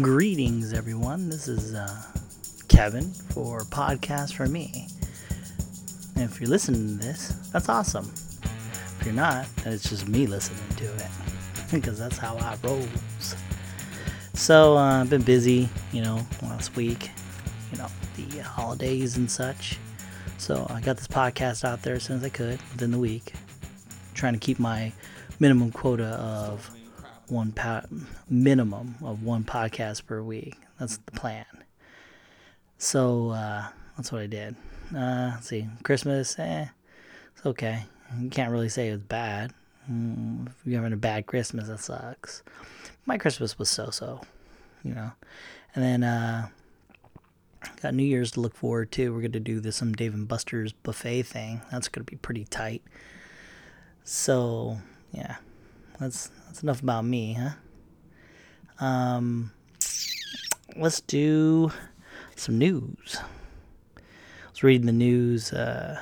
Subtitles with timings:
[0.00, 1.28] Greetings, everyone.
[1.28, 2.02] This is uh,
[2.66, 4.88] Kevin for Podcast for Me.
[6.16, 8.10] And if you're listening to this, that's awesome.
[8.42, 11.10] If you're not, then it's just me listening to it
[11.70, 13.36] because that's how I rolls.
[14.32, 17.12] So uh, I've been busy, you know, last week,
[17.70, 17.86] you know,
[18.16, 19.78] the holidays and such.
[20.38, 23.32] So I got this podcast out there as soon as I could within the week,
[24.12, 24.92] trying to keep my
[25.38, 26.68] minimum quota of
[27.28, 27.86] one po-
[28.28, 30.56] minimum of one podcast per week.
[30.78, 31.46] That's the plan.
[32.78, 33.66] So uh,
[33.96, 34.56] that's what I did.
[34.94, 36.66] Uh, let's see, Christmas, eh,
[37.36, 37.84] it's okay.
[38.20, 39.52] You can't really say it's bad.
[39.90, 42.42] Mm, if you're having a bad Christmas, that sucks.
[43.06, 44.20] My Christmas was so-so,
[44.82, 45.12] you know.
[45.74, 46.48] And then uh,
[47.82, 49.12] got New Year's to look forward to.
[49.12, 51.60] We're gonna do this some Dave and Buster's buffet thing.
[51.70, 52.82] That's gonna be pretty tight.
[54.04, 54.78] So
[55.12, 55.36] yeah,
[55.98, 58.84] that's that's enough about me, huh?
[58.84, 59.50] Um,
[60.76, 61.72] let's do
[62.36, 63.16] some news.
[63.96, 64.00] I
[64.50, 66.00] was reading the news uh,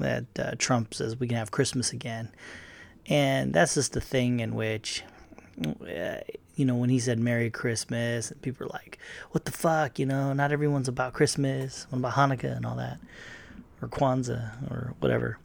[0.00, 2.32] that uh, Trump says we can have Christmas again,
[3.06, 5.04] and that's just the thing in which,
[5.64, 6.16] uh,
[6.56, 8.98] you know, when he said Merry Christmas, people are like,
[9.30, 11.86] "What the fuck?" You know, not everyone's about Christmas.
[11.90, 12.98] What about Hanukkah and all that,
[13.80, 15.38] or Kwanzaa or whatever?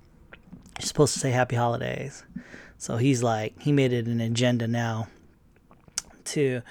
[0.79, 2.23] You're supposed to say Happy Holidays.
[2.79, 5.09] So he's like, he made it an agenda now
[6.25, 6.61] to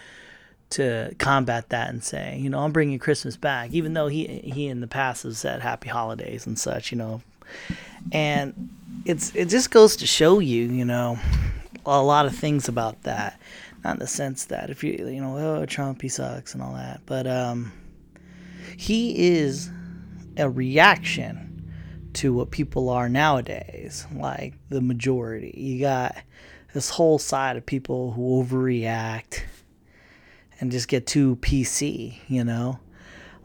[0.71, 4.69] to combat that and say, you know, I'm bringing Christmas back, even though he he
[4.69, 7.21] in the past has said Happy Holidays and such, you know,
[8.11, 8.71] and
[9.05, 11.19] it's it just goes to show you, you know,
[11.85, 13.39] a lot of things about that.
[13.85, 16.73] Not in the sense that if you you know, oh Trump he sucks and all
[16.73, 17.71] that, but um,
[18.79, 19.71] he is
[20.39, 21.48] a reaction
[22.19, 25.55] to what people are nowadays, like the majority.
[25.57, 26.17] You got
[26.75, 29.43] this whole side of people who overreact
[30.61, 32.81] and just get too PC, you know?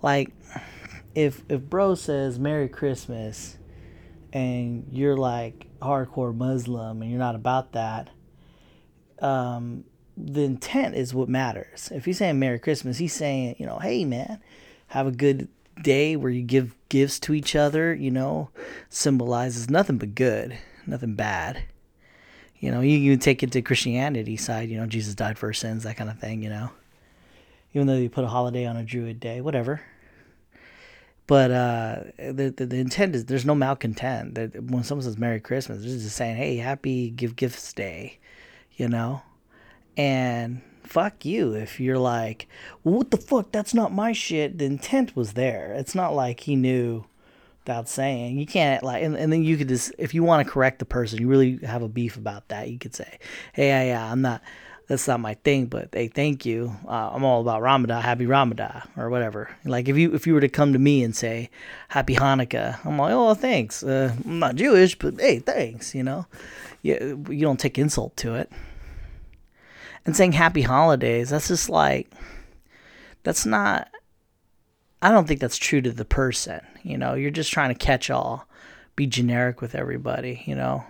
[0.02, 0.32] Like
[1.14, 3.60] if if bro says Merry Christmas
[4.34, 8.10] and you're like hardcore Muslim and you're not about that,
[9.20, 9.84] um,
[10.18, 11.90] the intent is what matters.
[11.94, 14.42] If he's saying Merry Christmas, he's saying, you know, hey man,
[14.88, 15.48] have a good
[15.82, 18.50] day where you give gifts to each other, you know,
[18.90, 21.64] symbolizes nothing but good, nothing bad.
[22.60, 25.54] You know, you, you take it to Christianity side, you know, Jesus died for our
[25.54, 26.70] sins, that kind of thing, you know.
[27.74, 29.82] Even though you put a holiday on a Druid day, whatever.
[31.26, 34.36] But uh, the, the, the intent is there's no malcontent.
[34.36, 38.20] That when someone says Merry Christmas, they're just saying, "Hey, Happy Give Gifts Day,"
[38.74, 39.22] you know.
[39.96, 42.48] And fuck you if you're like,
[42.84, 43.52] well, what the fuck?
[43.52, 44.58] That's not my shit.
[44.58, 45.74] The intent was there.
[45.74, 47.06] It's not like he knew
[47.64, 48.38] without saying.
[48.38, 50.86] You can't like, and, and then you could just, if you want to correct the
[50.86, 52.70] person, you really have a beef about that.
[52.70, 53.20] You could say,
[53.54, 54.42] hey, yeah, I'm not.
[54.88, 56.76] That's not my thing, but hey, thank you.
[56.86, 59.50] Uh, I'm all about Ramadan, Happy Ramadan, or whatever.
[59.64, 61.50] Like if you if you were to come to me and say
[61.88, 63.82] Happy Hanukkah, I'm like, oh, thanks.
[63.82, 65.96] Uh, I'm not Jewish, but hey, thanks.
[65.96, 66.28] You know,
[66.82, 68.52] you you don't take insult to it
[70.06, 72.12] and saying happy holidays that's just like
[73.24, 73.90] that's not
[75.02, 77.14] i don't think that's true to the person you know?
[77.14, 78.46] You're just trying to catch all
[78.96, 80.84] be generic with everybody you know?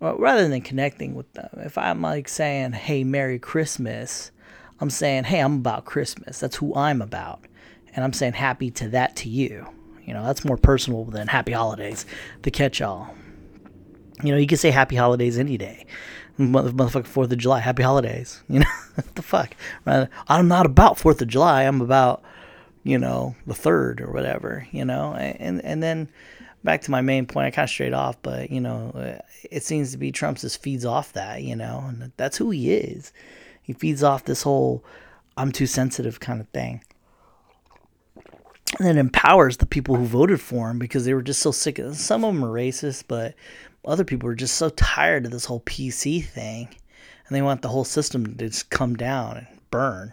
[0.00, 4.30] Rather than connecting with them if i'm like saying hey merry christmas
[4.80, 6.40] i'm saying hey i'm about christmas.
[6.40, 7.44] That's who i'm about.
[7.94, 9.66] And i'm saying happy to that to you.
[10.04, 12.06] You know that's more personal than happy holidays
[12.42, 13.12] the catch all
[14.22, 15.84] you know you can say happy holidays any day
[16.38, 17.60] motherfucker Fourth of July.
[17.60, 18.42] Happy holidays.
[18.48, 19.54] You know what the fuck?
[19.86, 21.62] I'm not about Fourth of July.
[21.62, 22.22] I'm about
[22.84, 24.66] you know the third or whatever.
[24.70, 26.08] You know, and and then
[26.64, 27.46] back to my main point.
[27.46, 29.20] I kind of straight off, but you know,
[29.50, 31.42] it seems to be Trump's just feeds off that.
[31.42, 33.12] You know, and that's who he is.
[33.62, 34.84] He feeds off this whole
[35.36, 36.82] "I'm too sensitive" kind of thing.
[38.78, 41.80] And it empowers the people who voted for him because they were just so sick.
[41.92, 43.34] Some of them are racist, but
[43.86, 46.68] other people are just so tired of this whole PC thing,
[47.26, 50.12] and they want the whole system to just come down and burn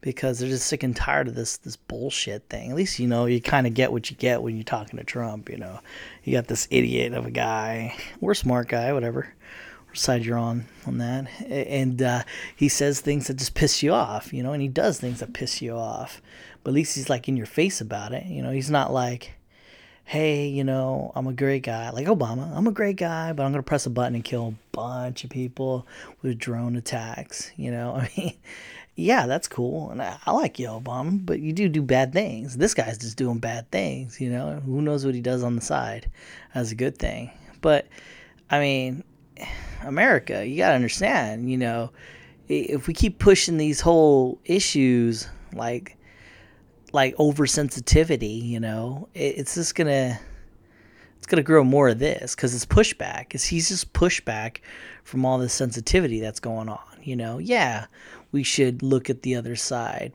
[0.00, 2.70] because they're just sick and tired of this this bullshit thing.
[2.70, 5.04] At least you know you kind of get what you get when you're talking to
[5.04, 5.48] Trump.
[5.48, 5.80] You know,
[6.24, 9.34] you got this idiot of a guy, or smart guy, whatever
[9.94, 12.22] side you're on on that, and uh,
[12.54, 14.32] he says things that just piss you off.
[14.32, 16.22] You know, and he does things that piss you off.
[16.62, 18.26] But at least he's like in your face about it.
[18.26, 19.37] You know, he's not like
[20.08, 23.52] hey, you know, I'm a great guy, like Obama, I'm a great guy, but I'm
[23.52, 25.86] going to press a button and kill a bunch of people
[26.22, 27.50] with drone attacks.
[27.56, 28.32] You know, I mean,
[28.94, 29.90] yeah, that's cool.
[29.90, 32.56] And I, I like you, Obama, but you do do bad things.
[32.56, 35.60] This guy's just doing bad things, you know, who knows what he does on the
[35.60, 36.10] side
[36.54, 37.30] as a good thing.
[37.60, 37.86] But,
[38.48, 39.04] I mean,
[39.82, 41.90] America, you got to understand, you know,
[42.48, 45.97] if we keep pushing these whole issues like
[46.92, 50.18] like oversensitivity, you know, it's just gonna
[51.16, 53.20] it's gonna grow more of this because it's pushback.
[53.20, 54.58] Because he's just pushback
[55.04, 56.80] from all the sensitivity that's going on.
[57.02, 57.86] You know, yeah,
[58.32, 60.12] we should look at the other side,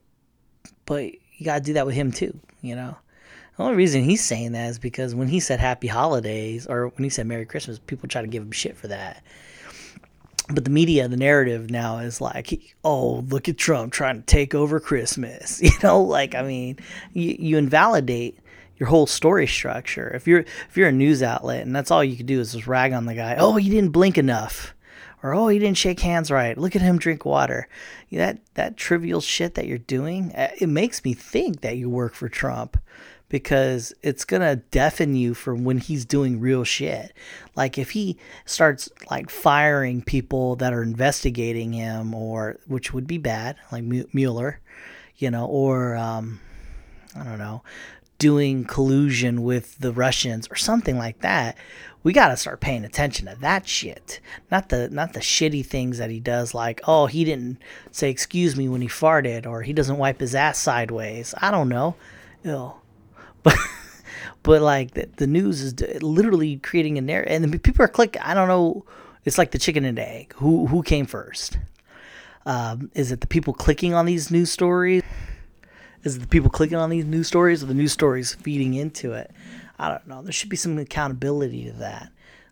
[0.86, 2.40] but you gotta do that with him too.
[2.62, 2.96] You know,
[3.58, 7.04] the only reason he's saying that is because when he said Happy Holidays or when
[7.04, 9.24] he said Merry Christmas, people try to give him shit for that
[10.54, 14.56] but the media, the narrative now is like, oh, look at Trump trying to take
[14.56, 15.62] over Christmas.
[15.74, 16.78] You know, like I mean,
[17.14, 18.38] you, you invalidate
[18.78, 20.10] your whole story structure.
[20.14, 22.68] If you're if you're a news outlet and that's all you can do is just
[22.68, 24.76] rag on the guy, oh, he didn't blink enough,
[25.24, 26.58] or oh, he didn't shake hands right.
[26.58, 27.68] Look at him drink water.
[28.12, 32.14] That that trivial shit that you're doing, uh, it makes me think that you work
[32.14, 32.78] for Trump
[33.34, 37.14] because it's gonna deafen you from when he's doing real shit.
[37.56, 38.16] Like if he
[38.46, 44.60] starts like firing people that are investigating him, or which would be bad, like Mueller,
[45.18, 46.42] you know, or um,
[47.16, 47.64] I don't know,
[48.20, 51.58] doing collusion with the Russians or something like that.
[52.04, 54.20] We gotta start paying attention to that shit,
[54.52, 57.58] not the not the shitty things that he does, like oh he didn't
[57.90, 61.34] say excuse me when he farted, or he doesn't wipe his ass sideways.
[61.42, 61.96] I don't know.
[62.44, 62.74] Ew
[63.44, 63.58] but
[64.44, 68.22] but like the, the news is literally creating a narrative, and people are clicking.
[68.22, 68.86] I don't know.
[69.26, 70.34] It's like the chicken and egg.
[70.38, 71.58] Who who came first?
[72.46, 75.04] Um, is it the people clicking on these news stories?
[76.04, 79.14] Is it the people clicking on these news stories, or the news stories feeding into
[79.14, 79.32] it?
[79.80, 80.22] I don't know.
[80.22, 82.10] There should be some accountability to that.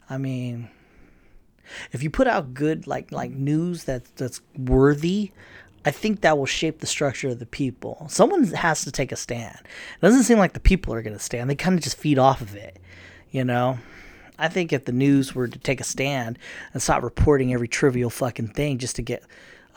[0.10, 0.70] I mean,
[1.92, 5.32] if you put out good like like news that that's worthy
[5.84, 8.06] I think that will shape the structure of the people.
[8.10, 9.58] Someone has to take a stand.
[9.62, 11.50] It doesn't seem like the people are going to stand.
[11.50, 12.78] They kind of just feed off of it,
[13.32, 13.80] you know?
[14.38, 16.38] I think if the news were to take a stand
[16.74, 19.24] and stop reporting every trivial fucking thing just to get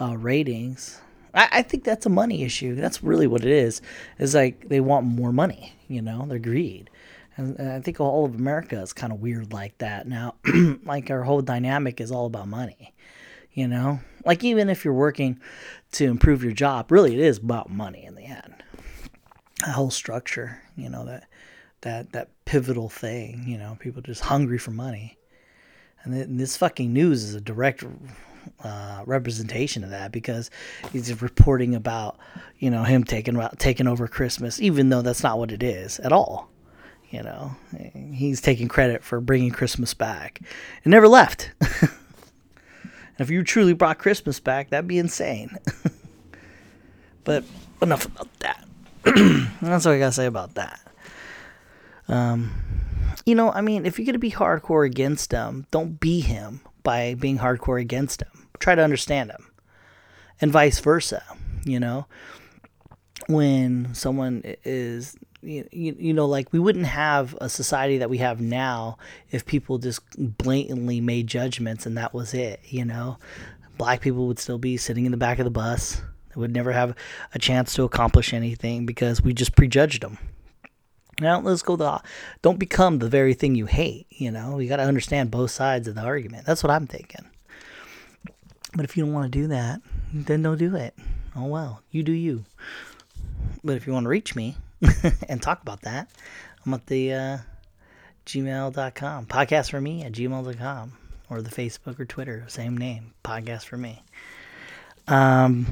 [0.00, 1.00] uh, ratings,
[1.32, 2.74] I, I think that's a money issue.
[2.74, 3.80] That's really what it is.
[4.18, 6.26] Is like they want more money, you know?
[6.26, 6.90] They're greed.
[7.36, 10.34] And, and I think all of America is kind of weird like that now.
[10.84, 12.94] like our whole dynamic is all about money
[13.54, 15.40] you know like even if you're working
[15.94, 18.62] to improve your job really it is about money in the end
[19.66, 21.26] a whole structure you know that
[21.80, 25.18] that that pivotal thing you know people just hungry for money
[26.04, 27.82] and this fucking news is a direct
[28.62, 30.50] uh, representation of that because
[30.92, 32.18] he's reporting about
[32.58, 36.12] you know him taking taking over Christmas, even though that's not what it is at
[36.12, 36.50] all.
[37.10, 37.56] You know,
[38.12, 40.40] he's taking credit for bringing Christmas back.
[40.82, 41.52] It never left.
[43.18, 45.56] if you truly brought Christmas back, that'd be insane.
[47.24, 47.44] but
[47.82, 48.64] enough about that.
[49.62, 50.80] That's all I gotta say about that.
[52.08, 52.52] Um,
[53.26, 57.14] you know, I mean, if you're gonna be hardcore against him, don't be him by
[57.14, 58.48] being hardcore against him.
[58.58, 59.50] Try to understand him,
[60.40, 61.22] and vice versa.
[61.64, 62.06] You know,
[63.26, 68.40] when someone is you, you know like we wouldn't have a society that we have
[68.40, 68.98] now
[69.30, 73.18] if people just blatantly made judgments and that was it you know?
[73.76, 76.00] Black people would still be sitting in the back of the bus.
[76.28, 76.94] They would never have
[77.34, 80.18] a chance to accomplish anything because we just prejudged them.
[81.20, 82.00] Now let's go the
[82.42, 84.58] don't become the very thing you hate you know?
[84.58, 86.46] You got to understand both sides of the argument.
[86.46, 87.24] That's what i'm thinking.
[88.74, 89.80] But if you don't want to do that
[90.12, 90.94] then don't do it.
[91.36, 92.44] Oh well you do you.
[93.62, 94.56] But if you want to reach me
[95.28, 96.10] and talk about that,
[96.64, 97.38] I'm at the uh,
[98.26, 99.26] gmail.com.
[99.26, 100.92] Podcast for me at gmail.com
[101.30, 104.02] or the Facebook or Twitter, same name, podcast for me.
[105.08, 105.66] Um,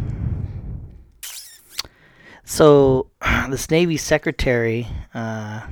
[2.44, 3.11] so
[3.49, 5.62] this Navy secretary, uh,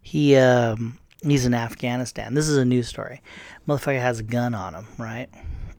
[0.00, 2.34] he um, he's in Afghanistan.
[2.34, 3.22] This is a news story.
[3.68, 5.28] Motherfucker has a gun on him, right?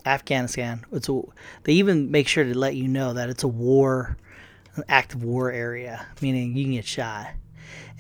[0.05, 0.86] Afghanistan.
[0.91, 1.22] It's a,
[1.63, 4.17] they even make sure to let you know that it's a war
[4.88, 7.27] active war area, meaning you can get shot.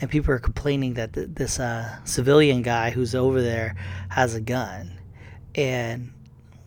[0.01, 3.75] And people are complaining that th- this uh, civilian guy who's over there
[4.09, 4.99] has a gun.
[5.55, 6.11] And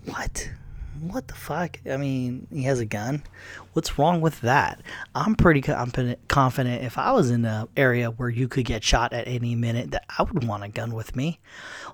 [0.06, 0.50] what?
[1.00, 1.78] What the fuck?
[1.88, 3.22] I mean, he has a gun.
[3.72, 4.80] What's wrong with that?
[5.14, 9.12] I'm pretty confident, confident if I was in an area where you could get shot
[9.12, 11.38] at any minute that I would want a gun with me.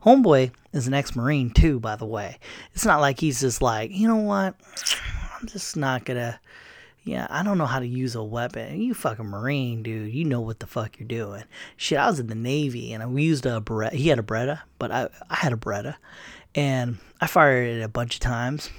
[0.05, 2.39] Homeboy is an ex-marine too, by the way.
[2.73, 4.55] It's not like he's just like, you know what?
[5.39, 6.41] I'm just not gonna
[7.05, 8.81] yeah, I don't know how to use a weapon.
[8.81, 10.13] You fucking Marine, dude.
[10.13, 11.45] You know what the fuck you're doing.
[11.77, 13.93] Shit, I was in the Navy and we used a Beretta.
[13.93, 15.97] He had a Beretta, but I, I had a Beretta.
[16.55, 18.71] And I fired it a bunch of times,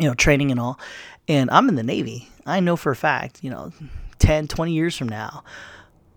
[0.00, 0.80] you know, training and all.
[1.28, 2.28] And I'm in the Navy.
[2.46, 3.70] I know for a fact, you know,
[4.18, 5.44] 10, 20 years from now,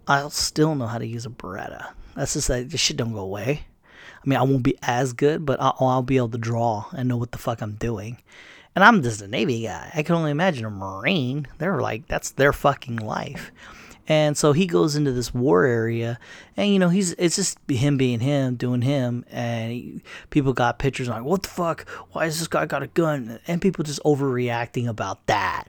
[0.08, 1.90] I'll still know how to use a Beretta.
[2.16, 3.66] That's just like, this shit don't go away.
[3.94, 7.10] I mean, I won't be as good, but I'll, I'll be able to draw and
[7.10, 8.20] know what the fuck I'm doing
[8.76, 9.92] And I'm just a Navy guy.
[9.94, 11.48] I can only imagine a Marine.
[11.58, 13.52] They're like, that's their fucking life.
[14.10, 16.20] And so he goes into this war area,
[16.58, 20.80] and you know he's it's just him being him, doing him, and he, people got
[20.80, 21.88] pictures like, "What the fuck?
[22.12, 25.66] Why has this guy got a gun?" And people just overreacting about that,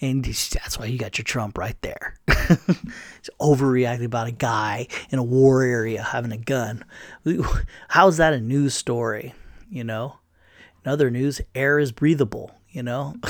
[0.00, 2.16] and that's why you got your Trump right there.
[3.40, 6.84] Overreacting about a guy in a war area having a gun.
[7.88, 9.34] How's that a news story?
[9.70, 10.18] You know,
[10.84, 12.52] in other news, air is breathable.
[12.70, 13.14] You know,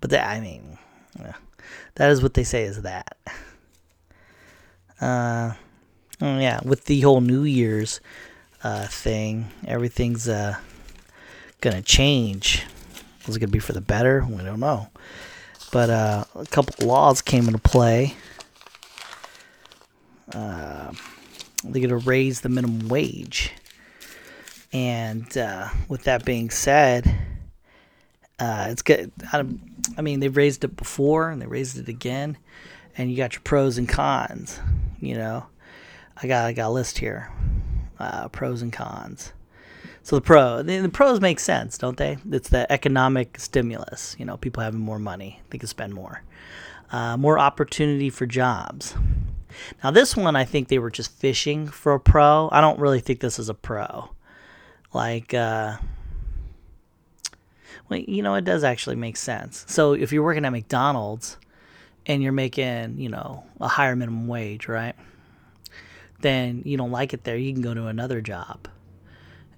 [0.00, 0.78] but that I mean.
[1.96, 3.16] That is what they say is that.
[5.00, 5.52] Uh,
[6.20, 8.00] oh yeah, with the whole New Year's
[8.62, 10.56] uh, thing, everything's uh,
[11.60, 12.64] gonna change.
[13.26, 14.26] Is it gonna be for the better?
[14.28, 14.88] We don't know.
[15.72, 18.14] But uh, a couple laws came into play.
[20.32, 20.92] Uh,
[21.62, 23.52] they're gonna raise the minimum wage,
[24.74, 27.06] and uh, with that being said,
[28.40, 29.12] uh, it's good.
[29.32, 32.36] I mean, they've raised it before and they raised it again,
[32.98, 34.58] and you got your pros and cons.
[34.98, 35.46] You know,
[36.20, 37.30] I got I got a list here,
[38.00, 39.32] uh, pros and cons.
[40.02, 42.18] So the pro, the, the, pros make sense, don't they?
[42.30, 44.16] It's the economic stimulus.
[44.18, 46.22] You know, people having more money, they can spend more.
[46.90, 48.94] Uh, more opportunity for jobs.
[49.82, 52.50] Now this one, I think they were just fishing for a pro.
[52.52, 54.10] I don't really think this is a pro.
[54.94, 55.34] Like.
[55.34, 55.76] Uh,
[57.88, 59.64] well, you know, it does actually make sense.
[59.68, 61.36] So if you're working at McDonald's
[62.06, 64.94] and you're making, you know, a higher minimum wage, right?
[66.20, 68.68] Then you don't like it there, you can go to another job.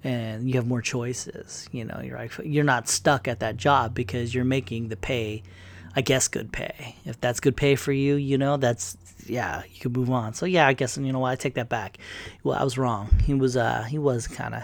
[0.03, 3.95] And you have more choices, you know, you're actually, you're not stuck at that job
[3.95, 5.43] because you're making the pay,
[5.97, 6.97] I guess good pay.
[7.05, 10.35] If that's good pay for you, you know, that's yeah, you could move on.
[10.35, 11.99] So yeah, I guess and you know what, I take that back.
[12.45, 13.19] Well, I was wrong.
[13.25, 14.63] He was uh he was kind of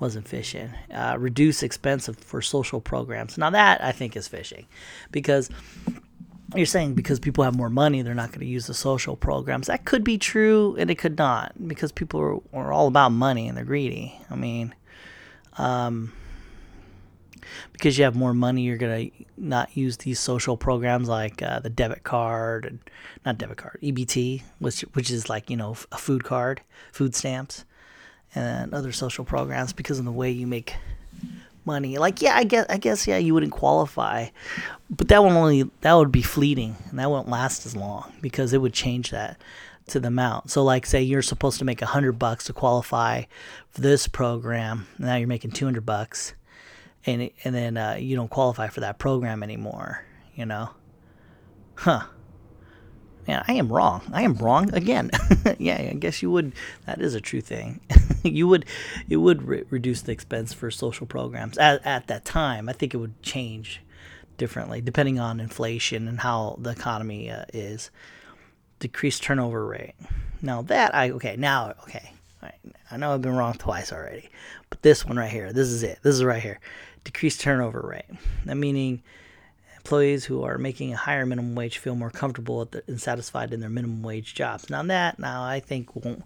[0.00, 0.70] wasn't fishing.
[0.92, 3.38] Uh, reduce expense for social programs.
[3.38, 4.66] Now that I think is fishing,
[5.10, 5.50] because
[6.54, 9.66] you're saying because people have more money, they're not going to use the social programs.
[9.66, 13.48] That could be true, and it could not, because people are, are all about money
[13.48, 14.18] and they're greedy.
[14.30, 14.74] I mean,
[15.58, 16.12] um,
[17.72, 21.60] because you have more money, you're going to not use these social programs like uh,
[21.60, 22.78] the debit card and
[23.26, 26.62] not debit card, EBT, which which is like you know a food card,
[26.92, 27.64] food stamps
[28.38, 30.74] and other social programs because of the way you make
[31.64, 31.98] money.
[31.98, 34.28] Like, yeah, I guess, I guess, yeah, you wouldn't qualify,
[34.88, 38.52] but that would only that would be fleeting, and that wouldn't last as long because
[38.52, 39.40] it would change that
[39.88, 40.50] to the amount.
[40.50, 43.24] So, like, say you're supposed to make a hundred bucks to qualify
[43.70, 46.34] for this program, now you're making two hundred bucks,
[47.04, 50.04] and and then uh, you don't qualify for that program anymore.
[50.34, 50.70] You know,
[51.74, 52.02] huh?
[53.28, 54.00] Yeah, I am wrong.
[54.10, 55.10] I am wrong again.
[55.58, 56.54] yeah, I guess you would.
[56.86, 57.80] That is a true thing.
[58.24, 58.64] you would,
[59.06, 62.70] it would re- reduce the expense for social programs at, at that time.
[62.70, 63.82] I think it would change
[64.38, 67.90] differently depending on inflation and how the economy uh, is.
[68.78, 69.94] Decreased turnover rate.
[70.40, 72.12] Now that I okay now okay.
[72.40, 72.54] Right,
[72.90, 74.30] I know I've been wrong twice already,
[74.70, 75.98] but this one right here, this is it.
[76.02, 76.60] This is right here.
[77.02, 78.16] Decreased turnover rate.
[78.46, 79.02] That meaning
[79.88, 83.60] employees who are making a higher minimum wage feel more comfortable the, and satisfied in
[83.60, 84.68] their minimum wage jobs.
[84.68, 86.24] Now that now I think won't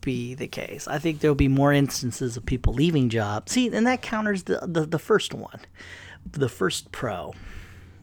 [0.00, 0.88] be the case.
[0.88, 3.52] I think there'll be more instances of people leaving jobs.
[3.52, 5.60] See, and that counters the the, the first one,
[6.32, 7.34] the first pro,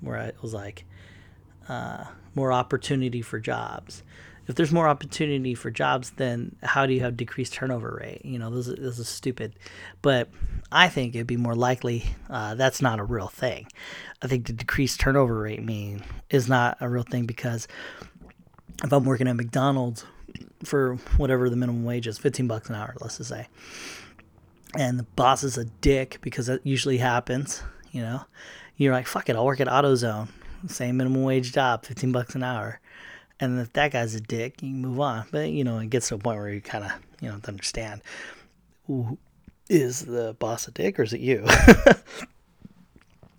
[0.01, 0.85] where it was like
[1.67, 4.03] uh, more opportunity for jobs
[4.47, 8.25] if there's more opportunity for jobs, then how do you have decreased turnover rate?
[8.25, 9.55] You know, this is, this is stupid.
[10.01, 10.29] But
[10.73, 13.67] I think it'd be more likely uh, that's not a real thing.
[14.21, 17.67] I think the decreased turnover rate mean is not a real thing because
[18.83, 20.05] if I'm working at McDonald's
[20.63, 23.47] for whatever the minimum wage is, 15 bucks an hour, let's just say,
[24.75, 27.61] and the boss is a dick because that usually happens,
[27.91, 28.25] you know,
[28.75, 30.29] you're like, fuck it, I'll work at AutoZone,
[30.67, 32.79] same minimum wage job, 15 bucks an hour
[33.39, 35.25] and if that guy's a dick, you move on.
[35.31, 38.01] But you know, it gets to a point where you kind of you know understand.
[39.73, 41.41] Is the boss a dick or is it you?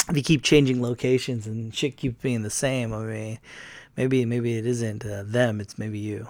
[0.08, 3.38] if you keep changing locations and shit keeps being the same, I mean,
[3.96, 6.26] maybe maybe it isn't uh, them, it's maybe you.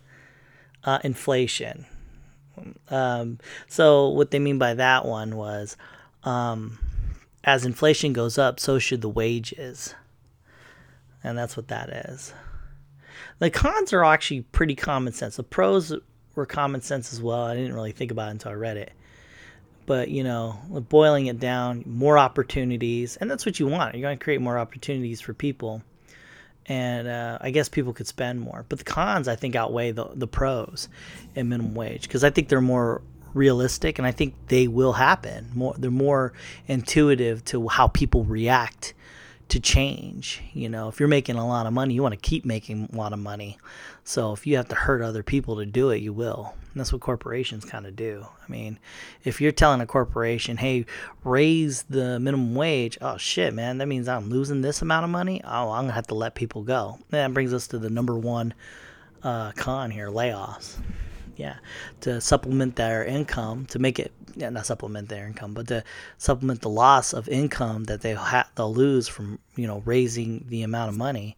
[0.84, 1.86] uh, inflation.
[2.88, 5.76] Um, so what they mean by that one was,
[6.24, 6.80] um,
[7.44, 9.94] as inflation goes up, so should the wages,
[11.22, 12.34] and that's what that is.
[13.38, 15.36] The cons are actually pretty common sense.
[15.36, 15.94] The pros
[16.36, 17.42] were common sense as well.
[17.42, 18.92] I didn't really think about it until I read it.
[19.86, 23.94] But, you know, boiling it down, more opportunities, and that's what you want.
[23.94, 25.82] You're going to create more opportunities for people.
[26.66, 28.64] And uh, I guess people could spend more.
[28.68, 30.88] But the cons, I think, outweigh the, the pros
[31.36, 33.02] in minimum wage because I think they're more
[33.34, 35.50] realistic, and I think they will happen.
[35.54, 36.32] More, they're more
[36.66, 38.94] intuitive to how people react
[39.48, 40.42] to change.
[40.52, 42.96] You know, if you're making a lot of money, you want to keep making a
[42.96, 43.58] lot of money.
[44.04, 46.54] So if you have to hurt other people to do it, you will.
[46.72, 48.26] And that's what corporations kind of do.
[48.26, 48.78] I mean,
[49.24, 50.86] if you're telling a corporation, hey,
[51.24, 55.40] raise the minimum wage, oh shit, man, that means I'm losing this amount of money.
[55.44, 56.98] Oh, I'm going to have to let people go.
[57.10, 58.54] And that brings us to the number one
[59.22, 60.76] uh, con here layoffs.
[61.36, 61.56] Yeah,
[62.00, 65.84] to supplement their income, to make it yeah, not supplement their income, but to
[66.18, 70.62] supplement the loss of income that they ha- they'll lose from you know raising the
[70.62, 71.36] amount of money,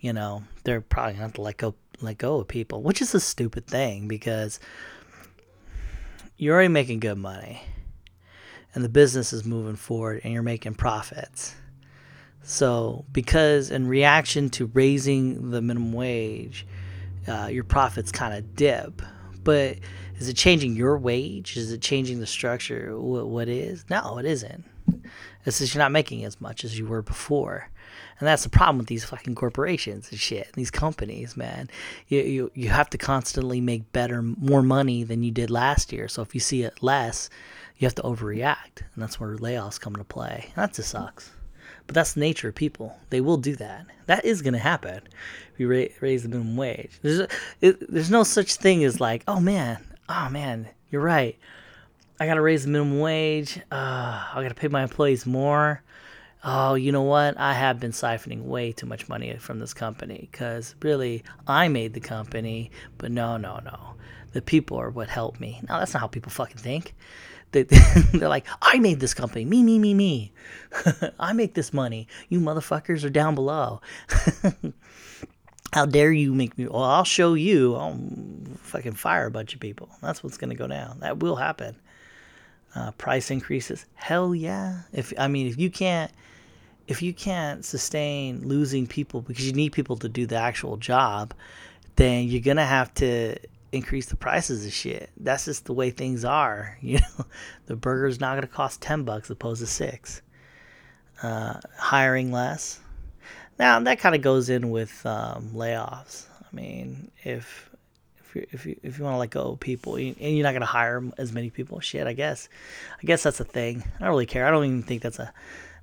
[0.00, 3.14] you know they're probably gonna have to let go let go of people, which is
[3.14, 4.60] a stupid thing because
[6.36, 7.62] you're already making good money,
[8.74, 11.54] and the business is moving forward, and you're making profits.
[12.42, 16.66] So because in reaction to raising the minimum wage,
[17.26, 19.02] uh, your profits kind of dip,
[19.48, 19.78] but
[20.18, 21.56] is it changing your wage?
[21.56, 23.00] Is it changing the structure?
[23.00, 23.86] What, what is?
[23.88, 24.62] No, it isn't.
[25.46, 27.70] It's just you're not making as much as you were before.
[28.18, 31.70] And that's the problem with these fucking corporations and shit, these companies, man.
[32.08, 36.08] You, you, you have to constantly make better, more money than you did last year.
[36.08, 37.30] So if you see it less,
[37.78, 38.82] you have to overreact.
[38.92, 40.44] And that's where layoffs come into play.
[40.48, 41.30] And That just sucks.
[41.88, 42.96] But that's the nature of people.
[43.08, 43.86] They will do that.
[44.06, 45.00] That is going to happen
[45.56, 46.92] if ra- raise the minimum wage.
[47.02, 47.28] There's, a,
[47.62, 51.36] it, there's no such thing as like, oh man, oh man, you're right.
[52.20, 53.58] I got to raise the minimum wage.
[53.72, 55.82] Uh, I got to pay my employees more.
[56.44, 57.38] Oh, you know what?
[57.38, 61.94] I have been siphoning way too much money from this company because really I made
[61.94, 63.94] the company, but no, no, no.
[64.32, 65.58] The people are what helped me.
[65.68, 66.94] No, that's not how people fucking think.
[67.52, 67.62] They,
[68.12, 69.44] they're like, I made this company.
[69.44, 70.32] Me, me, me, me.
[71.20, 72.08] I make this money.
[72.28, 73.80] You motherfuckers are down below.
[75.72, 76.66] How dare you make me?
[76.66, 77.74] Well, I'll show you.
[77.74, 77.98] I'll
[78.62, 79.90] fucking fire a bunch of people.
[80.00, 81.00] That's what's going to go down.
[81.00, 81.76] That will happen.
[82.74, 83.86] Uh, price increases.
[83.94, 84.82] Hell yeah.
[84.92, 86.10] If I mean, if you can't,
[86.86, 91.34] if you can't sustain losing people because you need people to do the actual job,
[91.96, 93.36] then you're gonna have to
[93.72, 95.10] increase the prices of shit.
[95.16, 96.78] That's just the way things are.
[96.82, 97.26] You know,
[97.66, 100.22] the burger's not gonna cost ten bucks opposed to six.
[101.22, 102.80] Uh, hiring less.
[103.58, 106.26] Now that kind of goes in with um, layoffs.
[106.40, 107.68] I mean, if
[108.18, 110.52] if you if you if you want to let go of people and you're not
[110.52, 112.06] gonna hire as many people, shit.
[112.06, 112.48] I guess,
[113.02, 113.82] I guess that's a thing.
[113.96, 114.46] I don't really care.
[114.46, 115.32] I don't even think that's a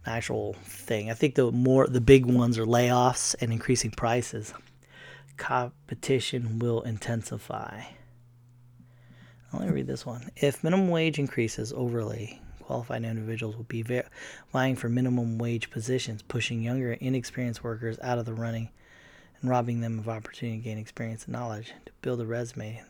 [0.05, 1.09] an actual thing.
[1.09, 4.53] I think the more the big ones are layoffs and increasing prices.
[5.37, 7.83] Competition will intensify.
[9.53, 10.31] Let me read this one.
[10.35, 13.85] If minimum wage increases overly, qualified individuals will be
[14.51, 18.69] vying for minimum wage positions, pushing younger, inexperienced workers out of the running
[19.41, 22.81] and robbing them of opportunity to gain experience and knowledge to build a resume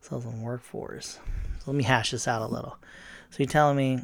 [0.00, 1.20] themselves in the workforce.
[1.60, 2.76] So let me hash this out a little.
[3.30, 4.00] So you're telling me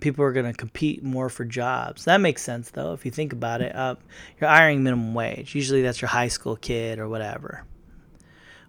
[0.00, 2.04] people are going to compete more for jobs.
[2.04, 3.74] That makes sense, though, if you think about it.
[3.74, 3.96] Uh,
[4.40, 5.54] you're hiring minimum wage.
[5.54, 7.64] Usually that's your high school kid or whatever,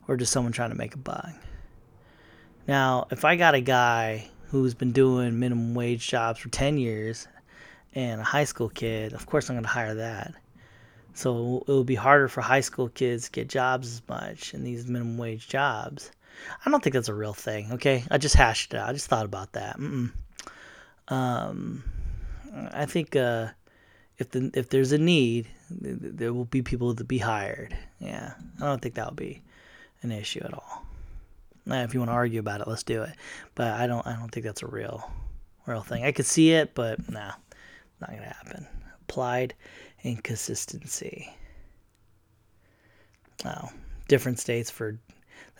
[0.07, 1.31] or just someone trying to make a buck.
[2.67, 7.27] Now, if I got a guy who's been doing minimum wage jobs for 10 years
[7.93, 10.33] and a high school kid, of course I'm going to hire that.
[11.13, 14.63] So it will be harder for high school kids to get jobs as much in
[14.63, 16.11] these minimum wage jobs.
[16.65, 18.03] I don't think that's a real thing, okay?
[18.09, 18.89] I just hashed it out.
[18.89, 19.77] I just thought about that.
[19.77, 20.11] Mm-mm.
[21.07, 21.83] Um,
[22.71, 23.47] I think uh,
[24.17, 27.75] if the if there's a need, there will be people to be hired.
[27.99, 29.41] Yeah, I don't think that will be
[30.01, 30.85] an issue at all
[31.65, 33.13] Now, if you want to argue about it, let's do it.
[33.55, 35.09] But I don't I don't think that's a real
[35.65, 36.03] real thing.
[36.03, 37.31] I could see it, but no, nah,
[38.01, 38.67] not gonna happen.
[39.01, 39.53] Applied
[40.03, 41.33] inconsistency.
[43.45, 43.69] Oh,
[44.07, 44.99] different states for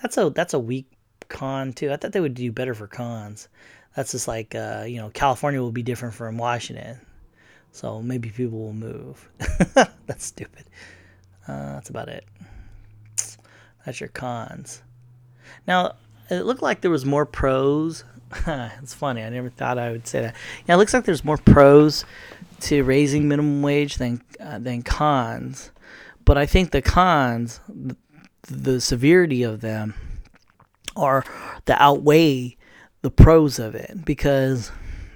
[0.02, 0.92] that's a that's a weak
[1.30, 1.92] con too.
[1.92, 3.48] I thought they would do better for cons.
[3.96, 7.00] That's just like uh, you know California will be different from Washington,
[7.72, 9.30] so maybe people will move.
[10.08, 10.66] that's stupid.
[11.48, 12.26] Uh, that's about it.
[13.86, 14.82] That's your cons.
[15.68, 15.96] Now,
[16.30, 18.04] it looked like there was more pros.
[18.48, 19.24] it's funny.
[19.24, 20.36] I never thought I would say that.
[20.68, 22.06] Yeah, it looks like there's more pros
[22.62, 25.72] to raising minimum wage than uh, than cons.
[26.26, 27.98] But I think the cons, the,
[28.48, 29.94] the severity of them,
[30.96, 31.26] are
[31.66, 32.56] the outweigh
[33.04, 34.72] the pros of it because,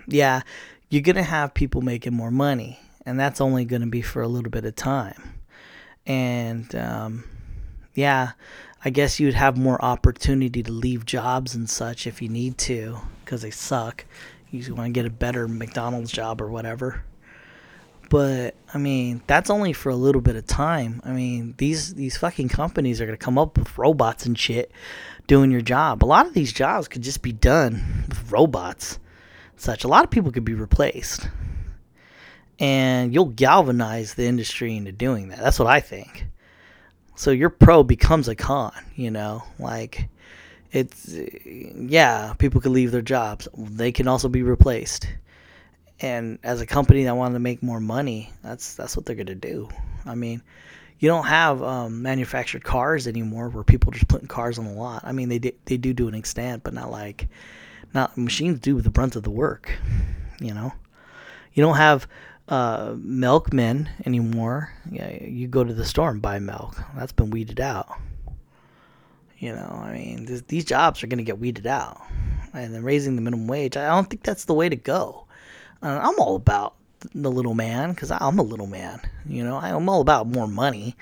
[0.07, 0.41] yeah,
[0.89, 4.51] you're gonna have people making more money, and that's only gonna be for a little
[4.51, 5.39] bit of time.
[6.05, 7.23] And um,
[7.95, 8.33] yeah,
[8.85, 12.99] I guess you'd have more opportunity to leave jobs and such if you need to
[13.25, 14.05] because they suck.
[14.51, 17.03] You want to get a better McDonald's job or whatever.
[18.09, 21.01] But I mean, that's only for a little bit of time.
[21.03, 24.71] I mean, these these fucking companies are gonna come up with robots and shit
[25.27, 26.03] doing your job.
[26.03, 28.99] A lot of these jobs could just be done with robots.
[29.57, 31.29] Such a lot of people could be replaced.
[32.59, 35.39] And you'll galvanize the industry into doing that.
[35.39, 36.25] That's what I think.
[37.15, 40.07] So your pro becomes a con, you know, like
[40.71, 41.11] it's
[41.45, 43.47] yeah, people could leave their jobs.
[43.57, 45.07] They can also be replaced.
[45.99, 49.33] And as a company that wanted to make more money, that's that's what they're gonna
[49.33, 49.67] do.
[50.05, 50.43] I mean,
[50.99, 54.73] you don't have um, manufactured cars anymore where people are just putting cars on the
[54.73, 55.03] lot.
[55.05, 57.27] I mean, they do, they do to an extent, but not like
[57.93, 59.71] not machines do the brunt of the work.
[60.39, 60.73] You know,
[61.53, 62.07] you don't have
[62.47, 64.73] uh, milkmen anymore.
[64.91, 66.81] Yeah, you go to the store and buy milk.
[66.95, 67.89] That's been weeded out.
[69.39, 72.01] You know, I mean, th- these jobs are going to get weeded out,
[72.53, 73.77] and then raising the minimum wage.
[73.77, 75.25] I don't think that's the way to go.
[75.83, 76.73] Uh, I'm all about
[77.13, 79.01] the little man because I'm a little man.
[79.25, 80.95] You know, I'm all about more money.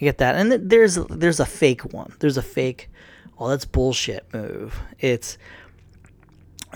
[0.00, 2.12] I get that, and there's there's a fake one.
[2.18, 2.88] There's a fake.
[3.38, 4.78] Oh, that's bullshit move.
[4.98, 5.38] It's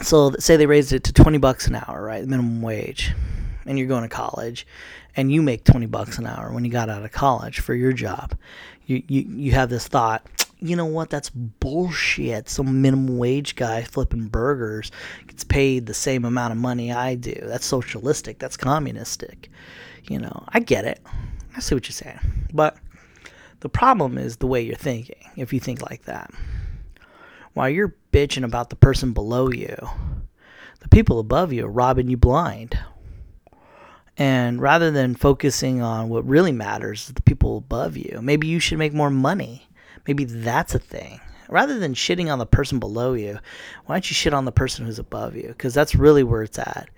[0.03, 2.25] so say they raised it to 20 bucks an hour, right?
[2.25, 3.15] Minimum wage.
[3.65, 4.67] And you're going to college
[5.17, 7.93] and you make 20 bucks an hour when you got out of college for your
[7.93, 8.37] job.
[8.87, 10.25] You you you have this thought,
[10.69, 11.11] you know what?
[11.11, 12.49] That's bullshit.
[12.49, 14.91] Some minimum wage guy flipping burgers
[15.27, 17.35] gets paid the same amount of money I do.
[17.43, 18.39] That's socialistic.
[18.39, 19.51] That's communistic.
[20.05, 21.01] You know, I get it.
[21.57, 22.21] I see what you're saying.
[22.53, 22.77] But
[23.61, 26.31] the problem is the way you're thinking, if you think like that.
[27.55, 29.77] While you're bitching about the person below you,
[30.81, 32.79] the people above you are robbing you blind.
[34.19, 38.79] And rather than focusing on what really matters, the people above you, maybe you should
[38.79, 39.66] make more money.
[40.07, 41.21] Maybe that's a thing.
[41.49, 43.39] Rather than shitting on the person below you,
[43.87, 45.49] why don't you shit on the person who's above you?
[45.49, 46.89] Because that's really where it's at.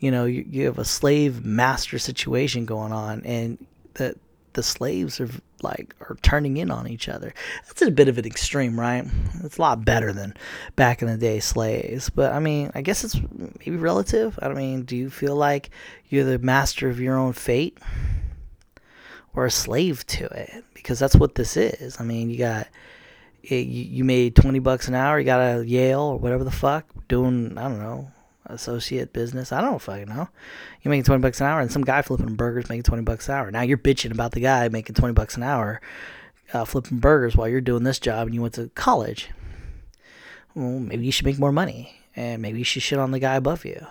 [0.00, 4.16] You know, you, you have a slave master situation going on, and the
[4.54, 5.30] the slaves are
[5.62, 7.32] like are turning in on each other.
[7.66, 9.04] That's a bit of an extreme, right?
[9.44, 10.34] It's a lot better than
[10.74, 12.10] back in the day slaves.
[12.10, 13.16] But I mean, I guess it's
[13.60, 14.38] maybe relative.
[14.42, 15.70] I mean, do you feel like
[16.08, 17.78] you're the master of your own fate
[19.34, 20.64] or a slave to it?
[20.74, 22.00] Because that's what this is.
[22.00, 22.68] I mean, you got
[23.42, 27.58] you made 20 bucks an hour, you got a Yale or whatever the fuck doing,
[27.58, 28.12] I don't know,
[28.46, 29.52] associate business.
[29.52, 30.28] I don't fucking know.
[30.82, 33.34] You're making 20 bucks an hour, and some guy flipping burgers making 20 bucks an
[33.34, 33.50] hour.
[33.50, 35.80] Now you're bitching about the guy making 20 bucks an hour
[36.52, 39.30] uh, flipping burgers while you're doing this job and you went to college.
[40.54, 43.36] Well, maybe you should make more money, and maybe you should shit on the guy
[43.36, 43.86] above you.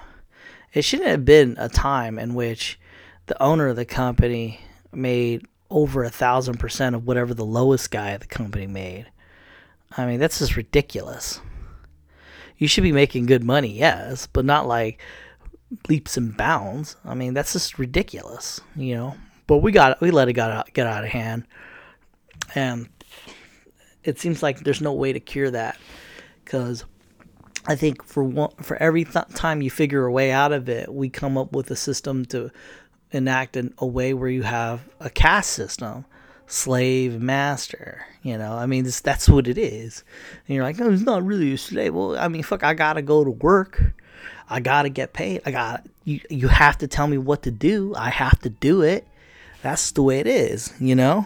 [0.74, 2.80] It shouldn't have been a time in which
[3.26, 4.62] the owner of the company
[4.94, 9.08] made over a thousand percent of whatever the lowest guy at the company made.
[9.98, 11.42] I mean, that's just ridiculous
[12.62, 15.02] you should be making good money, yes, but not like
[15.90, 16.96] leaps and bounds.
[17.04, 19.16] I mean, that's just ridiculous, you know.
[19.48, 21.48] But we got we let it get out, get out of hand,
[22.54, 22.88] and
[24.04, 25.76] it seems like there's no way to cure that
[26.46, 26.86] because
[27.66, 30.94] I think for one, for every th- time you figure a way out of it,
[30.94, 32.52] we come up with a system to
[33.12, 36.06] enact an, a way where you have a caste system
[36.52, 38.06] slave master.
[38.24, 40.04] You know, I mean, that's what it is.
[40.48, 41.96] And you're like, no, it's not really a slave.
[41.96, 43.94] Well, I mean, fuck, I gotta go to work.
[44.50, 45.42] I gotta get paid.
[45.46, 46.20] I got you.
[46.30, 47.96] You have to tell me what to do.
[47.96, 49.08] I have to do it.
[49.64, 50.74] That's the way it is.
[50.80, 51.26] You know.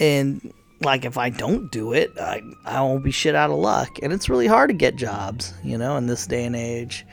[0.00, 3.98] And like, if I don't do it, I I won't be shit out of luck.
[4.02, 5.52] And it's really hard to get jobs.
[5.62, 7.04] You know, in this day and age.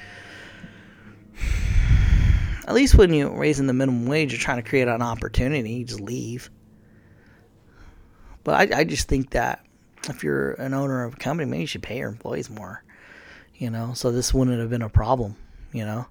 [2.65, 5.71] At least when you're raising the minimum wage, you're trying to create an opportunity.
[5.73, 6.49] You just leave.
[8.43, 9.65] But I, I just think that
[10.09, 12.83] if you're an owner of a company, maybe you should pay your employees more.
[13.55, 15.35] You know, so this wouldn't have been a problem.
[15.71, 16.05] You know,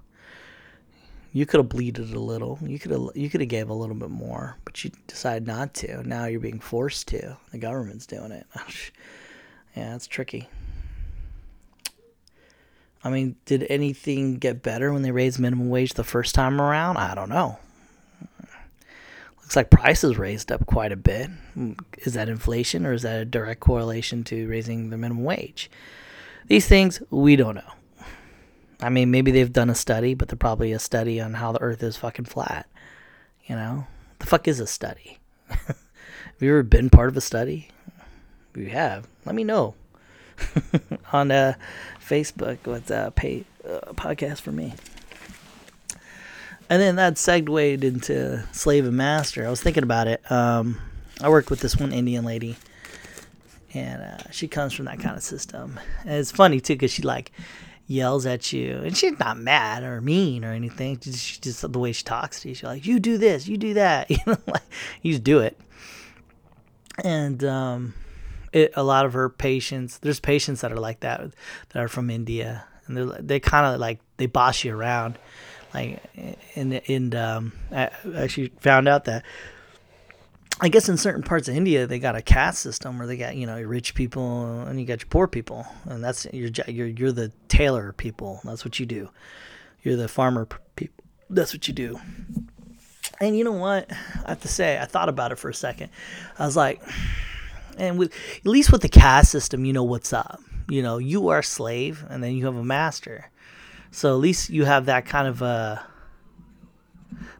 [1.31, 2.59] you could have bleeded a little.
[2.61, 5.73] You could have you could have gave a little bit more, but you decided not
[5.75, 6.07] to.
[6.07, 7.37] Now you're being forced to.
[7.51, 8.45] The government's doing it.
[9.75, 10.47] yeah, it's tricky.
[13.03, 16.97] I mean, did anything get better when they raised minimum wage the first time around?
[16.97, 17.59] I don't know.
[19.41, 21.29] Looks like prices raised up quite a bit.
[21.99, 25.69] Is that inflation or is that a direct correlation to raising the minimum wage?
[26.47, 27.73] These things we don't know.
[28.81, 31.61] I mean, maybe they've done a study, but they're probably a study on how the
[31.61, 32.67] earth is fucking flat.
[33.45, 33.87] You know?
[34.19, 35.19] The fuck is a study?
[35.47, 35.77] have
[36.39, 37.69] you ever been part of a study?
[38.51, 39.75] If you have, let me know.
[41.13, 41.53] on uh,
[41.99, 44.73] Facebook, with uh, pay uh, podcast for me?
[46.69, 49.45] and then that segued into slave and master.
[49.45, 50.31] I was thinking about it.
[50.31, 50.79] Um,
[51.21, 52.57] I work with this one Indian lady,
[53.73, 55.79] and uh, she comes from that kind of system.
[56.01, 57.31] And it's funny too because she like,
[57.87, 60.99] yells at you, and she's not mad or mean or anything.
[60.99, 62.55] Just, just the way she talks to you.
[62.55, 64.63] She's like, "You do this, you do that," you know, like
[65.01, 65.59] you just do it.
[67.03, 67.93] And um,
[68.53, 71.33] it, a lot of her patients, there's patients that are like that
[71.69, 75.17] that are from India, and they they kind of like they boss you around.
[75.73, 76.01] Like,
[76.55, 79.25] and and um, I actually found out that
[80.61, 83.35] I guess in certain parts of India they got a caste system where they got
[83.35, 86.87] you know your rich people and you got your poor people, and that's you're you're
[86.87, 88.39] you're the tailor people.
[88.43, 89.09] That's what you do.
[89.81, 91.03] You're the farmer people.
[91.29, 91.99] That's what you do.
[93.19, 93.91] And you know what?
[93.91, 95.89] I have to say, I thought about it for a second.
[96.37, 96.81] I was like,
[97.77, 100.39] and with at least with the caste system, you know what's up.
[100.69, 103.29] You know, you are a slave, and then you have a master.
[103.91, 105.85] So at least you have that kind of a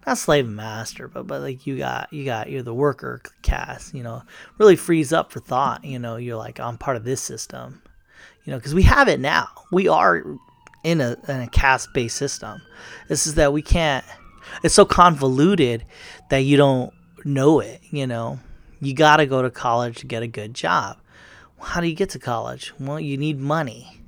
[0.05, 3.93] not slave master, but but like you got you got you're the worker caste.
[3.93, 4.23] You know,
[4.57, 5.83] really frees up for thought.
[5.83, 7.81] You know, you're like I'm part of this system.
[8.43, 9.47] You know, because we have it now.
[9.71, 10.23] We are
[10.83, 12.61] in a in a caste based system.
[13.07, 14.05] This is that we can't.
[14.63, 15.85] It's so convoluted
[16.29, 16.93] that you don't
[17.23, 17.81] know it.
[17.89, 18.39] You know,
[18.85, 20.97] you got to go to college to get a good job.
[21.59, 22.73] How do you get to college?
[22.79, 24.01] Well, you need money.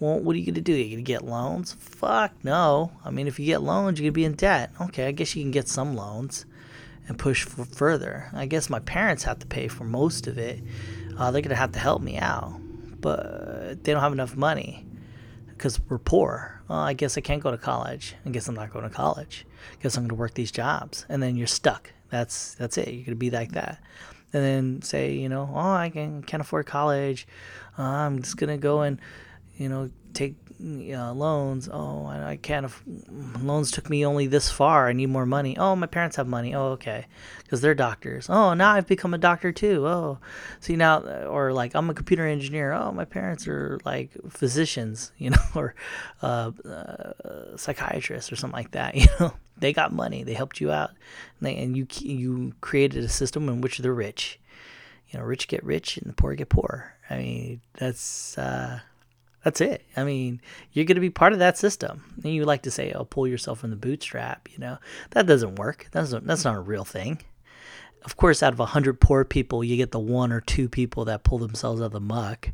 [0.00, 0.74] Well, what are you going to do?
[0.74, 1.72] Are you going to get loans?
[1.72, 2.92] Fuck no.
[3.04, 4.70] I mean, if you get loans, you're going to be in debt.
[4.80, 6.46] Okay, I guess you can get some loans
[7.08, 8.28] and push further.
[8.32, 10.62] I guess my parents have to pay for most of it.
[11.16, 12.60] Uh, they're going to have to help me out,
[13.00, 14.84] but they don't have enough money
[15.48, 16.60] because we're poor.
[16.68, 18.14] Well, I guess I can't go to college.
[18.26, 19.46] I guess I'm not going to college.
[19.72, 21.93] I guess I'm going to work these jobs, and then you're stuck.
[22.10, 22.88] That's that's it.
[22.88, 23.80] You're to be like that
[24.34, 27.26] and then say, you know, oh, I can, can't afford college.
[27.78, 29.00] Uh, I'm just gonna go and,
[29.56, 31.68] you know, take uh, loans.
[31.70, 32.66] Oh, I, can't.
[32.66, 32.82] Aff-
[33.40, 34.88] loans took me only this far.
[34.88, 35.56] I need more money.
[35.58, 36.54] Oh, my parents have money.
[36.54, 37.06] Oh, okay,
[37.42, 38.28] because they're doctors.
[38.30, 39.86] Oh, now I've become a doctor too.
[39.86, 40.18] Oh,
[40.60, 42.72] see now, or like I'm a computer engineer.
[42.72, 45.74] Oh, my parents are like physicians, you know, or
[46.22, 48.94] uh, uh, psychiatrists or something like that.
[49.04, 50.22] You know, they got money.
[50.24, 53.92] They helped you out, and, they, and you you created a system in which they're
[53.92, 54.40] rich.
[55.10, 56.94] You know, rich get rich and the poor get poor.
[57.10, 58.80] I mean, that's uh,
[59.44, 59.84] that's it.
[59.96, 60.40] I mean,
[60.72, 62.02] you're going to be part of that system.
[62.24, 64.78] And you like to say, "Oh, pull yourself from the bootstrap." You know,
[65.10, 65.88] that doesn't work.
[65.92, 67.20] That's that's not a real thing.
[68.04, 71.04] Of course, out of a hundred poor people, you get the one or two people
[71.06, 72.50] that pull themselves out of the muck.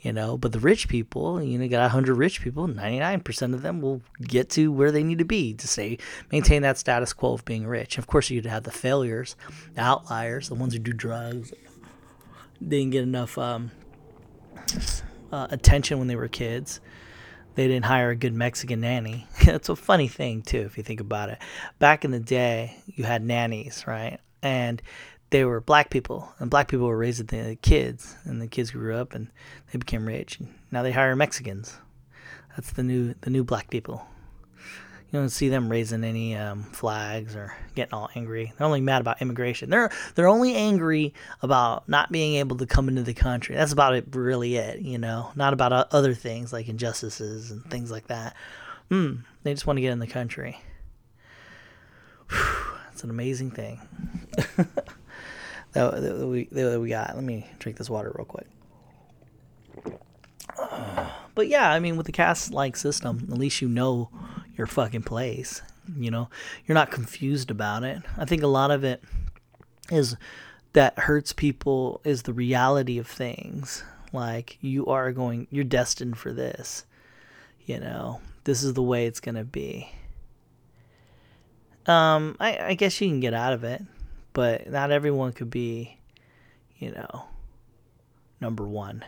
[0.00, 2.68] You know, but the rich people, you know, you got a hundred rich people.
[2.68, 5.98] Ninety nine percent of them will get to where they need to be to say
[6.30, 7.98] maintain that status quo of being rich.
[7.98, 9.34] Of course, you'd have the failures,
[9.74, 11.52] the outliers, the ones who do drugs,
[12.66, 13.36] didn't get enough.
[13.36, 13.72] Um,
[15.32, 16.80] uh, attention when they were kids.
[17.54, 19.26] They didn't hire a good Mexican nanny.
[19.44, 21.38] That's a funny thing too, if you think about it.
[21.78, 24.18] Back in the day, you had nannies, right?
[24.42, 24.80] And
[25.30, 28.96] they were black people, and black people were raising the kids, and the kids grew
[28.96, 29.28] up and
[29.72, 30.38] they became rich.
[30.38, 31.76] And now they hire Mexicans.
[32.56, 34.06] That's the new the new black people.
[35.10, 38.52] You don't see them raising any um, flags or getting all angry.
[38.56, 39.70] They're only mad about immigration.
[39.70, 43.54] They're they're only angry about not being able to come into the country.
[43.54, 44.56] That's about it, really.
[44.56, 48.36] It you know, not about other things like injustices and things like that.
[48.90, 50.60] Mm, they just want to get in the country.
[52.30, 53.80] That's an amazing thing
[55.72, 57.14] that, that, we that we got.
[57.14, 58.46] Let me drink this water real quick.
[60.58, 64.10] Uh, but yeah, I mean, with the caste like system, at least you know
[64.58, 65.62] your fucking place.
[65.96, 66.28] You know,
[66.66, 68.02] you're not confused about it.
[68.18, 69.02] I think a lot of it
[69.90, 70.16] is
[70.74, 73.82] that hurts people is the reality of things.
[74.12, 76.84] Like you are going, you're destined for this.
[77.64, 79.90] You know, this is the way it's gonna be.
[81.86, 83.82] Um, I, I guess you can get out of it,
[84.34, 85.98] but not everyone could be,
[86.76, 87.24] you know,
[88.40, 89.04] number one.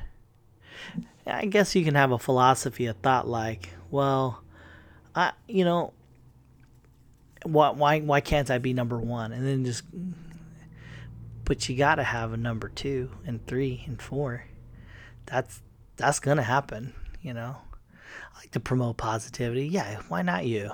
[1.27, 4.43] I guess you can have a philosophy, a thought like, well,
[5.15, 5.93] I you know
[7.45, 9.33] why why why can't I be number one?
[9.33, 9.83] And then just
[11.45, 14.45] but you gotta have a number two and three and four.
[15.27, 15.61] That's
[15.97, 17.57] that's gonna happen, you know.
[18.35, 19.67] I like to promote positivity.
[19.67, 20.71] Yeah, why not you?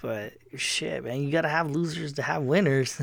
[0.00, 3.00] But shit, man, you gotta have losers to have winners.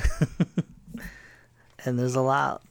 [1.85, 2.61] and there's a lot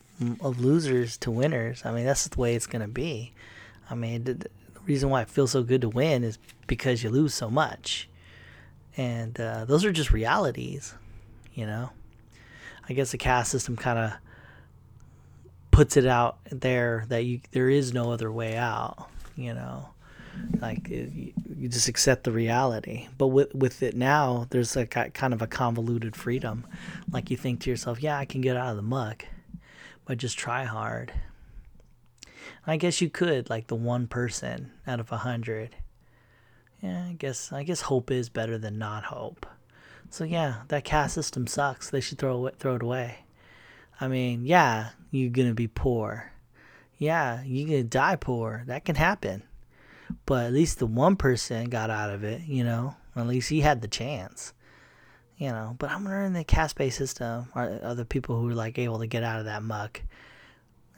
[0.40, 1.82] of losers to winners.
[1.84, 3.32] I mean, that's the way it's gonna be.
[3.90, 4.48] I mean, the
[4.86, 6.38] reason why it feels so good to win is
[6.72, 8.08] because you lose so much.
[8.96, 10.94] And uh, those are just realities,
[11.52, 11.90] you know.
[12.88, 14.12] I guess the caste system kind of
[15.70, 19.90] puts it out there that you there is no other way out, you know.
[20.62, 23.06] Like it, you just accept the reality.
[23.18, 26.66] But with with it now, there's a kind of a convoluted freedom.
[27.10, 29.26] Like you think to yourself, yeah, I can get out of the muck,
[30.06, 31.12] but just try hard
[32.66, 35.74] I guess you could, like the one person out of a hundred.
[36.82, 39.46] Yeah, I guess I guess hope is better than not hope.
[40.10, 41.88] So yeah, that caste system sucks.
[41.88, 43.18] They should throw it throw it away.
[44.00, 46.32] I mean, yeah, you're gonna be poor.
[46.98, 48.64] Yeah, you're gonna die poor.
[48.66, 49.44] That can happen.
[50.26, 52.96] But at least the one person got out of it, you know.
[53.14, 54.52] At least he had the chance.
[55.36, 58.54] You know, but I'm wondering the caste based system are, are the people who are
[58.54, 60.02] like able to get out of that muck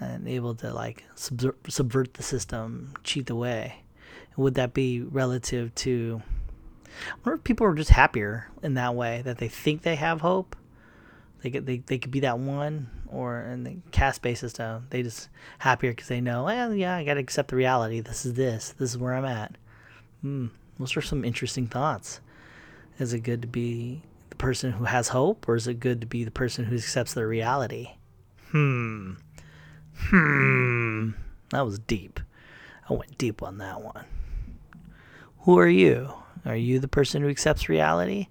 [0.00, 3.83] and able to like subvert, subvert the system, cheat the way.
[4.36, 6.22] Would that be relative to?
[6.86, 10.20] I wonder if people are just happier in that way that they think they have
[10.20, 10.56] hope.
[11.42, 15.02] They could they, they could be that one, or in the caste basis system, they
[15.02, 18.00] just happier because they know, well, yeah, I got to accept the reality.
[18.00, 18.74] This is this.
[18.78, 19.56] This is where I'm at.
[20.22, 20.46] Hmm.
[20.78, 22.20] Those are some interesting thoughts.
[22.98, 26.06] Is it good to be the person who has hope, or is it good to
[26.06, 27.90] be the person who accepts the reality?
[28.50, 29.12] Hmm.
[29.96, 31.10] Hmm.
[31.50, 32.20] That was deep.
[32.88, 34.04] I went deep on that one.
[35.44, 36.12] Who are you?
[36.46, 38.28] Are you the person who accepts reality,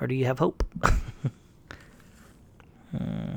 [0.00, 0.64] or do you have hope?
[2.96, 3.34] hmm.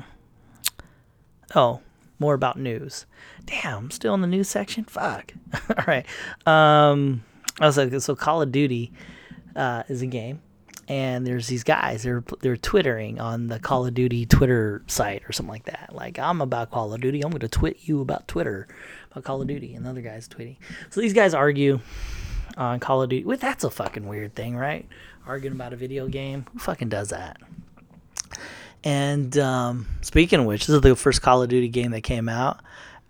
[1.54, 1.80] Oh,
[2.18, 3.06] more about news.
[3.46, 4.84] Damn, I'm still in the news section.
[4.84, 5.32] Fuck.
[5.54, 6.04] All right.
[6.44, 7.22] Um,
[7.60, 8.92] I was like, so Call of Duty
[9.54, 10.42] uh, is a game,
[10.88, 12.02] and there's these guys.
[12.02, 15.90] They're they're twittering on the Call of Duty Twitter site or something like that.
[15.92, 17.22] Like I'm about Call of Duty.
[17.22, 18.66] I'm going to twit you about Twitter
[19.12, 20.56] about Call of Duty, and the other guys tweeting.
[20.90, 21.80] So these guys argue
[22.56, 23.24] on Call of Duty.
[23.24, 24.86] Well, that's a fucking weird thing, right?
[25.26, 26.46] Arguing about a video game.
[26.52, 27.38] Who fucking does that?
[28.84, 32.28] And um, speaking of which, this is the first Call of Duty game that came
[32.28, 32.60] out,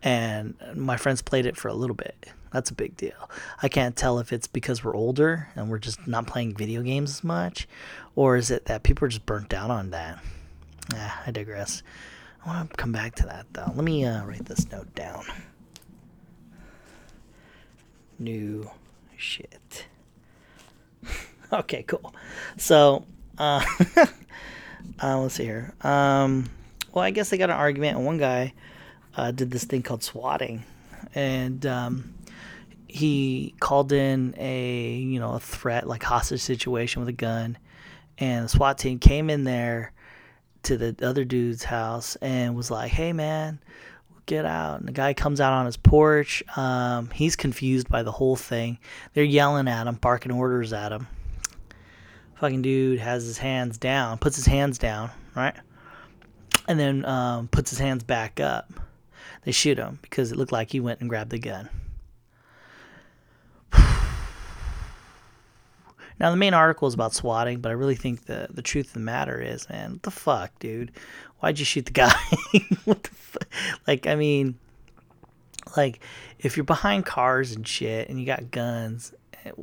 [0.02, 2.30] and my friends played it for a little bit.
[2.52, 3.30] That's a big deal.
[3.62, 7.10] I can't tell if it's because we're older and we're just not playing video games
[7.10, 7.68] as much,
[8.14, 10.18] or is it that people are just burnt out on that?
[10.94, 11.82] Ah, I digress.
[12.44, 13.72] I want to come back to that though.
[13.74, 15.24] Let me uh, write this note down.
[18.18, 18.70] New
[19.16, 19.86] shit.
[21.52, 22.14] okay, cool.
[22.56, 23.04] So,
[23.38, 23.64] uh,
[25.02, 25.74] uh, let's see here.
[25.82, 26.48] Um,
[26.92, 28.54] well, I guess they got an argument, and one guy
[29.16, 30.64] uh, did this thing called swatting,
[31.14, 32.14] and um,
[32.86, 37.58] he called in a you know a threat like hostage situation with a gun,
[38.18, 39.92] and the SWAT team came in there
[40.64, 43.60] to the other dude's house and was like, "Hey, man."
[44.26, 44.80] Get out.
[44.80, 46.42] And the guy comes out on his porch.
[46.56, 48.78] Um, he's confused by the whole thing.
[49.14, 51.06] They're yelling at him, barking orders at him
[52.36, 55.54] fucking dude has his hands down, puts his hands down, right?
[56.68, 58.70] And then um, puts his hands back up.
[59.44, 61.68] They shoot him because it looked like he went and grabbed the gun.
[66.18, 68.92] Now the main article is about swatting, but I really think the the truth of
[68.94, 70.92] the matter is, man, what the fuck, dude?
[71.40, 72.14] Why'd you shoot the guy?
[72.84, 73.10] what the?
[73.86, 74.58] Like, I mean,
[75.76, 76.00] like
[76.38, 79.12] if you're behind cars and shit and you got guns,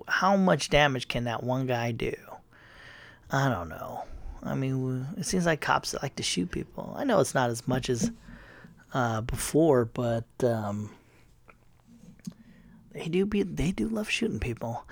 [0.08, 2.14] how much damage can that one guy do?
[3.32, 4.04] I don't know.
[4.44, 6.94] I mean, it seems like cops like to shoot people.
[6.98, 8.12] I know it's not as much as
[8.94, 10.92] uh, before, but um,
[12.92, 14.86] they do be they do love shooting people.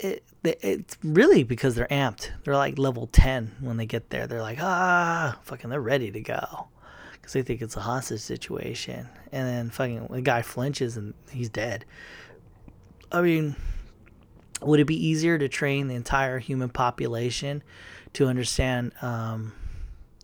[0.00, 2.30] It, it's really because they're amped.
[2.44, 4.26] They're like level ten when they get there.
[4.26, 6.68] They're like ah, fucking, they're ready to go
[7.12, 9.08] because they think it's a hostage situation.
[9.32, 11.84] And then fucking the guy flinches and he's dead.
[13.10, 13.56] I mean,
[14.60, 17.62] would it be easier to train the entire human population
[18.14, 19.52] to understand um,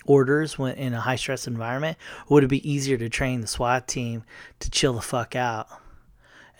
[0.04, 1.96] orders when in a high stress environment?
[2.26, 4.24] Or would it be easier to train the SWAT team
[4.58, 5.68] to chill the fuck out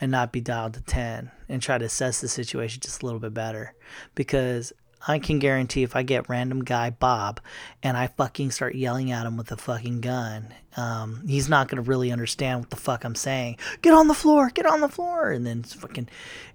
[0.00, 3.20] and not be dialed to 10 and try to assess the situation just a little
[3.20, 3.74] bit better?
[4.14, 4.72] Because
[5.06, 7.40] I can guarantee if I get random guy Bob
[7.82, 11.82] and I fucking start yelling at him with a fucking gun, um, he's not gonna
[11.82, 13.56] really understand what the fuck I'm saying.
[13.80, 16.08] Get on the floor, get on the floor, and then fucking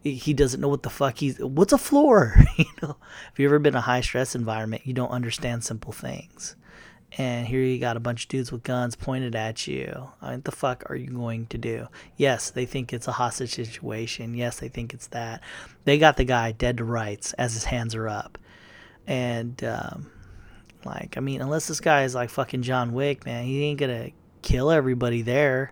[0.03, 1.39] he doesn't know what the fuck he's.
[1.39, 2.35] What's a floor?
[2.57, 2.97] you know,
[3.33, 6.55] if you've ever been in a high stress environment, you don't understand simple things.
[7.17, 10.09] And here you got a bunch of dudes with guns pointed at you.
[10.19, 11.87] What the fuck are you going to do?
[12.17, 14.33] Yes, they think it's a hostage situation.
[14.33, 15.41] Yes, they think it's that.
[15.85, 18.37] They got the guy dead to rights as his hands are up.
[19.07, 20.11] And, um,
[20.83, 24.09] like, I mean, unless this guy is like fucking John Wick, man, he ain't gonna
[24.41, 25.71] kill everybody there.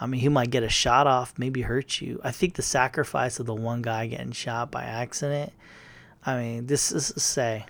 [0.00, 2.20] I mean, he might get a shot off, maybe hurt you.
[2.22, 5.52] I think the sacrifice of the one guy getting shot by accident.
[6.24, 7.66] I mean, this is say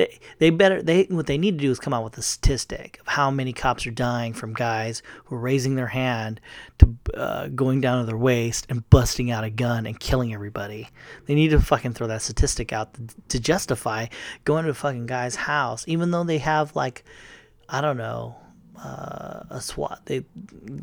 [0.00, 2.98] they they better they what they need to do is come out with a statistic
[3.02, 6.40] of how many cops are dying from guys who are raising their hand
[6.78, 10.88] to uh, going down to their waist and busting out a gun and killing everybody.
[11.26, 14.06] They need to fucking throw that statistic out to, to justify
[14.44, 17.04] going to a fucking guy's house, even though they have like
[17.68, 18.36] I don't know
[18.82, 20.00] uh, a SWAT.
[20.06, 20.24] They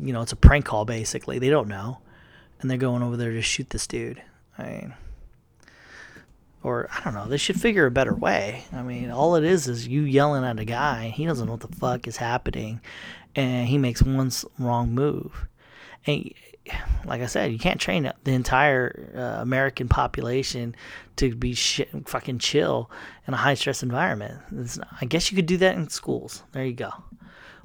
[0.00, 1.40] you know it's a prank call basically.
[1.40, 1.98] They don't know,
[2.60, 4.22] and they're going over there to shoot this dude.
[4.56, 4.94] I mean
[6.62, 8.64] or I don't know, they should figure a better way.
[8.72, 11.60] I mean, all it is is you yelling at a guy, he doesn't know what
[11.60, 12.80] the fuck is happening,
[13.34, 15.46] and he makes one wrong move.
[16.06, 16.32] And
[17.04, 20.74] like I said, you can't train the entire uh, American population
[21.16, 22.90] to be shit, fucking chill
[23.26, 24.40] in a high stress environment.
[24.50, 26.42] Not, I guess you could do that in schools.
[26.52, 26.90] There you go.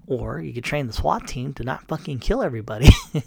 [0.08, 2.90] Or you could train the SWAT team to not fucking kill everybody.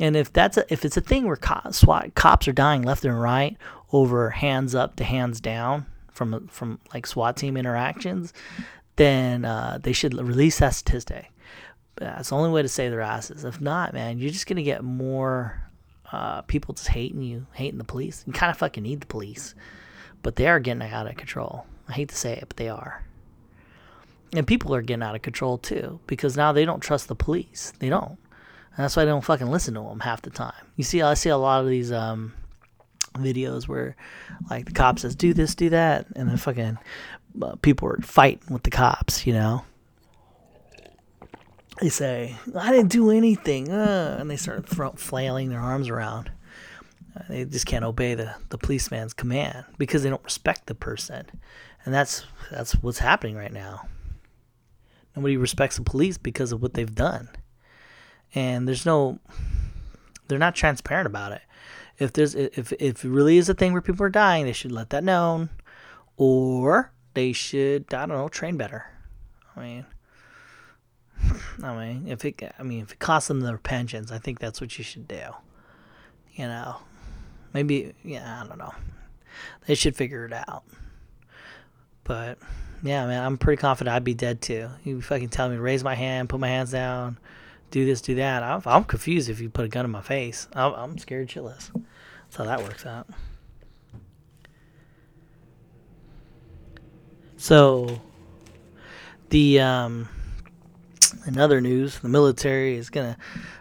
[0.00, 3.04] and if that's a, if it's a thing where co- SWAT cops are dying left
[3.04, 3.56] and right
[3.92, 5.86] over hands up to hands down
[6.18, 8.32] from from like SWAT team interactions,
[8.96, 11.32] then uh, they should release that statistic.
[11.96, 13.44] That's the only way to save their asses.
[13.44, 15.62] If not, man, you're just gonna get more
[16.12, 18.24] uh, people just hating you, hating the police.
[18.26, 19.54] You kind of fucking need the police,
[20.22, 21.66] but they are getting out of control.
[21.88, 23.04] I hate to say it, but they are.
[24.34, 27.72] And people are getting out of control too because now they don't trust the police.
[27.78, 28.18] They don't,
[28.76, 30.66] and that's why they don't fucking listen to them half the time.
[30.76, 32.34] You see, I see a lot of these um,
[33.22, 33.96] videos where,
[34.50, 36.78] like, the cop says, "Do this, do that," and then fucking
[37.42, 39.26] uh, people are fighting with the cops.
[39.26, 39.64] You know
[41.80, 43.70] they say, I didn't do anything.
[43.70, 46.30] Uh, and they start flailing their arms around.
[47.16, 51.26] Uh, they just can't obey the, the policeman's command because they don't respect the person.
[51.84, 53.88] And that's that's what's happening right now.
[55.16, 57.28] Nobody respects the police because of what they've done.
[58.34, 59.20] And there's no
[60.26, 61.42] they're not transparent about it.
[61.98, 64.72] If there's if if it really is a thing where people are dying, they should
[64.72, 65.50] let that known.
[66.16, 68.86] Or they should, I don't know, train better.
[69.56, 69.86] I mean
[71.62, 74.60] I mean, if it, I mean, if it costs them their pensions, I think that's
[74.60, 75.22] what you should do.
[76.32, 76.76] You know,
[77.52, 78.74] maybe, yeah, I don't know.
[79.66, 80.64] They should figure it out.
[82.04, 82.38] But
[82.82, 84.68] yeah, man, I'm pretty confident I'd be dead too.
[84.84, 87.18] You fucking tell me raise my hand, put my hands down,
[87.70, 88.42] do this, do that.
[88.42, 90.48] I'm, I'm confused if you put a gun in my face.
[90.54, 91.70] I'm, I'm scared shitless.
[91.74, 93.08] That's how that works out.
[97.36, 98.00] So,
[99.28, 100.08] the um,
[101.26, 103.16] in other news, the military is to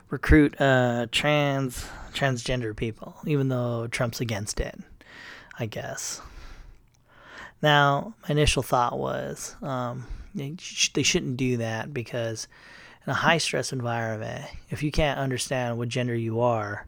[0.10, 4.80] recruit uh, trans transgender people, even though Trump's against it.
[5.60, 6.22] I guess.
[7.62, 10.06] Now, my initial thought was um,
[10.36, 12.48] they, sh- they shouldn't do that because
[13.08, 16.86] in a high stress environment, if you can't understand what gender you are,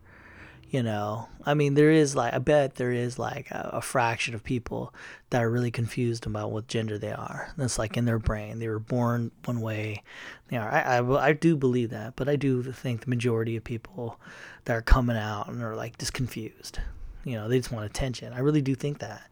[0.69, 4.35] you know i mean there is like i bet there is like a, a, fraction
[4.35, 4.93] of people
[5.31, 7.51] that are really confused about what gender they are.
[7.57, 8.57] That's like in their brain.
[8.59, 10.03] They were born one way.
[10.47, 13.63] They are I, I, I do believe that but i do think the majority of
[13.63, 14.19] people
[14.65, 16.79] that are coming out and are like just confused
[17.23, 18.33] you know they just want attention.
[18.33, 19.28] I really do think that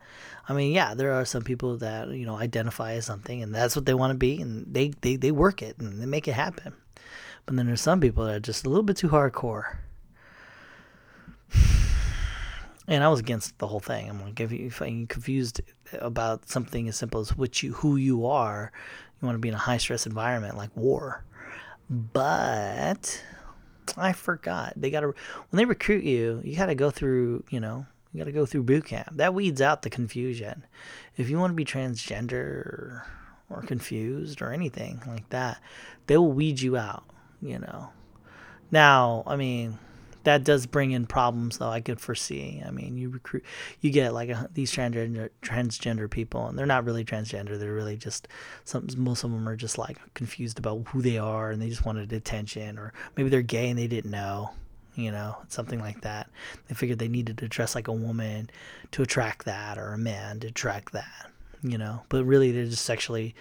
[0.48, 3.76] i mean yeah there are some people that you know identify as something and that's
[3.76, 6.34] what they want to be and they, they they work it and they make it
[6.34, 6.74] happen
[7.46, 9.78] but then there's some people that are just a little bit too hardcore
[12.88, 14.10] and I was against the whole thing.
[14.10, 15.62] I'm like, if, you, if I'm confused
[15.94, 18.72] about something as simple as which you, who you are,
[19.22, 21.24] you want to be in a high stress environment like war.
[21.90, 23.24] But
[23.96, 27.60] I forgot they got to when they recruit you, you got to go through, you
[27.60, 29.10] know, you got to go through boot camp.
[29.14, 30.66] That weeds out the confusion.
[31.16, 33.04] If you want to be transgender
[33.50, 35.62] or, confused or anything like that,
[36.08, 37.04] they will weed you out.
[37.42, 37.90] You know.
[38.72, 39.78] Now, I mean,
[40.28, 43.46] that does bring in problems though i could foresee i mean you recruit
[43.80, 47.96] you get like a, these transgender transgender people and they're not really transgender they're really
[47.96, 48.28] just
[48.66, 51.86] some most of them are just like confused about who they are and they just
[51.86, 54.50] wanted attention or maybe they're gay and they didn't know
[54.98, 56.30] you know something like that
[56.68, 58.50] they figured they needed to dress like a woman
[58.92, 61.30] to attract that or a man to attract that
[61.64, 63.34] you know but really they're just sexually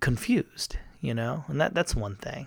[0.00, 2.46] confused you know and that that's one thing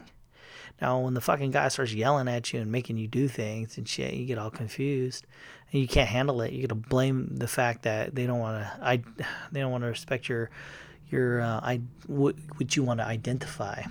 [0.82, 3.88] now, when the fucking guy starts yelling at you and making you do things and
[3.88, 5.26] shit, you get all confused
[5.72, 6.54] and you can't handle it.
[6.54, 8.72] You got to blame the fact that they don't want to.
[8.82, 9.04] I
[9.52, 10.50] they don't want to respect your
[11.10, 13.82] your uh, I what, what you want to identify.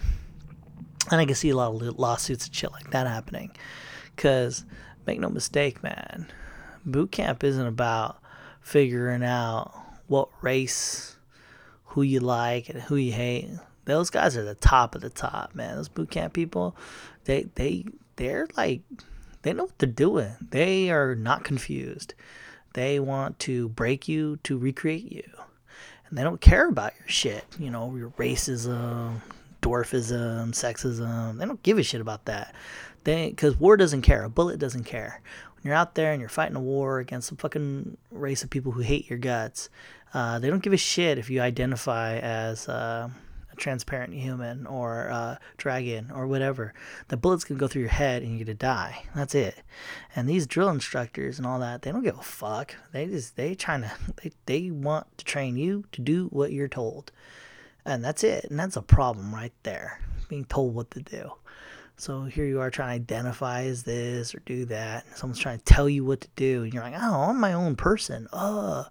[1.11, 3.51] And I can see a lot of lawsuits and shit like that happening.
[4.19, 4.65] Because
[5.07, 6.27] make no mistake, man,
[6.85, 8.21] boot camp isn't about
[8.61, 9.73] figuring out
[10.09, 11.17] what race,
[11.85, 13.49] who you like, and who you hate
[13.89, 15.77] those guys are the top of the top, man.
[15.77, 16.77] Those boot camp people,
[17.25, 18.83] they they they're like
[19.43, 20.35] they know what they're doing.
[20.51, 22.15] They are not confused.
[22.75, 25.25] They want to break you to recreate you.
[26.09, 29.21] And they don't care about your shit, you know, your racism,
[29.63, 31.39] dwarfism, sexism.
[31.39, 32.55] They don't give a shit about that.
[33.05, 34.25] They cuz war doesn't care.
[34.25, 35.21] A bullet doesn't care.
[35.55, 38.73] When you're out there and you're fighting a war against a fucking race of people
[38.73, 39.71] who hate your guts,
[40.15, 43.11] uh, they don't give a shit if you identify as uh,
[43.53, 46.75] a transparent human or a dragon or whatever.
[47.09, 49.03] The bullets can go through your head and you're gonna die.
[49.15, 49.63] That's it.
[50.15, 52.75] And these drill instructors and all that, they don't give a fuck.
[52.93, 53.93] They just they trying to
[54.23, 57.13] they, they want to train you to do what you're told.
[57.85, 58.45] And that's it.
[58.51, 60.01] And that's a problem right there.
[60.29, 61.33] Being told what to do.
[61.99, 65.05] So here you are trying to identify as this or do that.
[65.05, 67.53] And Someone's trying to tell you what to do, and you're like, oh, I'm my
[67.53, 68.29] own person.
[68.33, 68.87] Oh,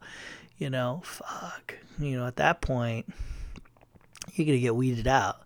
[0.58, 1.76] you know, fuck.
[1.98, 3.12] You know, at that point,
[4.34, 5.40] you're gonna get weeded out.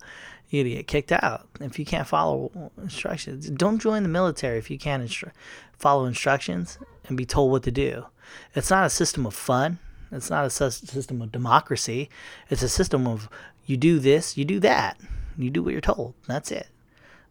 [0.50, 3.48] You're gonna get kicked out if you can't follow instructions.
[3.52, 5.32] Don't join the military if you can't instru-
[5.78, 8.08] follow instructions and be told what to do.
[8.56, 9.78] It's not a system of fun.
[10.12, 12.10] It's not a system of democracy.
[12.50, 13.30] It's a system of
[13.68, 15.00] you do this, you do that.
[15.38, 16.16] You do what you're told.
[16.28, 16.68] That's it.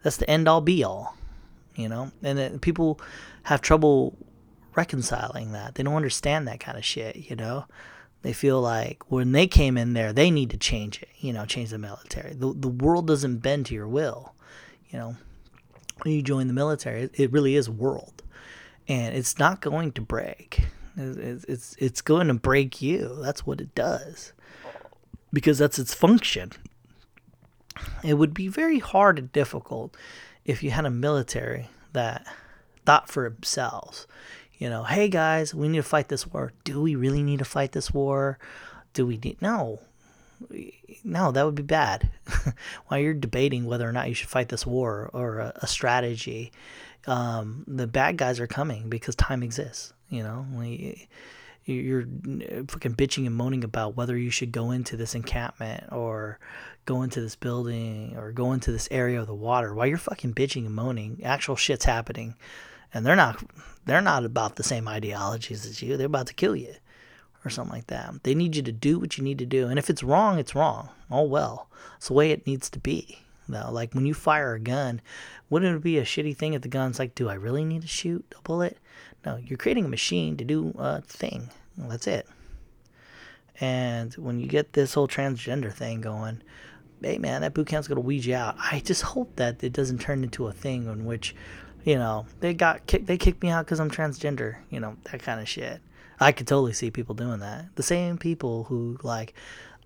[0.02, 1.16] That's the end all be all,
[1.74, 2.12] you know.
[2.22, 3.00] And people
[3.44, 4.16] have trouble
[4.74, 5.74] reconciling that.
[5.74, 7.66] They don't understand that kind of shit, you know.
[8.22, 11.46] They feel like when they came in there, they need to change it, you know,
[11.46, 12.34] change the military.
[12.34, 14.34] The the world doesn't bend to your will,
[14.90, 15.16] you know.
[16.02, 18.22] When you join the military, it, it really is world,
[18.88, 20.62] and it's not going to break.
[20.96, 23.18] It's it's going to break you.
[23.22, 24.32] That's what it does,
[25.32, 26.52] because that's its function
[28.02, 29.96] it would be very hard and difficult
[30.44, 32.26] if you had a military that
[32.84, 34.06] thought for themselves.
[34.58, 36.52] You know, hey guys, we need to fight this war.
[36.64, 38.38] Do we really need to fight this war?
[38.92, 39.80] Do we need no?
[41.04, 42.10] No, that would be bad.
[42.86, 46.52] While you're debating whether or not you should fight this war or a, a strategy,
[47.06, 49.92] um, the bad guys are coming because time exists.
[50.08, 51.08] You know, we,
[51.74, 52.04] you're
[52.68, 56.38] fucking bitching and moaning about whether you should go into this encampment or
[56.86, 59.74] go into this building or go into this area of the water.
[59.74, 62.34] While you're fucking bitching and moaning actual shit's happening.
[62.92, 63.42] And they're not
[63.86, 65.96] they're not about the same ideologies as you.
[65.96, 66.74] They're about to kill you
[67.44, 68.24] or something like that.
[68.24, 69.68] They need you to do what you need to do.
[69.68, 70.88] And if it's wrong it's wrong.
[71.10, 71.68] Oh well.
[71.96, 73.70] It's the way it needs to be though.
[73.70, 75.00] Like when you fire a gun
[75.48, 77.88] wouldn't it be a shitty thing if the gun's like do i really need to
[77.88, 78.78] shoot a bullet?
[79.24, 81.50] No you're creating a machine to do a thing
[81.88, 82.26] that's it
[83.60, 86.42] and when you get this whole transgender thing going
[87.02, 88.56] hey man, that boot camp's gonna weed you out.
[88.58, 91.34] I just hope that it doesn't turn into a thing in which,
[91.84, 94.56] you know, they got kicked, they kicked me out because I'm transgender.
[94.70, 95.80] You know, that kind of shit.
[96.18, 97.74] I could totally see people doing that.
[97.76, 99.34] The same people who like,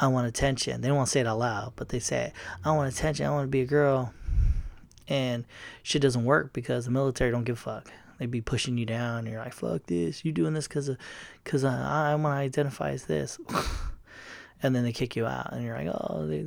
[0.01, 0.81] I want attention.
[0.81, 2.33] They don't want to say it out loud, but they say,
[2.65, 3.27] I want attention.
[3.27, 4.13] I want to be a girl.
[5.07, 5.45] And
[5.85, 7.93] shit doesn't work because the military don't give a fuck.
[8.19, 9.21] They'd be pushing you down.
[9.21, 10.25] And you're like, fuck this.
[10.25, 10.91] You're doing this because
[11.43, 13.39] because I, I want to identify as this.
[14.65, 16.45] and then they kick you out, and you're like, oh, they,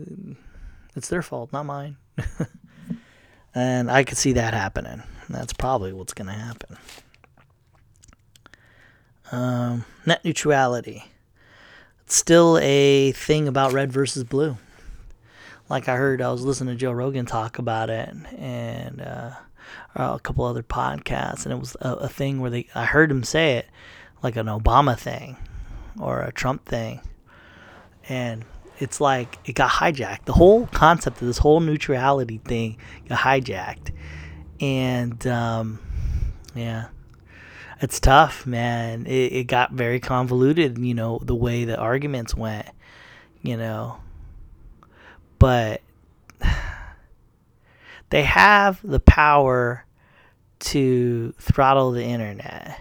[0.96, 1.98] it's their fault, not mine.
[3.56, 5.04] and I could see that happening.
[5.30, 6.78] That's probably what's going to happen.
[9.32, 11.04] Um, net neutrality.
[12.02, 14.58] It's still a thing about red versus blue.
[15.70, 19.32] Like I heard, I was listening to Joe Rogan talk about it, and uh,
[19.96, 23.24] a couple other podcasts, and it was a, a thing where they I heard him
[23.24, 23.68] say it
[24.24, 25.38] like an Obama thing
[26.00, 27.02] or a Trump thing,
[28.08, 28.46] and
[28.80, 30.26] it's like it got hijacked.
[30.26, 33.92] The whole concept of this whole neutrality thing got hijacked,
[34.60, 35.80] and um,
[36.56, 36.88] yeah,
[37.82, 39.06] it's tough, man.
[39.06, 42.68] It, it got very convoluted, you know, the way the arguments went,
[43.42, 43.98] you know,
[45.40, 45.82] but
[48.10, 49.86] they have the power
[50.60, 52.80] to throttle the internet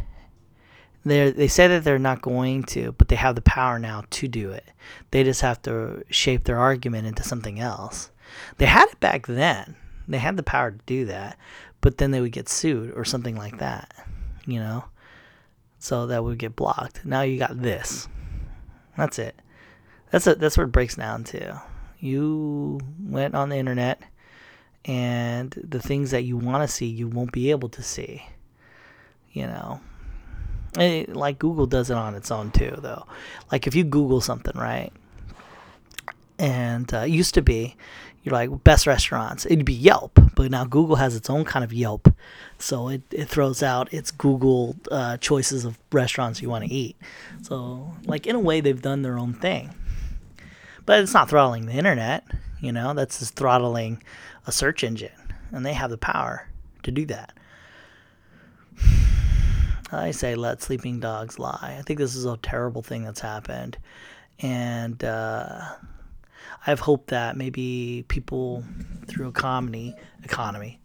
[1.07, 4.29] they they say that they're not going to, but they have the power now to
[4.29, 4.65] do it.
[5.13, 8.11] They just have to shape their argument into something else.
[8.59, 9.77] They had it back then.
[10.09, 11.39] They had the power to do that,
[11.81, 13.95] but then they would get sued or something like that,
[14.47, 14.85] you know?
[15.79, 17.05] So that would get blocked.
[17.05, 18.09] Now you got this.
[18.97, 19.41] That's it.
[20.11, 20.41] That's it.
[20.41, 21.63] That's what it breaks down to.
[22.01, 24.03] You went on the internet
[24.87, 28.25] and the things that you want to see, you won't be able to see.
[29.33, 29.81] You know,
[30.79, 33.05] it, like Google does it on its own too, though.
[33.51, 34.93] Like if you Google something, right?
[36.39, 37.77] And uh, it used to be,
[38.23, 39.45] you're like best restaurants.
[39.47, 42.09] It'd be Yelp, but now Google has its own kind of Yelp,
[42.59, 46.97] so it, it throws out its Google uh, choices of restaurants you want to eat.
[47.43, 49.75] So like in a way, they've done their own thing,
[50.85, 52.25] but it's not throttling the internet.
[52.61, 54.03] You know, that's just throttling
[54.47, 55.11] a search engine,
[55.51, 56.49] and they have the power
[56.83, 57.33] to do that.
[59.93, 61.77] I say let sleeping dogs lie.
[61.79, 63.79] I think this is a terrible thing that's happened.
[64.41, 65.61] And uh,
[66.67, 68.65] I have hope that maybe people
[69.07, 69.95] through economy,
[70.25, 70.81] economy,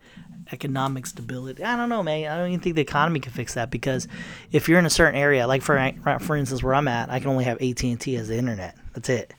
[0.51, 1.63] economic stability.
[1.63, 2.31] I don't know, man.
[2.31, 4.07] I don't even think the economy can fix that because
[4.51, 7.29] if you're in a certain area, like for for instance where I'm at, I can
[7.29, 8.77] only have AT and T as the internet.
[8.93, 9.33] That's it.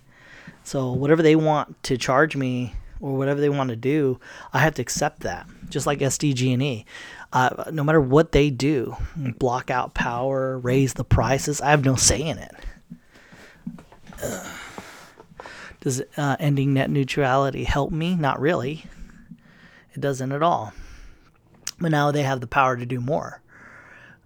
[0.64, 4.18] So whatever they want to charge me or whatever they want to do,
[4.53, 5.46] I have to accept that.
[5.68, 6.86] Just like SDG&E.
[7.32, 11.96] Uh, no matter what they do, block out power, raise the prices, I have no
[11.96, 12.55] say in it.
[15.80, 18.14] Does uh, ending net neutrality help me?
[18.14, 18.84] Not really.
[19.94, 20.72] It doesn't at all.
[21.80, 23.42] But now they have the power to do more.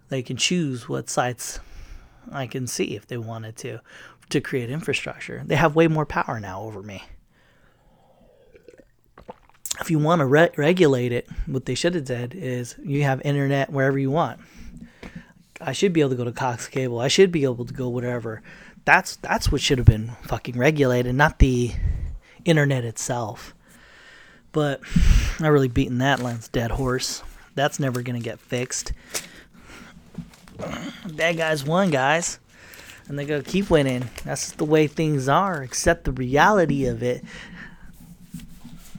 [0.09, 1.59] They can choose what sites
[2.31, 3.79] I can see if they wanted to
[4.29, 5.41] to create infrastructure.
[5.45, 7.01] They have way more power now over me.
[9.79, 13.21] If you want to re- regulate it, what they should have said is you have
[13.23, 14.39] internet wherever you want.
[15.61, 16.99] I should be able to go to Cox Cable.
[16.99, 18.41] I should be able to go whatever.
[18.85, 21.73] That's that's what should have been fucking regulated, not the
[22.45, 23.53] internet itself.
[24.51, 24.81] But
[25.39, 27.23] I really beaten that lance dead horse.
[27.55, 28.93] That's never gonna get fixed.
[31.05, 32.39] Bad guys won, guys
[33.07, 34.09] and they're gonna keep winning.
[34.23, 35.61] That's the way things are.
[35.61, 37.23] Accept the reality of it.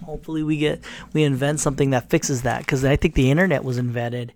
[0.09, 0.82] Hopefully, we get
[1.12, 4.32] we invent something that fixes that because I think the internet was invented,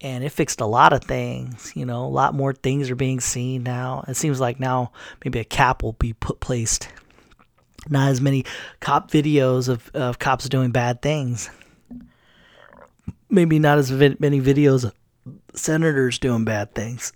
[0.00, 1.72] and it fixed a lot of things.
[1.76, 4.04] You know, a lot more things are being seen now.
[4.08, 4.90] It seems like now
[5.24, 6.88] maybe a cap will be put placed.
[7.88, 8.44] Not as many
[8.80, 11.50] cop videos of, of cops doing bad things.
[13.30, 14.94] Maybe not as many videos of
[15.54, 17.12] senators doing bad things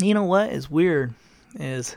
[0.00, 1.14] you know what is weird
[1.54, 1.96] is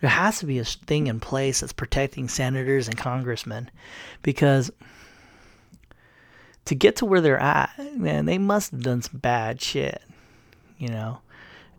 [0.00, 3.70] there has to be a thing in place that's protecting senators and congressmen
[4.22, 4.70] because
[6.64, 10.02] to get to where they're at, man, they must have done some bad shit,
[10.78, 11.20] you know,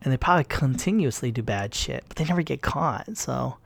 [0.01, 3.17] and they probably continuously do bad shit, but they never get caught.
[3.17, 3.57] So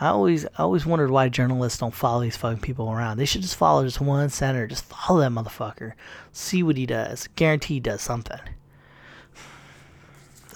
[0.00, 3.16] I always, I always wondered why journalists don't follow these fucking people around.
[3.16, 5.92] They should just follow just one senator, just follow that motherfucker,
[6.32, 7.28] see what he does.
[7.36, 8.40] Guarantee he does something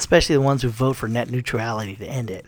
[0.01, 2.47] especially the ones who vote for net neutrality to end it.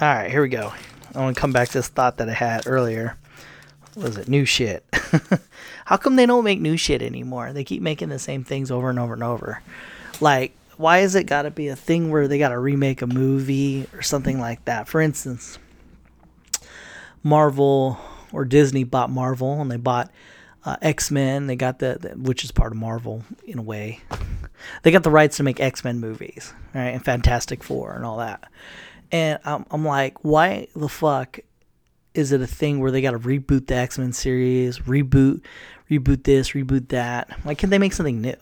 [0.00, 0.72] All right, here we go.
[1.14, 3.18] I want to come back to this thought that I had earlier.
[3.92, 4.82] What was it new shit?
[5.84, 7.52] How come they don't make new shit anymore?
[7.52, 9.62] They keep making the same things over and over and over.
[10.18, 13.06] Like, why is it got to be a thing where they got to remake a
[13.06, 14.88] movie or something like that?
[14.88, 15.58] For instance,
[17.22, 17.98] Marvel
[18.32, 20.10] or Disney bought Marvel and they bought
[20.64, 21.46] uh, X Men.
[21.46, 24.00] They got the, the, which is part of Marvel in a way.
[24.82, 26.88] They got the rights to make X Men movies, right?
[26.88, 28.50] And Fantastic Four and all that.
[29.12, 31.40] And I'm, I'm like, why the fuck
[32.14, 35.42] is it a thing where they got to reboot the X Men series, reboot,
[35.90, 37.38] reboot this, reboot that?
[37.44, 38.36] Like, can't they make something new?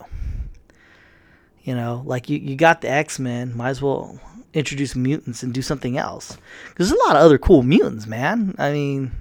[1.63, 4.19] You know, like you, you got the X Men, might as well
[4.53, 6.37] introduce mutants and do something else.
[6.69, 8.55] Because there's a lot of other cool mutants, man.
[8.57, 9.11] I mean,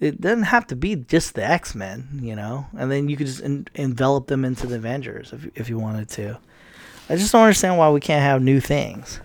[0.00, 3.28] it doesn't have to be just the X Men, you know, and then you could
[3.28, 6.38] just en- envelop them into the Avengers if if you wanted to.
[7.08, 9.20] I just don't understand why we can't have new things.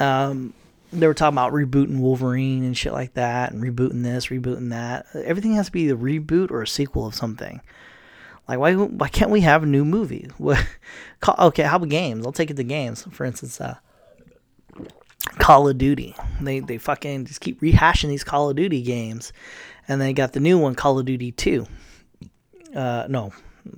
[0.00, 0.54] Um,
[0.92, 5.06] they were talking about rebooting Wolverine and shit like that, and rebooting this, rebooting that.
[5.14, 7.60] Everything has to be a reboot or a sequel of something.
[8.48, 10.28] Like why why can't we have a new movie?
[11.38, 12.26] okay, how about games?
[12.26, 13.06] I'll take it to games.
[13.12, 13.76] For instance, uh,
[15.38, 16.16] Call of Duty.
[16.40, 19.32] They they fucking just keep rehashing these Call of Duty games,
[19.86, 21.66] and they got the new one, Call of Duty Two.
[22.74, 23.32] Uh, no,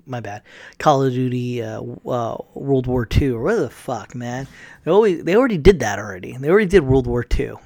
[0.06, 0.42] my bad.
[0.78, 4.46] Call of Duty uh, uh, World War Two or what the fuck, man?
[4.84, 6.36] They always they already did that already.
[6.36, 7.58] They already did World War Two.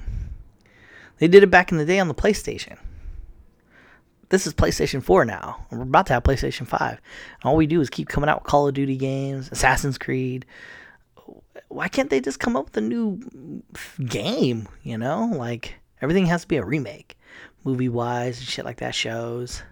[1.19, 2.77] They did it back in the day on the PlayStation.
[4.29, 5.65] This is PlayStation 4 now.
[5.71, 6.99] We're about to have PlayStation 5.
[7.45, 10.45] all we do is keep coming out with Call of Duty games, Assassin's Creed,
[11.69, 13.19] why can't they just come up with a new
[14.05, 14.67] game?
[14.83, 17.17] You know, like everything has to be a remake,
[17.63, 18.95] movie wise and shit like that.
[18.95, 19.63] Shows,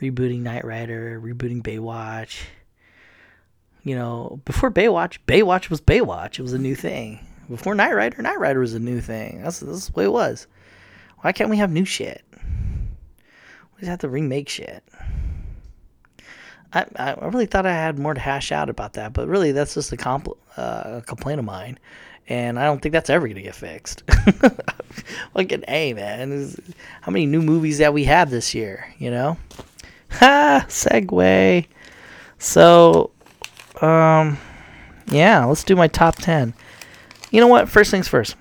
[0.00, 2.42] rebooting Knight Rider, rebooting Baywatch.
[3.82, 6.38] You know, before Baywatch, Baywatch was Baywatch.
[6.38, 7.24] It was a new thing.
[7.48, 9.42] Before Knight Rider, Knight Rider was a new thing.
[9.42, 10.48] That's, that's the way it was.
[11.20, 12.24] Why can't we have new shit?
[12.34, 14.82] We just have to remake shit.
[16.72, 19.74] I, I really thought I had more to hash out about that, but really that's
[19.74, 21.78] just a, compl- uh, a complaint of mine,
[22.28, 24.02] and I don't think that's ever gonna get fixed.
[25.34, 26.52] an A, man.
[27.02, 28.92] How many new movies that we have this year?
[28.98, 29.38] You know,
[30.18, 31.66] ha segue.
[32.38, 33.10] So,
[33.80, 34.38] um,
[35.06, 36.54] yeah, let's do my top ten.
[37.30, 37.68] You know what?
[37.68, 38.36] First things first.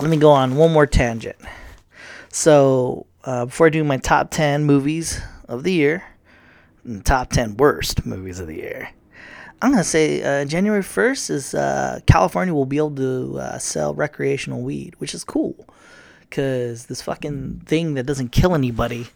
[0.00, 1.36] Let me go on one more tangent.
[2.30, 6.04] So, uh, before I do my top ten movies of the year
[6.84, 8.90] and top 10 worst movies of the year.
[9.60, 13.58] I'm going to say uh, January 1st is uh, California will be able to uh,
[13.58, 15.68] sell recreational weed, which is cool.
[16.32, 19.08] Because this fucking thing that doesn't kill anybody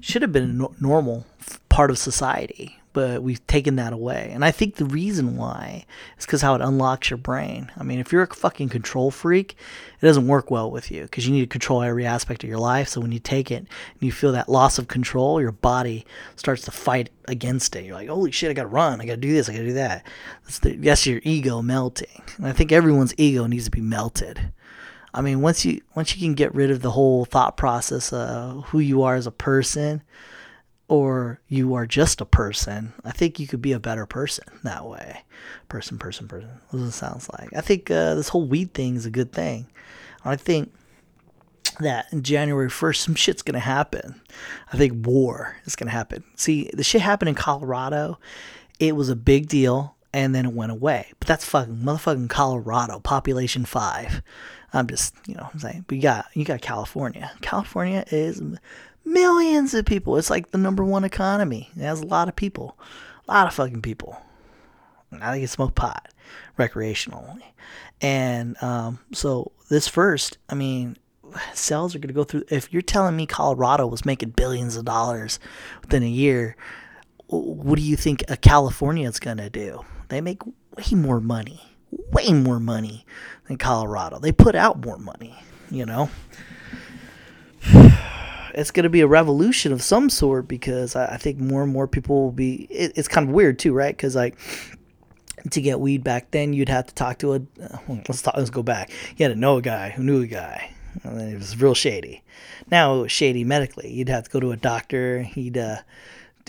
[0.00, 1.26] should have been a no- normal
[1.68, 2.76] part of society.
[2.92, 4.30] but we've taken that away.
[4.32, 5.84] And I think the reason why
[6.18, 7.70] is because how it unlocks your brain.
[7.76, 9.56] I mean, if you're a fucking control freak,
[10.00, 12.58] it doesn't work well with you because you need to control every aspect of your
[12.58, 12.88] life.
[12.88, 13.68] So when you take it and
[14.00, 16.04] you feel that loss of control, your body
[16.36, 17.84] starts to fight against it.
[17.84, 20.04] You're like, holy shit, I gotta run, I gotta do this, I gotta do that.
[20.44, 22.22] That's, the, that's your ego melting.
[22.38, 24.52] And I think everyone's ego needs to be melted.
[25.12, 28.64] I mean, once you once you can get rid of the whole thought process of
[28.66, 30.02] who you are as a person,
[30.88, 34.86] or you are just a person, I think you could be a better person that
[34.86, 35.22] way.
[35.68, 36.50] Person, person, person.
[36.70, 37.50] What it sounds like?
[37.56, 39.66] I think uh, this whole weed thing is a good thing.
[40.24, 40.72] I think
[41.78, 44.20] that in January 1st, some shit's going to happen.
[44.72, 46.24] I think war is going to happen.
[46.36, 48.18] See, the shit happened in Colorado.
[48.78, 51.12] It was a big deal and then it went away.
[51.20, 54.22] But that's fucking motherfucking Colorado, population five.
[54.72, 57.30] I'm just, you know, I'm saying, but you got you got California.
[57.40, 58.42] California is
[59.04, 60.16] millions of people.
[60.16, 61.70] It's like the number one economy.
[61.76, 62.78] It has a lot of people,
[63.28, 64.20] a lot of fucking people.
[65.10, 66.08] Now they can smoke pot
[66.56, 67.42] recreationally,
[68.00, 70.96] and um, so this first, I mean,
[71.54, 72.44] sales are going to go through.
[72.48, 75.40] If you're telling me Colorado was making billions of dollars
[75.82, 76.56] within a year,
[77.26, 79.84] what do you think a California is going to do?
[80.08, 81.60] They make way more money,
[81.90, 83.04] way more money
[83.50, 84.18] than Colorado.
[84.18, 85.36] They put out more money,
[85.70, 86.08] you know
[88.54, 91.86] it's going to be a revolution of some sort because I, think more and more
[91.86, 92.66] people will be.
[92.70, 93.96] It, it's kind of weird too, right?
[93.96, 94.38] Because like
[95.50, 97.40] to get weed back then, you'd have to talk to a.
[97.88, 98.36] Let's talk.
[98.36, 98.90] Let's go back.
[99.16, 100.72] You had to know a guy who knew a guy.
[101.04, 102.22] And it was real shady.
[102.70, 103.92] Now it was shady medically.
[103.92, 105.22] You'd have to go to a doctor.
[105.22, 105.76] He'd uh,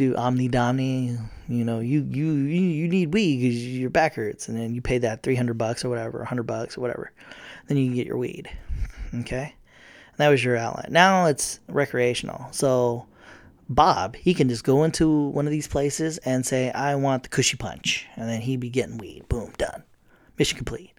[0.01, 1.17] do omni domni.
[1.47, 4.81] You know, you you you, you need weed because your back hurts, and then you
[4.81, 7.11] pay that three hundred bucks or whatever, hundred bucks or whatever.
[7.67, 8.49] Then you can get your weed.
[9.13, 9.55] Okay.
[10.17, 10.91] That was your outlet.
[10.91, 12.47] Now it's recreational.
[12.51, 13.05] So
[13.69, 17.29] Bob, he can just go into one of these places and say, I want the
[17.29, 18.05] cushy punch.
[18.15, 19.27] And then he'd be getting weed.
[19.29, 19.83] Boom, done.
[20.37, 20.90] Mission complete.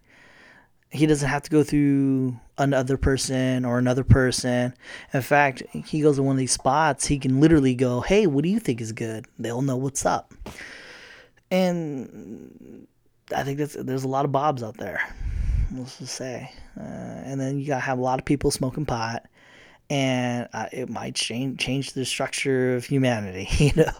[0.93, 4.75] He doesn't have to go through another person or another person.
[5.15, 8.45] In fact, he goes to one of these spots, he can literally go, Hey, what
[8.45, 9.27] do you think is good?
[9.39, 10.35] They'll know what's up.
[11.51, 12.87] And
[13.35, 15.03] I think that's there's a lot of Bobs out there
[15.75, 16.51] let's just say.
[16.79, 19.27] Uh, and then you gotta have a lot of people smoking pot,
[19.91, 23.93] and uh, it might change change the structure of humanity, you know.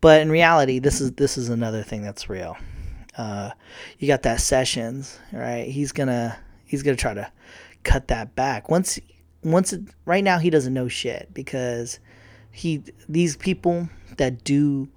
[0.00, 2.56] But in reality, this is this is another thing that's real.
[3.16, 3.50] Uh,
[3.98, 5.66] you got that Sessions, right?
[5.68, 7.30] He's gonna he's gonna try to
[7.82, 8.68] cut that back.
[8.70, 8.98] Once
[9.42, 11.98] once it, right now he doesn't know shit because
[12.50, 14.88] he these people that do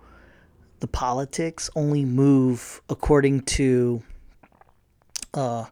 [0.79, 4.03] the politics only move according to
[5.33, 5.65] uh,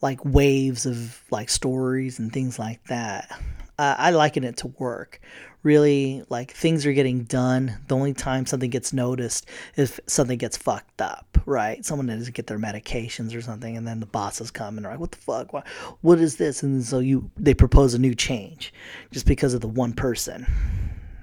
[0.00, 3.30] like waves of like stories and things like that.
[3.78, 5.20] Uh, I liken it to work.
[5.66, 7.78] Really, like things are getting done.
[7.88, 11.84] The only time something gets noticed is if something gets fucked up, right?
[11.84, 15.00] Someone doesn't get their medications or something, and then the bosses come and are like,
[15.00, 15.52] "What the fuck?
[15.52, 15.66] What,
[16.02, 18.72] what is this?" And so you they propose a new change,
[19.10, 20.46] just because of the one person,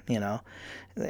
[0.09, 0.41] you know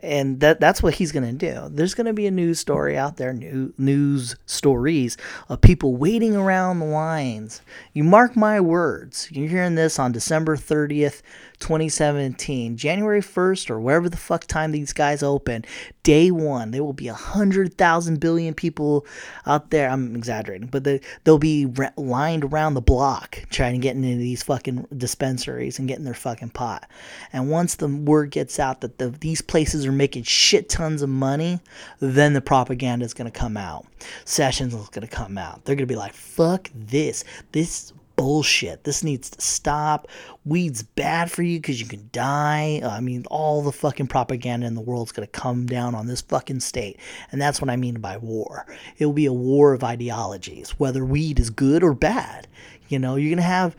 [0.01, 1.67] and that that's what he's to do.
[1.69, 5.17] There's to be a news story out there, new news stories
[5.49, 7.61] of people waiting around the lines.
[7.93, 9.29] You mark my words.
[9.31, 11.21] You're hearing this on December 30th,
[11.59, 15.65] 2017, January 1st, or wherever the fuck time these guys open,
[16.03, 19.05] day one, there will be a hundred thousand billion people
[19.45, 19.89] out there.
[19.89, 24.17] I'm exaggerating, but they, they'll be re- lined around the block trying to get into
[24.17, 26.89] these fucking dispensaries and getting their fucking pot.
[27.31, 31.09] And once the word gets out that the, these places are making shit tons of
[31.09, 31.59] money,
[31.99, 33.85] then the propaganda is going to come out.
[34.25, 35.63] Sessions is going to come out.
[35.63, 37.23] They're going to be like, fuck this.
[37.51, 38.84] This bullshit.
[38.84, 40.07] This needs to stop.
[40.45, 42.82] Weed's bad for you because you can die.
[42.84, 46.07] Uh, I mean, all the fucking propaganda in the world's going to come down on
[46.07, 46.99] this fucking state.
[47.32, 48.66] And that's what I mean by war.
[48.97, 52.47] It will be a war of ideologies, whether weed is good or bad.
[52.89, 53.76] You know, you're going to have,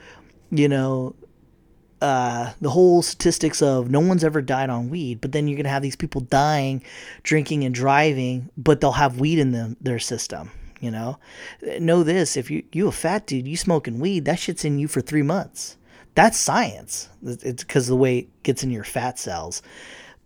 [0.50, 1.14] you know,
[2.00, 5.64] uh, the whole statistics of no one's ever died on weed, but then you're going
[5.64, 6.82] to have these people dying,
[7.22, 10.50] drinking and driving, but they'll have weed in them, their system
[10.84, 11.18] you know,
[11.80, 14.88] know this: if you you a fat dude, you smoking weed, that shit's in you
[14.88, 15.76] for three months.
[16.14, 17.08] That's science.
[17.24, 19.62] It's because the way it gets in your fat cells.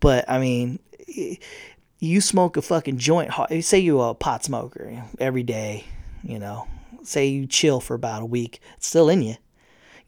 [0.00, 0.80] But I mean,
[1.98, 3.32] you smoke a fucking joint.
[3.64, 5.84] Say you're a pot smoker every day.
[6.22, 6.66] You know,
[7.04, 8.60] say you chill for about a week.
[8.76, 9.36] It's still in you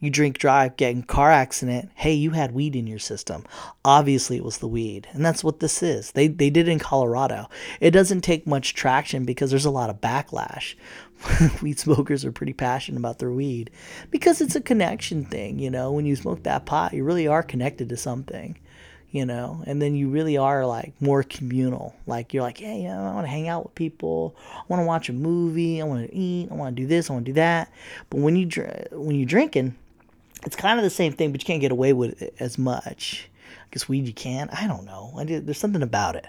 [0.01, 1.91] you drink, drive, get in car accident.
[1.95, 3.45] Hey, you had weed in your system.
[3.85, 6.11] Obviously, it was the weed, and that's what this is.
[6.11, 7.47] They they did in Colorado.
[7.79, 10.75] It doesn't take much traction because there's a lot of backlash.
[11.61, 13.69] weed smokers are pretty passionate about their weed
[14.09, 15.59] because it's a connection thing.
[15.59, 18.57] You know, when you smoke that pot, you really are connected to something.
[19.11, 21.93] you know, and then you really are like more communal.
[22.07, 24.35] Like you're like, hey, I want to hang out with people.
[24.55, 25.81] I want to watch a movie.
[25.81, 26.49] I want to eat.
[26.49, 27.09] I want to do this.
[27.09, 27.69] I want to do that.
[28.09, 28.47] But when you
[28.91, 29.75] when you're drinking,
[30.45, 33.29] it's kind of the same thing, but you can't get away with it as much.
[33.49, 34.49] I guess weed you can.
[34.49, 35.13] I don't know.
[35.17, 36.27] I did, there's something about it.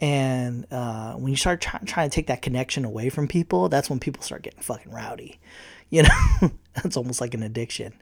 [0.00, 3.88] And uh, when you start try, trying to take that connection away from people, that's
[3.88, 5.40] when people start getting fucking rowdy.
[5.90, 7.92] You know, that's almost like an addiction.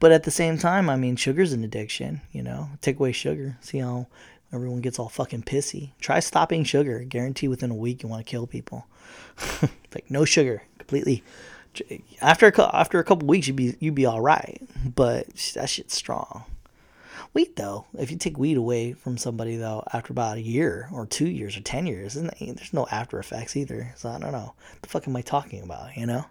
[0.00, 2.20] But at the same time, I mean, sugar's an addiction.
[2.30, 4.08] You know, take away sugar, see how
[4.52, 5.92] everyone gets all fucking pissy.
[5.98, 7.04] Try stopping sugar.
[7.04, 8.86] Guarantee within a week you want to kill people.
[9.94, 11.22] like no sugar, completely.
[12.20, 14.60] After a, after a couple weeks, you'd be you'd be all right.
[14.84, 16.44] But that shit's strong.
[17.34, 21.06] Weed though, if you take weed away from somebody though, after about a year or
[21.06, 23.94] two years or ten years, there's no after effects either.
[23.96, 24.54] So I don't know.
[24.72, 25.96] What the fuck am I talking about?
[25.96, 26.26] You know.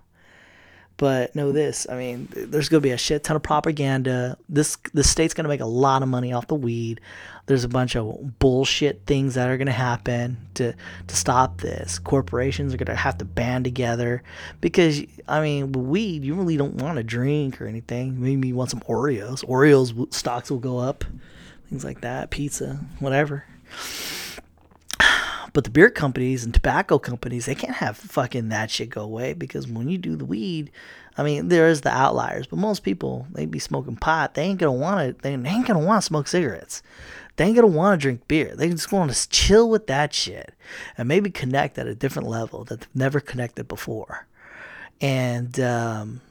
[1.02, 4.38] But know this, I mean, there's going to be a shit ton of propaganda.
[4.48, 7.02] This the state's going to make a lot of money off the weed.
[7.48, 10.76] There's a bunch of bullshit things that are going to happen to
[11.08, 11.98] to stop this.
[11.98, 14.22] Corporations are going to have to band together
[14.62, 18.22] because I mean, with weed, you really don't want to drink or anything.
[18.22, 19.44] Maybe you want some Oreos.
[19.46, 21.04] Oreos stocks will go up,
[21.68, 22.30] things like that.
[22.30, 23.46] Pizza, whatever.
[25.54, 29.34] But the beer companies and tobacco companies, they can't have fucking that shit go away
[29.34, 30.72] because when you do the weed,
[31.18, 34.34] I mean, there is the outliers, but most people they be smoking pot.
[34.34, 35.22] They ain't gonna want to.
[35.22, 36.82] They ain't gonna want to smoke cigarettes.
[37.36, 38.56] They ain't gonna want to drink beer.
[38.56, 40.54] They just want to chill with that shit
[40.98, 44.28] and maybe connect at a different level that they've never connected before.
[45.02, 46.22] And um,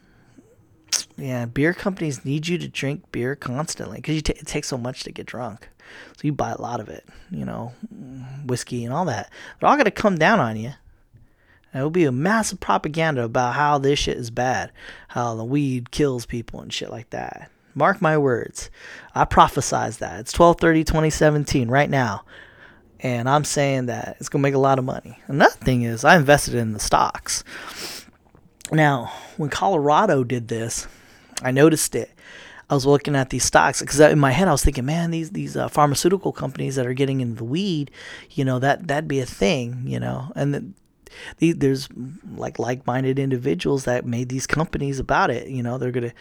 [1.16, 5.02] yeah, beer companies need you to drink beer constantly because t- it takes so much
[5.04, 5.68] to get drunk.
[6.16, 7.72] So you buy a lot of it, you know,
[8.44, 9.30] whiskey and all that.
[9.58, 10.72] They're all going to come down on you.
[11.72, 14.72] And it'll be a massive propaganda about how this shit is bad,
[15.08, 17.50] how the weed kills people and shit like that.
[17.74, 18.70] Mark my words.
[19.14, 20.20] I prophesize that.
[20.20, 22.24] It's 1230 2017 right now.
[22.98, 25.18] And I'm saying that it's going to make a lot of money.
[25.26, 27.44] Another thing is, I invested in the stocks.
[28.72, 30.86] Now, when Colorado did this,
[31.42, 32.10] I noticed it.
[32.70, 35.30] I was looking at these stocks because in my head I was thinking, man, these
[35.30, 37.90] these uh, pharmaceutical companies that are getting into the weed,
[38.30, 40.64] you know, that that'd be a thing, you know, and the,
[41.38, 41.88] the, there's
[42.36, 45.48] like like-minded individuals that made these companies about it.
[45.48, 46.12] You know, they're gonna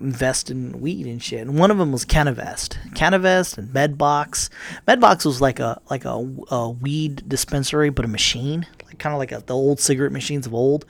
[0.00, 1.42] invest in weed and shit.
[1.42, 4.48] And one of them was CannaVest, CannaVest and Medbox.
[4.88, 9.18] Medbox was like a like a, a weed dispensary, but a machine, like kind of
[9.18, 10.86] like a, the old cigarette machines of old,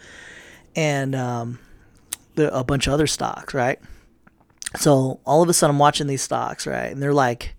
[0.77, 1.59] and um,
[2.37, 3.81] a bunch of other stocks, right?
[4.77, 6.93] So all of a sudden, I'm watching these stocks, right?
[6.93, 7.55] And they're like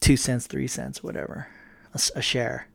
[0.00, 1.46] two cents, three cents, whatever,
[1.94, 2.66] a, a share.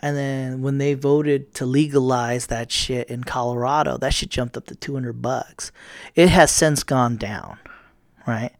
[0.00, 4.66] And then when they voted to legalize that shit in Colorado, that shit jumped up
[4.66, 5.72] to 200 bucks.
[6.14, 7.58] It has since gone down,
[8.26, 8.52] right?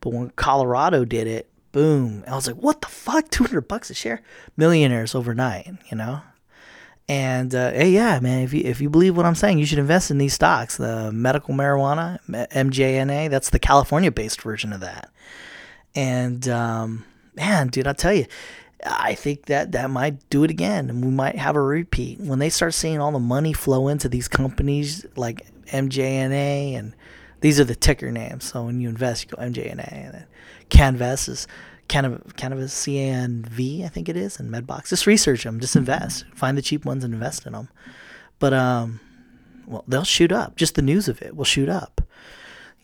[0.00, 2.24] But when Colorado did it, boom.
[2.26, 3.30] I was like, what the fuck?
[3.30, 4.22] 200 bucks a share?
[4.56, 6.22] Millionaires overnight, you know?
[7.10, 9.80] And uh, hey, yeah, man, if you if you believe what I'm saying, you should
[9.80, 10.76] invest in these stocks.
[10.76, 15.10] The medical marijuana, MJNA, that's the California-based version of that.
[15.96, 17.04] And um,
[17.34, 18.26] man, dude, I'll tell you,
[18.86, 22.38] I think that that might do it again, and we might have a repeat when
[22.38, 26.94] they start seeing all the money flow into these companies like MJNA, and
[27.40, 28.44] these are the ticker names.
[28.44, 30.26] So when you invest, you go MJNA, and then
[30.68, 31.48] Canvas is
[31.90, 34.90] Cannabis, cannabis CNV, I think it is, and Medbox.
[34.90, 36.24] Just research them, just invest.
[36.36, 37.68] Find the cheap ones and invest in them.
[38.38, 39.00] But um,
[39.66, 40.54] well, they'll shoot up.
[40.54, 42.00] Just the news of it will shoot up.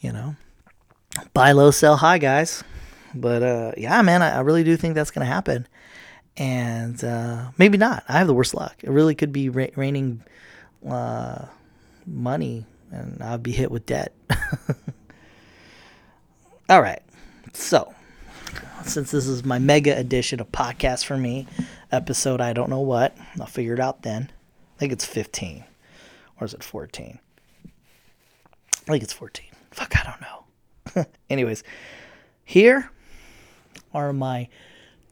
[0.00, 0.34] You know,
[1.32, 2.64] buy low, sell high, guys.
[3.14, 5.68] But uh, yeah, man, I, I really do think that's gonna happen.
[6.36, 8.02] And uh, maybe not.
[8.08, 8.74] I have the worst luck.
[8.82, 10.20] It really could be ra- raining
[10.84, 11.44] uh,
[12.06, 14.12] money, and I'll be hit with debt.
[16.68, 17.02] All right,
[17.52, 17.94] so
[18.86, 21.46] since this is my mega edition of podcast for me,
[21.90, 23.16] episode I don't know what.
[23.40, 24.30] I'll figure it out then.
[24.76, 25.64] I think it's 15.
[26.40, 27.18] Or is it 14?
[27.64, 29.46] I think it's 14.
[29.70, 31.06] Fuck, I don't know.
[31.30, 31.64] Anyways,
[32.44, 32.90] here
[33.92, 34.48] are my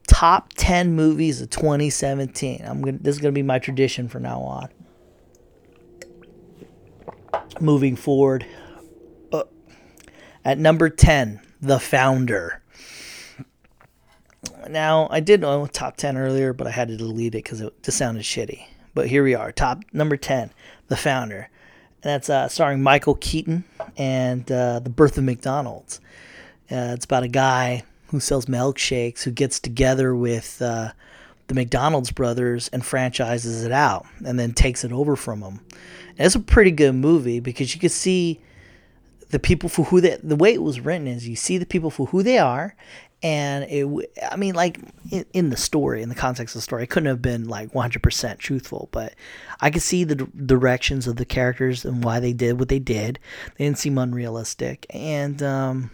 [0.07, 2.63] top 10 movies of 2017.
[2.65, 4.69] I'm to this is going to be my tradition from now on.
[7.59, 8.45] Moving forward.
[9.31, 9.43] Uh,
[10.43, 12.61] at number 10, The Founder.
[14.69, 17.83] Now, I did know top 10 earlier, but I had to delete it because it
[17.83, 18.65] just sounded shitty.
[18.93, 20.51] But here we are, top number 10,
[20.87, 21.49] The Founder.
[22.03, 23.63] And that's uh, starring Michael Keaton
[23.97, 25.99] and uh, The Birth of McDonald's.
[26.71, 30.91] Uh, it's about a guy who sells milkshakes who gets together with uh,
[31.47, 35.59] the McDonald's brothers and franchises it out and then takes it over from them.
[36.17, 38.39] And it's a pretty good movie because you can see
[39.29, 41.89] the people for who they, the way it was written is you see the people
[41.89, 42.75] for who they are
[43.25, 46.83] and it i mean like in, in, the story in the context of the story
[46.83, 49.15] it couldn't have been like 100% truthful but
[49.61, 52.79] i could see the d- directions of the characters and why they did what they
[52.79, 53.19] did.
[53.57, 54.85] They didn't seem unrealistic.
[54.89, 55.91] And um,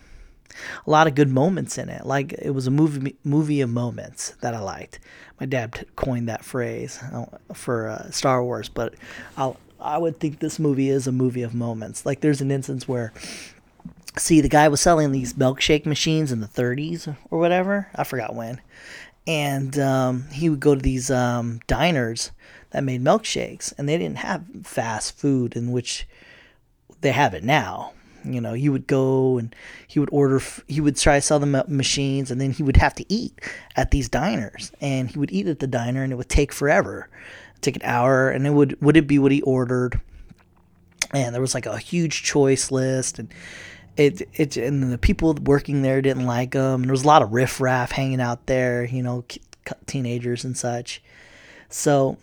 [0.86, 2.06] a lot of good moments in it.
[2.06, 5.00] Like it was a movie movie of moments that i liked.
[5.40, 8.94] My dad coined that phrase uh, for uh, star wars but
[9.38, 12.06] i i would think this movie is a movie of moments.
[12.06, 13.14] Like there's an instance where
[14.18, 17.88] see the guy was selling these milkshake machines in the 30s or whatever.
[17.96, 18.62] I forgot when.
[19.28, 22.32] And um, he would go to these um, diners
[22.72, 26.08] that made milkshakes and they didn't have fast food in which
[27.02, 27.94] they have it now.
[28.24, 29.56] You know he would go and
[29.88, 32.94] he would order he would try to sell the machines and then he would have
[32.96, 33.34] to eat
[33.76, 34.72] at these diners.
[34.80, 37.10] And he would eat at the diner and it would take forever.
[37.62, 40.00] Take an hour and it would would it be what he ordered?
[41.12, 43.34] And there was like a huge choice list and
[43.98, 46.84] it it and the people working there didn't like him.
[46.84, 49.26] There was a lot of riffraff hanging out there, you know,
[49.86, 51.02] teenagers and such.
[51.70, 52.18] So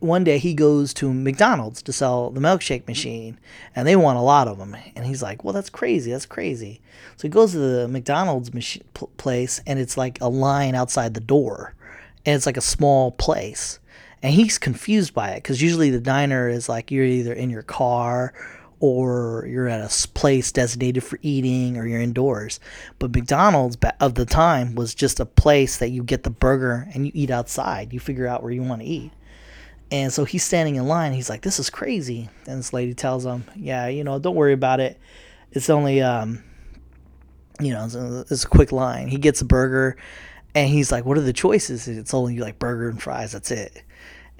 [0.00, 3.38] one day he goes to McDonald's to sell the milkshake machine,
[3.76, 4.76] and they want a lot of them.
[4.96, 6.10] And he's like, "Well, that's crazy.
[6.10, 6.80] That's crazy."
[7.16, 8.82] So he goes to the McDonald's machine,
[9.16, 11.74] place, and it's like a line outside the door,
[12.26, 13.78] and it's like a small place,
[14.22, 17.62] and he's confused by it because usually the diner is like you're either in your
[17.62, 18.34] car
[18.82, 22.58] or you're at a place designated for eating or you're indoors.
[22.98, 27.06] But McDonald's of the time was just a place that you get the burger and
[27.06, 27.92] you eat outside.
[27.92, 29.12] You figure out where you want to eat.
[29.92, 31.12] And so he's standing in line.
[31.12, 34.52] He's like, "This is crazy." And this lady tells him, "Yeah, you know, don't worry
[34.52, 34.98] about it.
[35.52, 36.42] It's only um,
[37.60, 39.96] you know, it's a, it's a quick line." He gets a burger,
[40.56, 43.30] and he's like, "What are the choices?" It's only like burger and fries.
[43.30, 43.84] That's it.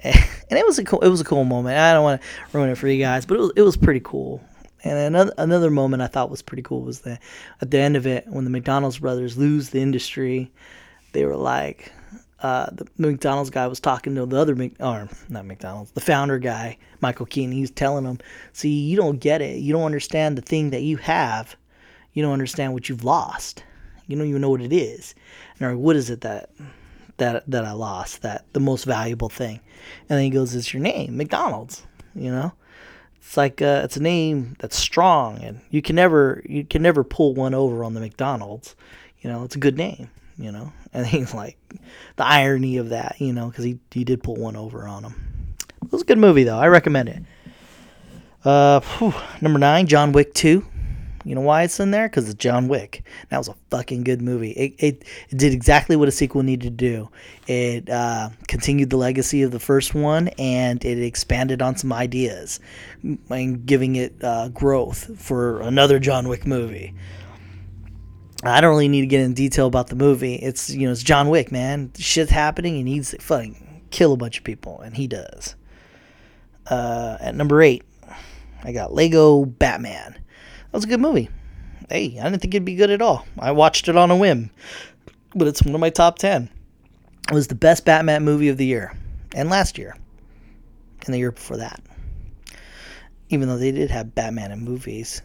[0.49, 1.77] and it was a cool, it was a cool moment.
[1.77, 2.27] I don't want to
[2.57, 4.43] ruin it for you guys, but it was it was pretty cool.
[4.83, 7.21] And another another moment I thought was pretty cool was that
[7.61, 10.51] at the end of it, when the McDonald's brothers lose the industry,
[11.13, 11.93] they were like,
[12.41, 16.37] uh, the McDonald's guy was talking to the other, Mc, or not McDonald's, the founder
[16.37, 17.53] guy, Michael Keaton.
[17.53, 18.19] He was telling him,
[18.51, 19.59] "See, you don't get it.
[19.59, 21.55] You don't understand the thing that you have.
[22.11, 23.63] You don't understand what you've lost.
[24.07, 25.15] You don't even know what it is.
[25.59, 26.49] And like, what is it that
[27.17, 29.59] that that I lost, that the most valuable thing.
[30.09, 31.85] And then he goes, "It's your name, McDonald's."
[32.15, 32.53] You know,
[33.17, 37.03] it's like uh, it's a name that's strong, and you can never you can never
[37.03, 38.75] pull one over on the McDonald's.
[39.21, 40.09] You know, it's a good name.
[40.37, 41.57] You know, and he's like
[42.15, 43.15] the irony of that.
[43.19, 45.55] You know, because he he did pull one over on him.
[45.83, 46.59] It was a good movie though.
[46.59, 47.23] I recommend it.
[48.45, 50.65] Uh, whew, number nine, John Wick two.
[51.23, 52.09] You know why it's in there?
[52.09, 53.03] Because it's John Wick.
[53.29, 54.51] That was a fucking good movie.
[54.51, 57.09] It, it, it did exactly what a sequel needed to do.
[57.47, 62.59] It uh, continued the legacy of the first one and it expanded on some ideas
[63.01, 66.93] and giving it uh, growth for another John Wick movie.
[68.45, 70.35] I don't really need to get in detail about the movie.
[70.35, 71.91] It's you know it's John Wick, man.
[71.97, 72.75] Shit's happening.
[72.75, 75.55] He needs to fucking kill a bunch of people, and he does.
[76.67, 77.83] Uh, at number eight,
[78.63, 80.17] I got Lego Batman.
[80.73, 81.29] That was a good movie.
[81.87, 83.27] Hey, I didn't think it'd be good at all.
[83.37, 84.49] I watched it on a whim,
[85.35, 86.49] but it's one of my top 10.
[87.29, 88.97] It was the best Batman movie of the year,
[89.35, 89.95] and last year,
[91.05, 91.79] and the year before that.
[93.29, 95.21] Even though they did have Batman in movies,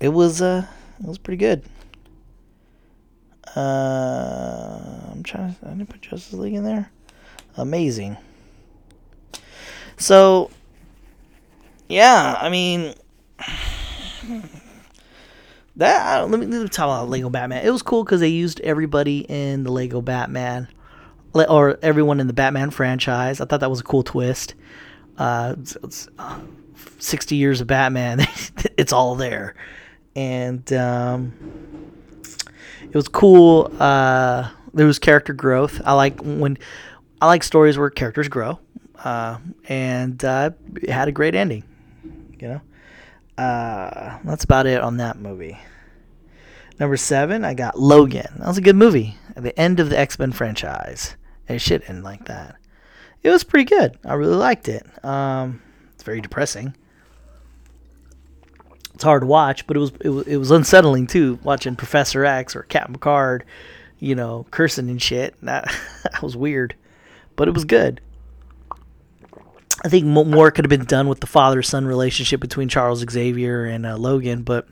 [0.00, 0.66] it was uh,
[1.00, 1.62] it was pretty good.
[3.54, 5.54] Uh, I'm trying.
[5.54, 6.90] To, I didn't put Justice League in there.
[7.58, 8.16] Amazing.
[9.98, 10.50] So,
[11.90, 12.94] yeah, I mean
[15.76, 17.64] that let me, let me talk about Lego Batman.
[17.64, 20.68] It was cool because they used everybody in the Lego Batman,
[21.34, 23.40] or everyone in the Batman franchise.
[23.40, 24.54] I thought that was a cool twist.
[25.18, 26.40] Uh, it's, it's, uh,
[26.98, 28.20] Sixty years of Batman,
[28.76, 29.54] it's all there,
[30.14, 31.32] and um,
[32.82, 33.70] it was cool.
[33.78, 35.80] Uh, there was character growth.
[35.84, 36.58] I like when
[37.20, 38.58] I like stories where characters grow,
[39.04, 41.64] uh, and uh, it had a great ending.
[42.38, 42.60] You know.
[43.38, 45.58] Uh, that's about it on that movie.
[46.78, 48.34] Number seven, I got Logan.
[48.38, 49.16] That was a good movie.
[49.34, 51.16] At the end of the X Men franchise.
[51.48, 52.56] And shit ended like that.
[53.22, 53.98] It was pretty good.
[54.04, 54.86] I really liked it.
[55.04, 55.62] Um,
[55.94, 56.74] it's very depressing.
[58.94, 61.38] It's hard to watch, but it was it was, it was unsettling too.
[61.42, 63.44] Watching Professor X or Captain Picard,
[63.98, 65.34] you know, cursing and shit.
[65.42, 65.64] That
[66.02, 66.74] that was weird,
[67.36, 68.00] but it was good.
[69.84, 73.66] I think more could have been done with the father son relationship between Charles Xavier
[73.66, 74.66] and uh, Logan, but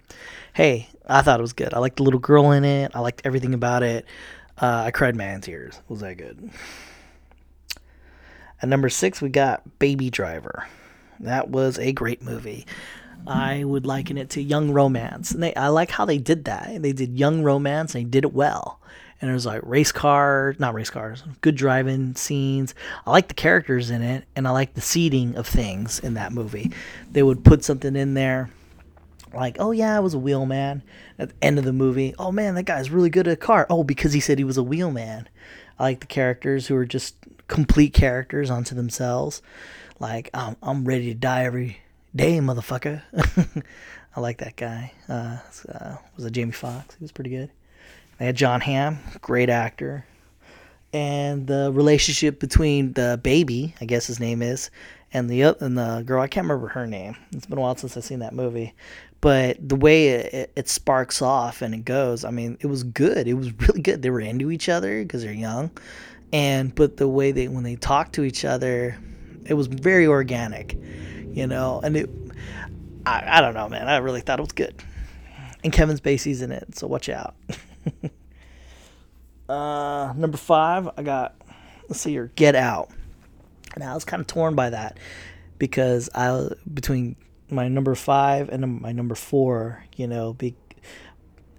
[0.54, 1.74] hey, I thought it was good.
[1.74, 2.92] I liked the little girl in it.
[2.94, 4.06] I liked everything about it.
[4.60, 5.80] Uh, I cried man tears.
[5.88, 6.50] Was that good?
[8.62, 10.66] At number six, we got Baby Driver.
[11.20, 12.66] That was a great movie.
[13.26, 16.82] I would liken it to young romance, and they I like how they did that.
[16.82, 18.80] They did young romance, and they did it well.
[19.24, 22.74] And there's like race car, not race cars, good driving scenes.
[23.06, 26.30] I like the characters in it, and I like the seeding of things in that
[26.30, 26.72] movie.
[27.10, 28.50] They would put something in there,
[29.32, 30.82] like, oh yeah, I was a wheelman.
[31.18, 33.66] At the end of the movie, oh man, that guy's really good at a car.
[33.70, 35.26] Oh, because he said he was a wheelman.
[35.78, 37.16] I like the characters who are just
[37.48, 39.40] complete characters onto themselves.
[40.00, 41.78] Like, I'm, I'm ready to die every
[42.14, 43.00] day, motherfucker.
[44.14, 44.92] I like that guy.
[45.08, 46.96] Uh, uh, was it Jamie Foxx?
[46.96, 47.50] He was pretty good.
[48.20, 50.04] I had Jon Hamm, great actor.
[50.92, 54.70] And the relationship between the baby, I guess his name is,
[55.12, 57.16] and the and the girl, I can't remember her name.
[57.32, 58.74] It's been a while since I've seen that movie.
[59.20, 63.26] But the way it, it sparks off and it goes, I mean, it was good.
[63.26, 64.02] It was really good.
[64.02, 65.70] They were into each other because they're young.
[66.32, 68.98] And but the way they when they talk to each other,
[69.46, 70.76] it was very organic,
[71.32, 71.80] you know.
[71.82, 72.10] And it,
[73.06, 73.88] I, I don't know, man.
[73.88, 74.74] I really thought it was good.
[75.62, 77.34] And Kevin Spacey's in it, so watch out.
[79.48, 81.34] uh, number five, I got.
[81.88, 82.90] Let's see here, Get Out.
[83.74, 84.98] And I was kind of torn by that
[85.58, 87.16] because I between
[87.50, 90.54] my number five and my number four, you know, be,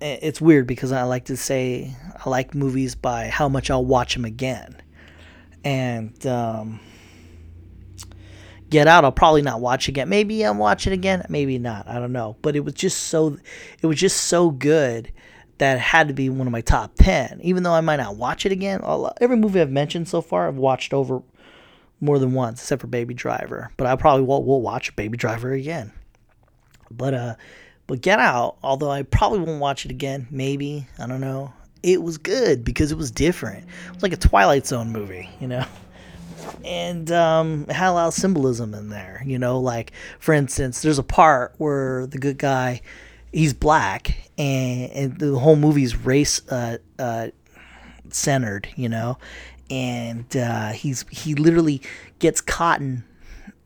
[0.01, 4.15] it's weird because I like to say I like movies by how much I'll watch
[4.15, 4.81] them again,
[5.63, 6.79] and um,
[8.69, 10.09] Get Out I'll probably not watch again.
[10.09, 11.87] Maybe I'll watch it again, maybe not.
[11.87, 12.35] I don't know.
[12.41, 13.37] But it was just so,
[13.81, 15.11] it was just so good
[15.57, 18.45] that had to be one of my top 10 even though i might not watch
[18.45, 18.81] it again
[19.21, 21.21] every movie i've mentioned so far i've watched over
[21.99, 23.69] more than once except for baby driver.
[23.77, 25.91] But i probably will, will watch baby driver again.
[26.91, 27.35] But uh
[27.87, 31.53] but get out although i probably won't watch it again maybe i don't know
[31.83, 33.63] it was good because it was different.
[33.63, 35.65] It was like a twilight zone movie you know?
[36.63, 39.59] And um, it had a lot of symbolism in there you know?
[39.59, 42.81] Like for instance there's a part where the good guy
[43.35, 47.27] he's black and, and the whole movie's race uh, uh,
[48.09, 49.17] centered, you know,
[49.69, 51.81] and uh, he's he literally
[52.19, 53.03] gets cotton.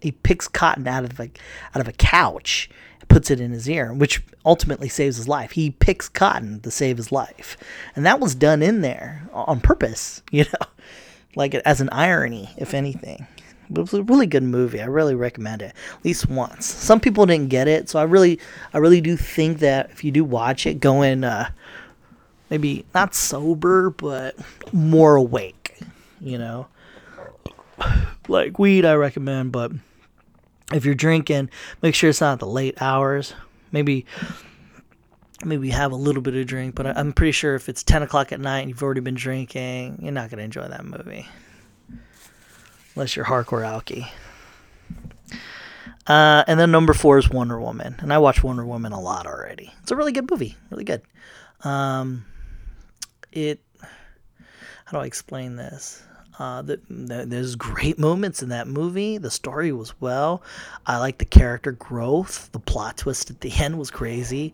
[0.02, 1.40] He picks cotton out of like
[1.76, 2.70] out of a couch,
[3.08, 5.52] puts it in his ear, which ultimately saves his life.
[5.52, 7.56] He picks cotton to save his life,
[7.96, 10.68] and that was done in there on purpose, you know,
[11.36, 13.28] like as an irony, if anything.
[13.72, 14.82] It was a really good movie.
[14.82, 16.66] I really recommend it at least once.
[16.66, 18.40] Some people didn't get it, so I really,
[18.74, 21.52] I really do think that if you do watch it, go in uh,
[22.50, 24.36] maybe not sober, but
[24.74, 25.78] more awake.
[26.20, 26.68] You know,
[28.28, 29.72] like weed, I recommend, but
[30.74, 31.50] if you're drinking,
[31.82, 33.34] make sure it's not the late hours.
[33.72, 34.06] Maybe
[35.46, 38.34] maybe have a little bit of drink, but I'm pretty sure if it's 10 o'clock
[38.34, 41.26] at night and you've already been drinking, you're not going to enjoy that movie
[42.96, 44.10] unless you're hardcore alky.
[46.08, 49.28] Uh, and then number four is Wonder Woman, and I watch Wonder Woman a lot
[49.28, 49.72] already.
[49.84, 51.04] It's a really good movie, really good.
[51.64, 52.26] Um,
[53.32, 53.60] it,
[54.86, 56.02] how do I explain this?
[56.40, 59.18] Uh, the, the, there's great moments in that movie.
[59.18, 60.42] The story was well.
[60.86, 62.50] I like the character growth.
[62.54, 64.54] The plot twist at the end was crazy.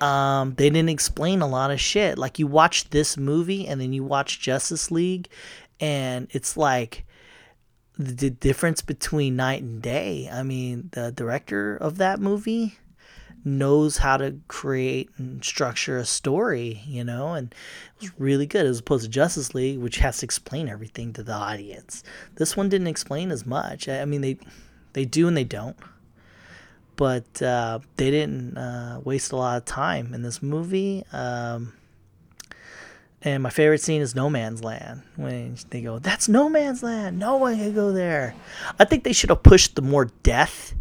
[0.00, 2.18] Um, they didn't explain a lot of shit.
[2.18, 5.28] Like you watch this movie and then you watch Justice League,
[5.78, 7.04] and it's like
[8.00, 10.28] the difference between night and day.
[10.32, 12.78] I mean, the director of that movie
[13.44, 17.54] knows how to create and structure a story, you know, and
[17.96, 21.22] it was really good as opposed to Justice League, which has to explain everything to
[21.22, 22.02] the audience.
[22.36, 23.88] This one didn't explain as much.
[23.88, 24.38] I mean, they
[24.94, 25.76] they do and they don't,
[26.96, 31.04] but uh, they didn't uh, waste a lot of time in this movie.
[31.12, 31.74] Um,
[33.22, 37.18] and my favorite scene is No Man's Land when they go, "That's No Man's Land.
[37.18, 38.34] No one can go there."
[38.78, 40.74] I think they should have pushed the more death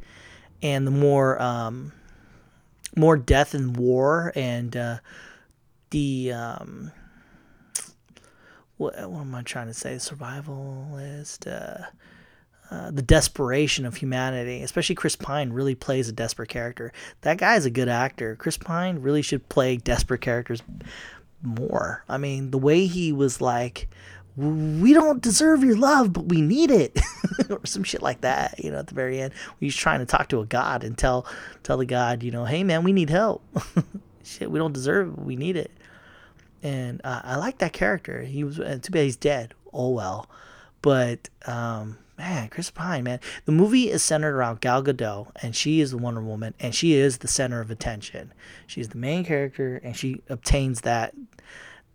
[0.62, 1.92] and the more um,
[2.96, 4.98] more death and war and uh,
[5.90, 6.92] the um,
[8.78, 9.96] what, what am I trying to say?
[9.96, 11.48] Survivalist.
[11.48, 11.86] Uh,
[12.72, 16.94] uh, the desperation of humanity, especially Chris Pine, really plays a desperate character.
[17.22, 18.36] That guy is a good actor.
[18.36, 20.62] Chris Pine really should play desperate characters
[21.42, 22.04] more.
[22.08, 23.88] I mean, the way he was like,
[24.36, 27.00] we don't deserve your love, but we need it,
[27.50, 28.64] or some shit like that.
[28.64, 31.26] You know, at the very end, he's trying to talk to a god and tell
[31.64, 33.44] tell the god, you know, hey man, we need help.
[34.24, 35.72] shit, we don't deserve it, we need it.
[36.62, 38.22] And uh, I like that character.
[38.22, 39.54] He was uh, too bad he's dead.
[39.74, 40.30] Oh well,
[40.82, 43.20] but um, man, Chris Pine, man.
[43.46, 46.94] The movie is centered around Gal Gadot, and she is the Wonder Woman, and she
[46.94, 48.34] is the center of attention.
[48.68, 51.14] She's the main character, and she obtains that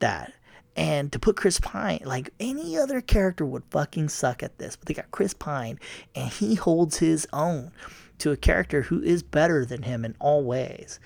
[0.04, 0.32] that.
[0.76, 4.86] And to put Chris Pine, like any other character would fucking suck at this, but
[4.86, 5.78] they got Chris Pine,
[6.14, 7.70] and he holds his own.
[8.18, 11.00] to a character who is better than him in all ways.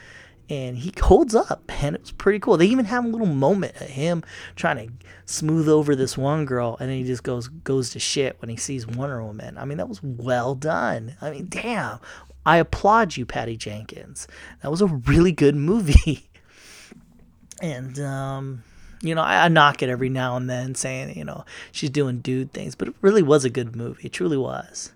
[0.51, 2.57] And he holds up, and it's pretty cool.
[2.57, 4.23] They even have a little moment of him
[4.57, 4.93] trying to
[5.27, 8.57] smooth over this one girl, and then he just goes goes to shit when he
[8.57, 9.57] sees Wonder Woman.
[9.59, 11.16] I mean, that was well done.
[11.20, 11.99] I mean, damn,
[12.45, 14.27] I applaud you, Patty Jenkins.
[14.62, 16.31] That was a really good movie.
[17.62, 18.62] and um,
[19.01, 22.19] you know, I, I, knock it every now and then, saying you know she's doing
[22.19, 24.07] dude things, but it really was a good movie.
[24.07, 24.93] It truly was.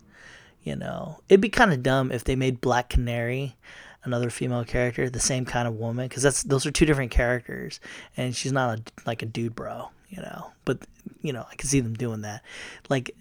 [0.63, 3.57] You know, it'd be kind of dumb if they made Black Canary
[4.05, 7.81] another female character, the same kind of woman, because that's those are two different characters,
[8.17, 10.53] and she's not a, like a dude bro, you know.
[10.65, 10.79] But
[11.23, 12.43] you know, I can see them doing that.
[12.89, 13.15] Like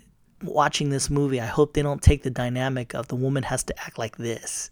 [0.43, 3.79] watching this movie, I hope they don't take the dynamic of the woman has to
[3.79, 4.69] act like this.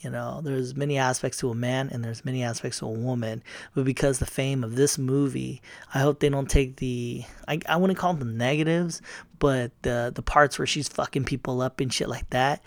[0.00, 3.42] You know, there's many aspects to a man and there's many aspects to a woman,
[3.74, 5.60] but because the fame of this movie,
[5.92, 9.02] I hope they don't take the I, I wouldn't call them negatives,
[9.40, 12.62] but the the parts where she's fucking people up and shit like that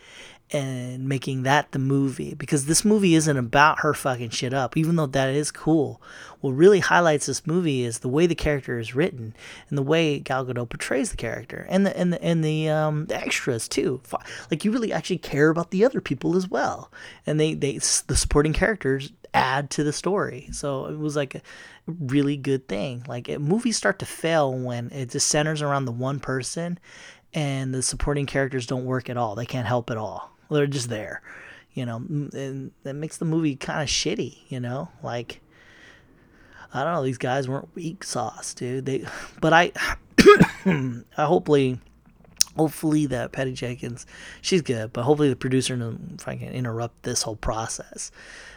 [0.51, 4.97] and making that the movie because this movie isn't about her fucking shit up, even
[4.97, 6.01] though that is cool.
[6.41, 9.33] What really highlights this movie is the way the character is written
[9.69, 13.05] and the way Gal Gadot portrays the character and the and the and the um
[13.05, 14.01] the extras too.
[14.49, 16.91] Like you really actually care about the other people as well,
[17.25, 20.49] and they they the supporting characters add to the story.
[20.51, 21.41] So it was like a
[21.87, 23.05] really good thing.
[23.07, 26.77] Like it, movies start to fail when it just centers around the one person
[27.33, 29.35] and the supporting characters don't work at all.
[29.35, 31.21] They can't help at all they're just there,
[31.73, 35.41] you know, and that makes the movie kind of shitty, you know, like.
[36.73, 37.03] I don't know.
[37.03, 38.85] These guys weren't weak sauce, dude.
[38.85, 39.03] They,
[39.41, 39.73] but I,
[40.65, 41.81] I hopefully,
[42.55, 44.05] hopefully that Patty Jenkins,
[44.41, 44.93] she's good.
[44.93, 48.09] But hopefully the producer, if I can interrupt this whole process,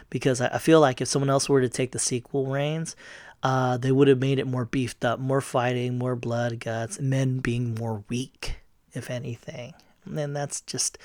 [0.09, 2.95] because I, I feel like if someone else were to take the sequel reins,
[3.43, 7.39] uh, they would have made it more beefed up, more fighting, more blood, guts, men
[7.39, 8.59] being more weak,
[8.93, 9.73] if anything.
[10.05, 10.97] And that's just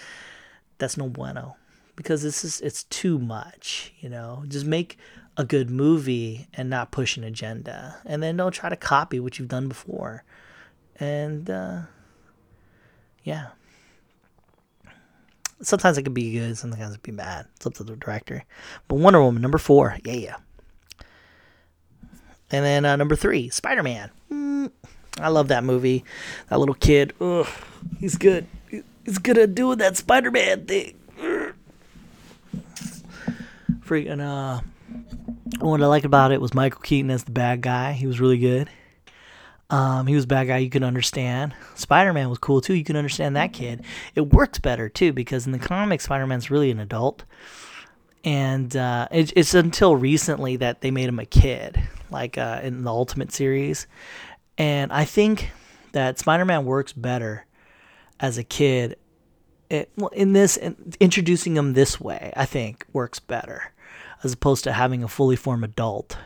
[0.81, 1.57] that's no bueno
[1.95, 4.45] because this is it's too much you know?
[4.49, 4.99] Just make
[5.37, 7.97] a good movie and not push an agenda.
[8.05, 10.25] And then don't try to copy what you've done before.
[10.97, 11.83] And uh,
[13.25, 13.49] yeah.
[15.63, 17.47] Sometimes it can be good sometimes it can be bad.
[17.57, 18.45] It's up to the director.
[18.89, 19.97] But wonder woman number four.
[20.05, 20.37] Yeah yeah.
[22.51, 24.11] And then uh, number three spider-man.
[24.31, 24.71] Mm,
[25.21, 26.05] i love that movie.
[26.49, 27.47] That little kid ugh,
[27.99, 28.47] he's good
[29.11, 30.95] He's gonna do with that Spider Man thing.
[33.85, 34.61] Freaking, uh,
[35.59, 37.91] what I liked about it was Michael Keaton as the bad guy.
[37.91, 38.71] He was really good.
[39.69, 41.55] Um, he was a bad guy you could understand.
[41.75, 42.75] Spider Man was cool too.
[42.75, 43.83] You can understand that kid.
[44.15, 47.25] It works better too because in the comics, Spider Man's really an adult,
[48.23, 51.83] and uh, it, it's until recently that they made him a kid,
[52.13, 53.89] like uh, in the Ultimate series.
[54.57, 55.51] And I think
[55.91, 57.45] that Spider Man works better
[58.21, 58.97] as a kid,
[59.71, 63.73] it, well, in this in, introducing them this way, I think works better
[64.23, 66.19] as opposed to having a fully formed adult.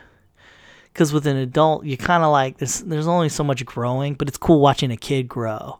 [0.91, 4.27] Because with an adult, you kind of like there's there's only so much growing, but
[4.27, 5.79] it's cool watching a kid grow,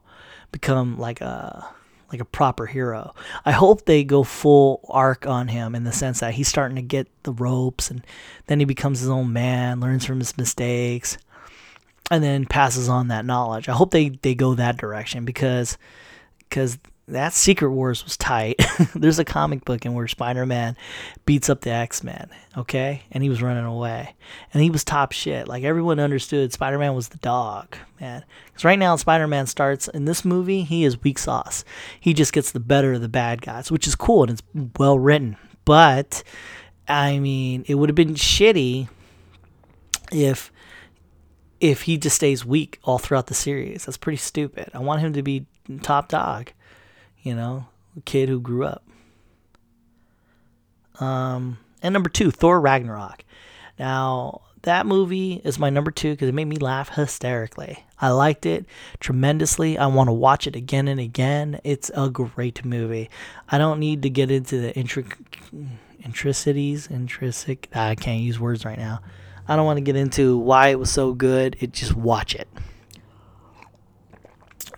[0.51, 1.67] become like a
[2.11, 3.15] like a proper hero.
[3.45, 6.81] I hope they go full arc on him in the sense that he's starting to
[6.81, 8.05] get the ropes and
[8.45, 11.17] then he becomes his own man, learns from his mistakes,
[12.11, 13.67] and then passes on that knowledge.
[13.67, 15.77] I hope they, they go that direction because
[16.37, 18.55] because that Secret Wars was tight.
[18.95, 20.75] There's a comic book in where Spider Man
[21.25, 23.03] beats up the X Men, okay?
[23.11, 24.15] And he was running away.
[24.53, 25.47] And he was top shit.
[25.47, 28.25] Like everyone understood Spider Man was the dog, man.
[28.47, 31.63] Because right now, Spider Man starts in this movie, he is weak sauce.
[31.99, 34.43] He just gets the better of the bad guys, which is cool and it's
[34.79, 35.37] well written.
[35.63, 36.23] But,
[36.87, 38.87] I mean, it would have been shitty
[40.11, 40.51] if
[41.59, 43.85] if he just stays weak all throughout the series.
[43.85, 44.69] That's pretty stupid.
[44.73, 45.45] I want him to be
[45.81, 46.51] top dog,
[47.25, 47.65] you know,
[47.97, 48.83] a kid who grew up.
[50.99, 53.25] Um, and number two, Thor Ragnarok.
[53.79, 57.83] Now, that movie is my number two because it made me laugh hysterically.
[57.99, 58.65] I liked it
[58.99, 59.77] tremendously.
[59.77, 61.59] I want to watch it again and again.
[61.63, 63.09] It's a great movie.
[63.49, 65.17] I don't need to get into the intric-
[65.99, 67.69] intricities, intrinsic.
[67.73, 69.01] I can't use words right now.
[69.47, 71.57] I don't want to get into why it was so good.
[71.59, 72.47] It just watch it.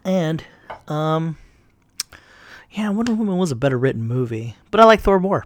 [0.05, 0.45] And
[0.87, 1.37] um
[2.77, 5.43] yeah, Wonder Woman was a better written movie, but I like Thor more.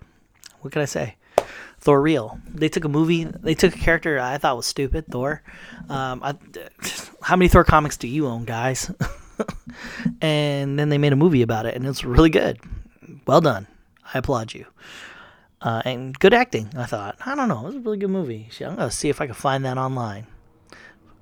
[0.59, 1.15] What can I say?
[1.79, 2.37] Thor real.
[2.53, 3.23] They took a movie.
[3.23, 5.07] They took a character I thought was stupid.
[5.07, 5.41] Thor.
[5.87, 6.35] Um, I,
[7.21, 8.91] how many Thor comics do you own, guys?
[10.21, 12.59] and then they made a movie about it, and it's really good.
[13.25, 13.65] Well done.
[14.13, 14.65] I applaud you.
[15.61, 17.15] Uh, and good acting, I thought.
[17.25, 17.61] I don't know.
[17.61, 18.49] It was a really good movie.
[18.59, 20.27] I'm going to see if I can find that online.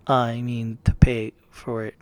[0.08, 1.96] Uh, I mean, to pay for it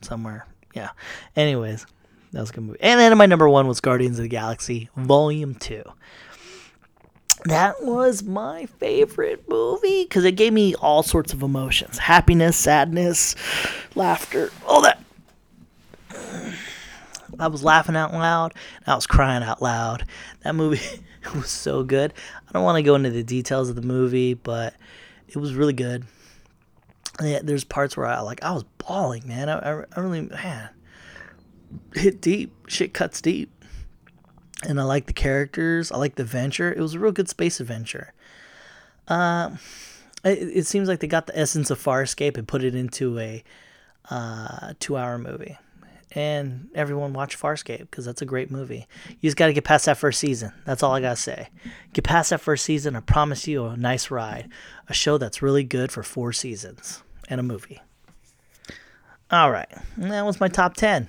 [0.00, 0.48] somewhere.
[0.74, 0.90] Yeah.
[1.36, 1.86] Anyways,
[2.34, 2.78] That was a good movie.
[2.80, 5.84] And then my number one was Guardians of the Galaxy Volume Two.
[7.44, 13.36] That was my favorite movie because it gave me all sorts of emotions: happiness, sadness,
[13.94, 15.00] laughter, all that.
[17.38, 18.52] I was laughing out loud.
[18.84, 20.04] I was crying out loud.
[20.42, 21.02] That movie
[21.36, 22.12] was so good.
[22.48, 24.74] I don't want to go into the details of the movie, but
[25.28, 26.04] it was really good.
[27.22, 29.48] Yeah, there's parts where I like I was bawling, man.
[29.48, 30.70] I, I, I really man
[31.94, 32.52] hit deep.
[32.68, 33.50] Shit cuts deep.
[34.66, 35.92] And I like the characters.
[35.92, 36.72] I like the adventure.
[36.72, 38.12] It was a real good space adventure.
[39.08, 39.50] Uh,
[40.24, 43.44] it, it seems like they got the essence of Farscape and put it into a
[44.10, 45.58] uh, two-hour movie
[46.14, 48.86] and everyone watch Farscape because that's a great movie.
[49.08, 50.52] You just got to get past that first season.
[50.64, 51.48] That's all I got to say.
[51.92, 52.94] Get past that first season.
[52.94, 54.48] I promise you a nice ride.
[54.88, 57.82] A show that's really good for four seasons and a movie.
[59.30, 59.68] All right.
[59.96, 61.08] That was my top 10.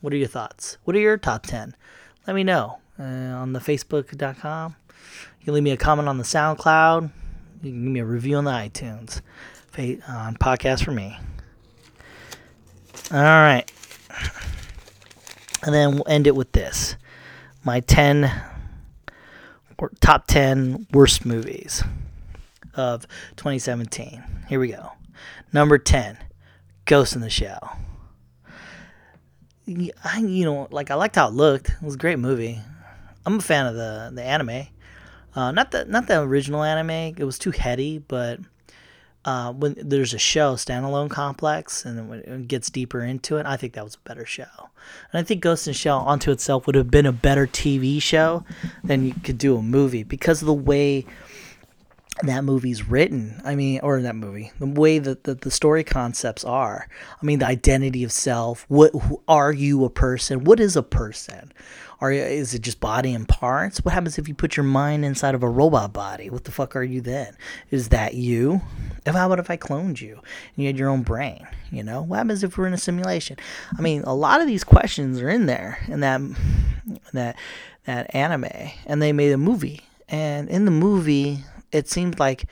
[0.00, 0.78] What are your thoughts?
[0.84, 1.74] What are your top 10?
[2.26, 4.76] Let me know uh, on the facebook.com.
[5.40, 7.10] You can leave me a comment on the SoundCloud.
[7.62, 9.20] You can give me a review on the iTunes
[10.08, 11.18] on podcast for me.
[13.12, 13.64] All right.
[15.62, 16.96] And then we'll end it with this
[17.64, 18.30] my 10
[19.78, 21.82] or top 10 worst movies
[22.74, 23.06] of
[23.36, 24.22] 2017.
[24.48, 24.92] Here we go.
[25.52, 26.18] Number 10,
[26.84, 27.78] Ghost in the Shell.
[30.04, 31.70] I, you know, like I liked how it looked.
[31.70, 32.60] It was a great movie.
[33.26, 34.66] I'm a fan of the the anime.
[35.34, 36.90] Uh, not the not the original anime.
[36.90, 38.40] It was too heady, but
[39.24, 43.56] uh, when there's a show, standalone complex, and when it gets deeper into it, I
[43.56, 44.70] think that was a better show.
[45.12, 48.44] And I think Ghost in Shell onto itself would have been a better TV show
[48.82, 51.04] than you could do a movie because of the way
[52.22, 53.40] that movie's written.
[53.44, 56.88] I mean, or that movie, the way that the, the story concepts are.
[57.20, 58.64] I mean, the identity of self.
[58.68, 60.44] What who, are you a person?
[60.44, 61.52] What is a person?
[62.00, 63.84] Are is it just body and parts?
[63.84, 66.30] What happens if you put your mind inside of a robot body?
[66.30, 67.36] What the fuck are you then?
[67.70, 68.62] Is that you?
[69.04, 70.22] If how about if I cloned you and
[70.56, 71.46] you had your own brain?
[71.70, 73.36] You know, what happens if we're in a simulation?
[73.76, 76.22] I mean, a lot of these questions are in there in that
[77.12, 77.36] that
[77.84, 79.80] that anime, and they made a movie.
[80.08, 82.44] And in the movie, it seemed like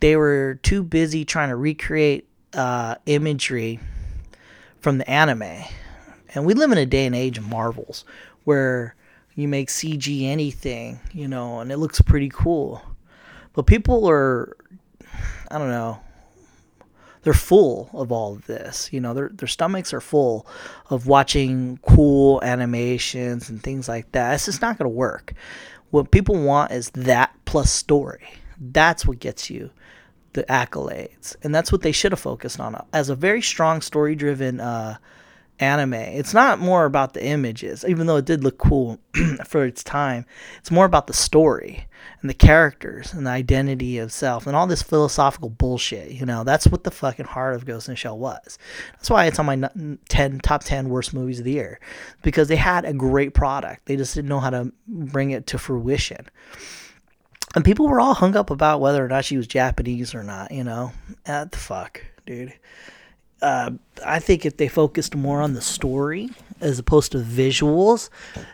[0.00, 3.80] they were too busy trying to recreate uh, imagery
[4.80, 5.64] from the anime.
[6.34, 8.04] And we live in a day and age of Marvels
[8.44, 8.94] where
[9.34, 12.82] you make CG anything, you know, and it looks pretty cool.
[13.52, 14.56] But people are,
[15.50, 16.00] I don't know,
[17.22, 18.88] they're full of all of this.
[18.92, 20.46] You know, their their stomachs are full
[20.90, 24.34] of watching cool animations and things like that.
[24.34, 25.34] It's just not going to work.
[25.90, 28.28] What people want is that plus story.
[28.60, 29.70] That's what gets you
[30.34, 34.14] the accolades, and that's what they should have focused on as a very strong story
[34.14, 34.60] driven.
[34.60, 34.98] Uh,
[35.60, 35.94] anime.
[35.94, 38.98] It's not more about the images, even though it did look cool
[39.44, 40.24] for its time.
[40.58, 41.86] It's more about the story
[42.20, 46.12] and the characters and the identity of self and all this philosophical bullshit.
[46.12, 48.58] You know, that's what the fucking heart of Ghost in the Shell was.
[48.92, 51.80] That's why it's on my 10 top 10 worst movies of the year
[52.22, 53.86] because they had a great product.
[53.86, 56.28] They just didn't know how to bring it to fruition.
[57.54, 60.50] And people were all hung up about whether or not she was Japanese or not,
[60.50, 60.92] you know.
[61.24, 62.52] What the fuck, dude
[63.40, 63.70] uh,
[64.04, 66.30] I think if they focused more on the story
[66.60, 68.10] as opposed to visuals,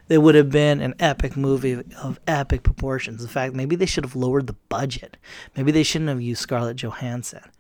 [0.08, 3.22] it would have been an epic movie of epic proportions.
[3.22, 5.16] In fact, maybe they should have lowered the budget.
[5.56, 7.50] Maybe they shouldn't have used Scarlett Johansson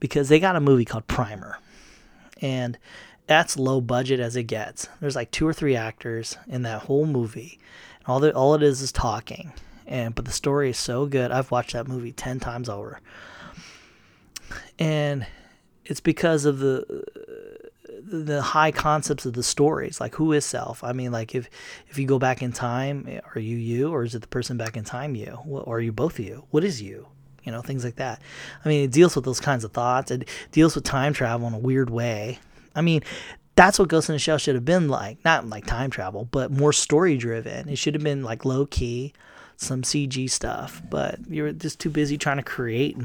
[0.00, 1.58] because they got a movie called Primer.
[2.40, 2.76] And
[3.26, 4.88] that's low budget as it gets.
[5.00, 7.60] There's like two or three actors in that whole movie.
[8.00, 9.52] And all that all it is is talking.
[9.86, 11.30] And but the story is so good.
[11.30, 13.00] I've watched that movie 10 times over.
[14.78, 15.26] And
[15.84, 17.04] it's because of the
[18.06, 21.48] the high concepts of the stories like who is self i mean like if
[21.88, 24.76] if you go back in time are you you or is it the person back
[24.76, 27.08] in time you or are you both you what is you
[27.44, 28.20] you know things like that
[28.64, 31.54] i mean it deals with those kinds of thoughts it deals with time travel in
[31.54, 32.38] a weird way
[32.74, 33.00] i mean
[33.56, 35.24] that's what Ghost in the Shell should have been like.
[35.24, 37.68] Not like time travel, but more story driven.
[37.68, 39.12] It should have been like low key,
[39.56, 40.82] some CG stuff.
[40.88, 42.96] But you're just too busy trying to create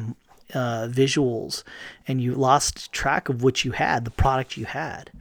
[0.53, 1.63] uh, visuals
[2.07, 5.11] and you lost track of what you had, the product you had.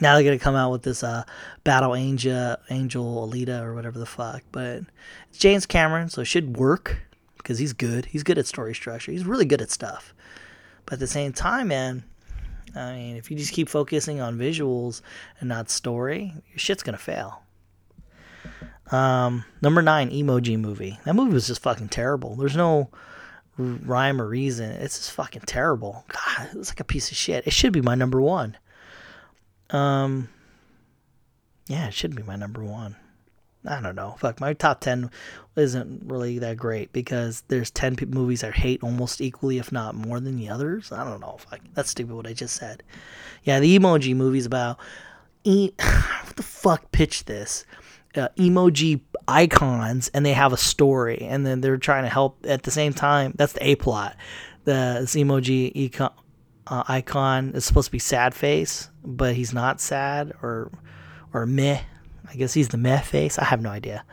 [0.00, 1.24] Now they're gonna come out with this uh,
[1.64, 4.82] Battle Angel, Angel Alita or whatever the fuck, but
[5.28, 6.98] it's James Cameron, so it should work
[7.36, 8.06] because he's good.
[8.06, 9.10] He's good at story structure.
[9.10, 10.14] He's really good at stuff.
[10.84, 12.04] But at the same time, man,
[12.76, 15.02] I mean, if you just keep focusing on visuals
[15.40, 17.42] and not story, your shit's gonna fail.
[18.90, 20.98] Um, number nine, Emoji Movie.
[21.04, 22.36] That movie was just fucking terrible.
[22.36, 22.90] There's no
[23.58, 24.70] rhyme or reason.
[24.70, 26.04] It's just fucking terrible.
[26.08, 27.46] God, it was like a piece of shit.
[27.46, 28.56] It should be my number one.
[29.70, 30.28] Um,
[31.66, 32.96] yeah, it should be my number one.
[33.66, 34.16] I don't know.
[34.18, 35.10] Fuck, my top 10
[35.56, 39.94] isn't really that great because there's 10 p- movies I hate almost equally, if not
[39.94, 40.92] more than the others.
[40.92, 41.36] I don't know.
[41.38, 42.82] Fuck, that's stupid what I just said.
[43.42, 44.78] Yeah, the emoji movie's about.
[45.44, 47.64] E- what the fuck pitched this?
[48.18, 52.64] Uh, emoji icons and they have a story and then they're trying to help at
[52.64, 53.32] the same time.
[53.36, 54.16] That's the A plot.
[54.64, 56.12] The emoji econ,
[56.66, 60.70] uh, icon is supposed to be sad face, but he's not sad or
[61.32, 61.80] or meh
[62.30, 63.38] I guess he's the meh face.
[63.38, 64.04] I have no idea.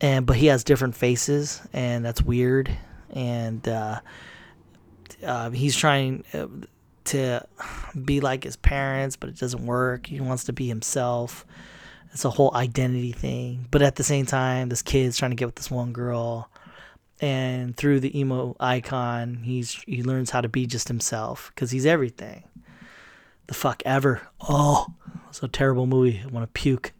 [0.00, 2.70] And but he has different faces, and that's weird.
[3.10, 4.00] And uh,
[5.24, 6.46] uh, he's trying uh,
[7.04, 7.46] to
[8.04, 10.06] be like his parents, but it doesn't work.
[10.06, 11.46] He wants to be himself.
[12.14, 13.66] It's a whole identity thing.
[13.70, 16.48] But at the same time, this kid's trying to get with this one girl.
[17.20, 21.86] And through the emo icon, he's he learns how to be just himself because he's
[21.86, 22.44] everything.
[23.48, 24.22] The fuck ever.
[24.48, 24.86] Oh,
[25.28, 26.22] it's a terrible movie.
[26.24, 26.92] I want to puke.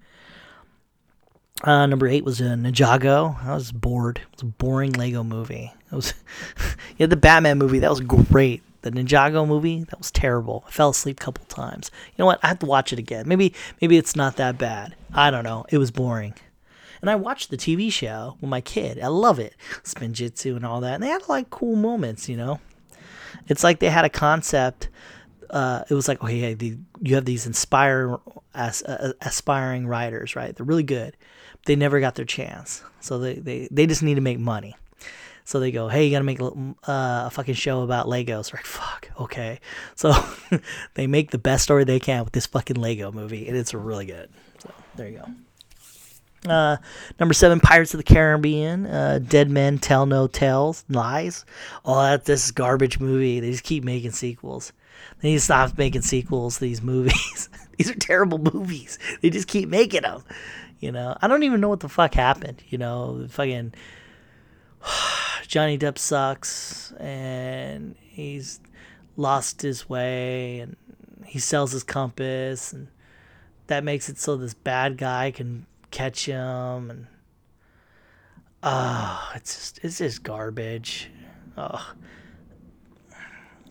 [1.62, 3.42] Uh, number eight was a uh, Ninjago.
[3.44, 4.18] I was bored.
[4.18, 5.72] It was a boring Lego movie.
[5.94, 6.14] It was,
[6.90, 7.78] you had the Batman movie.
[7.78, 8.62] That was great.
[8.82, 10.64] The Ninjago movie that was terrible.
[10.66, 11.90] I fell asleep a couple times.
[12.08, 12.38] You know what?
[12.42, 13.26] I have to watch it again.
[13.26, 14.94] Maybe maybe it's not that bad.
[15.14, 15.64] I don't know.
[15.70, 16.34] It was boring.
[17.00, 19.00] And I watched the TV show with my kid.
[19.00, 19.54] I love it.
[19.84, 20.94] Spinjitzu and all that.
[20.94, 22.60] And they had like cool moments, you know.
[23.48, 24.88] It's like they had a concept.
[25.48, 26.56] Uh, it was like, okay,
[27.00, 28.18] you have these inspire,
[28.54, 30.54] as, uh, aspiring writers, right?
[30.54, 31.16] They're really good
[31.66, 32.82] they never got their chance.
[33.00, 34.76] So they, they, they just need to make money.
[35.44, 38.52] So they go, hey, you got to make a, uh, a fucking show about Legos.
[38.52, 39.60] We're like, fuck, okay.
[39.96, 40.12] So
[40.94, 44.06] they make the best story they can with this fucking Lego movie, and it's really
[44.06, 44.28] good.
[44.58, 46.50] So there you go.
[46.50, 46.76] Uh,
[47.18, 48.86] number seven, Pirates of the Caribbean.
[48.86, 51.44] Uh, Dead Men Tell No Tales, Lies.
[51.84, 53.40] Oh, that this is garbage movie.
[53.40, 54.72] They just keep making sequels.
[55.20, 57.48] They need to stop making sequels these movies.
[57.78, 58.98] these are terrible movies.
[59.20, 60.22] They just keep making them.
[60.80, 62.62] You know, I don't even know what the fuck happened.
[62.68, 63.72] You know, fucking
[65.46, 68.60] Johnny Depp sucks, and he's
[69.16, 70.76] lost his way, and
[71.24, 72.88] he sells his compass, and
[73.66, 77.06] that makes it so this bad guy can catch him, and
[78.62, 81.10] oh, it's just it's just garbage.
[81.56, 81.94] Oh,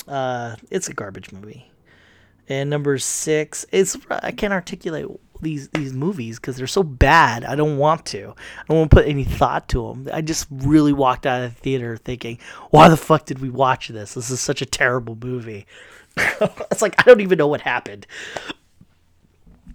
[0.07, 1.69] uh, it's a garbage movie.
[2.49, 5.07] And number six, it's I can't articulate
[5.43, 7.43] these these movies because they're so bad.
[7.43, 8.33] I don't want to.
[8.37, 10.09] I don't want to put any thought to them.
[10.11, 12.39] I just really walked out of the theater thinking,
[12.71, 14.13] "Why the fuck did we watch this?
[14.13, 15.65] This is such a terrible movie."
[16.17, 18.07] it's like I don't even know what happened.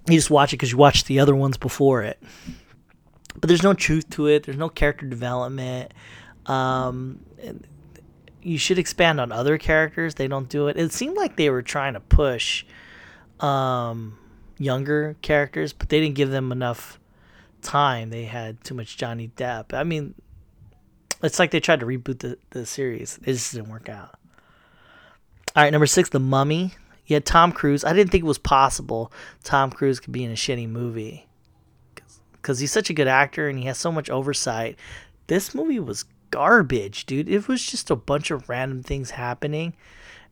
[0.09, 2.23] You just watch it because you watched the other ones before it,
[3.37, 4.45] but there's no truth to it.
[4.45, 5.93] There's no character development.
[6.47, 7.21] Um,
[8.43, 10.15] you should expand on other characters.
[10.15, 10.79] They don't do it.
[10.79, 12.65] It seemed like they were trying to push
[13.41, 14.19] um,
[14.59, 16.99] younger characters, but they didn't give them enough
[17.63, 18.11] time.
[18.11, 19.73] They had too much Johnny Depp.
[19.73, 20.15] I mean,
[21.23, 23.19] it's like they tried to reboot the, the series.
[23.25, 24.19] It just didn't work out.
[25.57, 26.73] All right, number six, The Mummy.
[27.09, 27.85] Had Tom Cruise.
[27.85, 29.11] I didn't think it was possible
[29.43, 31.27] Tom Cruise could be in a shitty movie
[32.33, 34.79] because he's such a good actor and he has so much oversight.
[35.27, 37.29] This movie was garbage, dude.
[37.29, 39.73] It was just a bunch of random things happening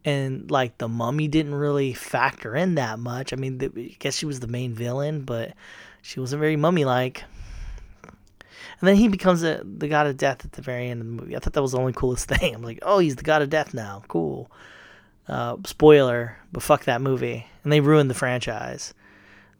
[0.06, 3.32] and like the mummy didn't really factor in that much.
[3.32, 5.52] I mean, I guess she was the main villain, but
[6.00, 7.24] she wasn't very mummy like.
[8.80, 11.12] And then he becomes a, the god of death at the very end of the
[11.12, 11.36] movie.
[11.36, 12.54] I thought that was the only coolest thing.
[12.54, 14.04] I'm like, oh, he's the god of death now.
[14.06, 14.48] Cool.
[15.26, 17.44] Uh, spoiler, but fuck that movie.
[17.64, 18.94] And they ruined the franchise.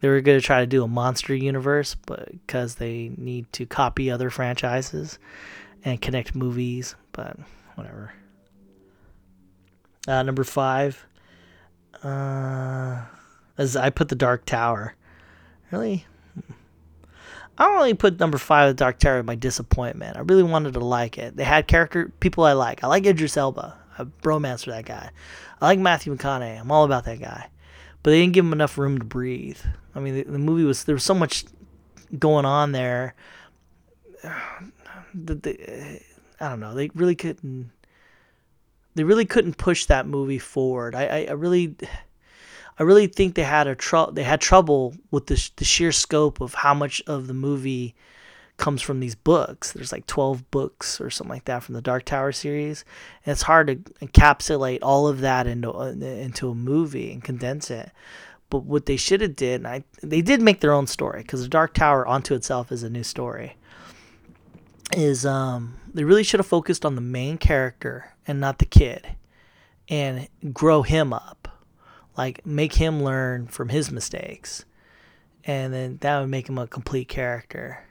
[0.01, 3.67] They were going to try to do a monster universe, but because they need to
[3.67, 5.19] copy other franchises
[5.85, 7.37] and connect movies, but
[7.75, 8.13] whatever.
[10.07, 11.05] Uh, number five,
[12.03, 13.03] uh,
[13.59, 14.95] as I put the Dark Tower.
[15.71, 16.07] Really?
[17.59, 20.17] I don't really put number five, the Dark Tower, my disappointment.
[20.17, 21.37] I really wanted to like it.
[21.37, 22.85] They had character people I like.
[22.85, 23.77] I like Idris Elba.
[23.99, 25.11] I bromance for that guy.
[25.61, 26.61] I like Matthew McConaughey.
[26.61, 27.49] I'm all about that guy.
[28.03, 29.59] But they didn't give him enough room to breathe.
[29.95, 31.45] I mean, the, the movie was there was so much
[32.19, 33.15] going on there.
[35.15, 36.03] That they,
[36.41, 36.75] I don't know.
[36.75, 37.71] They really couldn't
[38.97, 40.95] they really couldn't push that movie forward.
[40.95, 41.77] I, I, I really,
[42.79, 46.41] I really think they had a tr- they had trouble with the, the sheer scope
[46.41, 47.95] of how much of the movie
[48.57, 49.73] comes from these books.
[49.73, 52.87] There's like 12 books or something like that from the Dark Tower series,
[53.25, 57.71] and it's hard to encapsulate all of that into uh, into a movie and condense
[57.71, 57.93] it.
[58.49, 61.49] But what they should have did, I they did make their own story because the
[61.49, 63.57] Dark Tower onto itself is a new story.
[64.93, 69.17] Is um they really should have focused on the main character and not the kid
[69.89, 71.49] and grow him up.
[72.17, 74.65] like make him learn from his mistakes.
[75.45, 77.85] And then that would make him a complete character.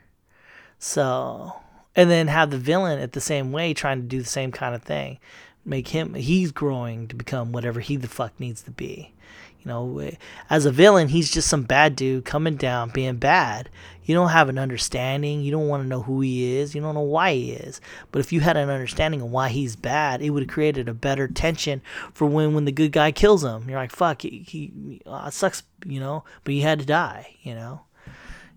[0.78, 1.54] So
[1.94, 4.74] and then have the villain at the same way trying to do the same kind
[4.74, 5.18] of thing.
[5.64, 9.14] Make him he's growing to become whatever he the fuck needs to be
[9.60, 10.10] you know
[10.50, 13.68] as a villain he's just some bad dude coming down being bad.
[14.04, 15.40] You don't have an understanding.
[15.40, 16.76] You don't want to know who he is.
[16.76, 17.80] You don't know why he is.
[18.12, 20.94] But if you had an understanding of why he's bad it would have created a
[20.94, 21.82] better tension
[22.14, 23.68] for when when the good guy kills him.
[23.68, 26.24] You're like fuck he, he uh, sucks you know?
[26.44, 27.82] But he had to die you know?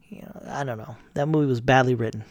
[0.09, 0.95] You know i don't know.
[1.15, 2.23] That movie was badly written.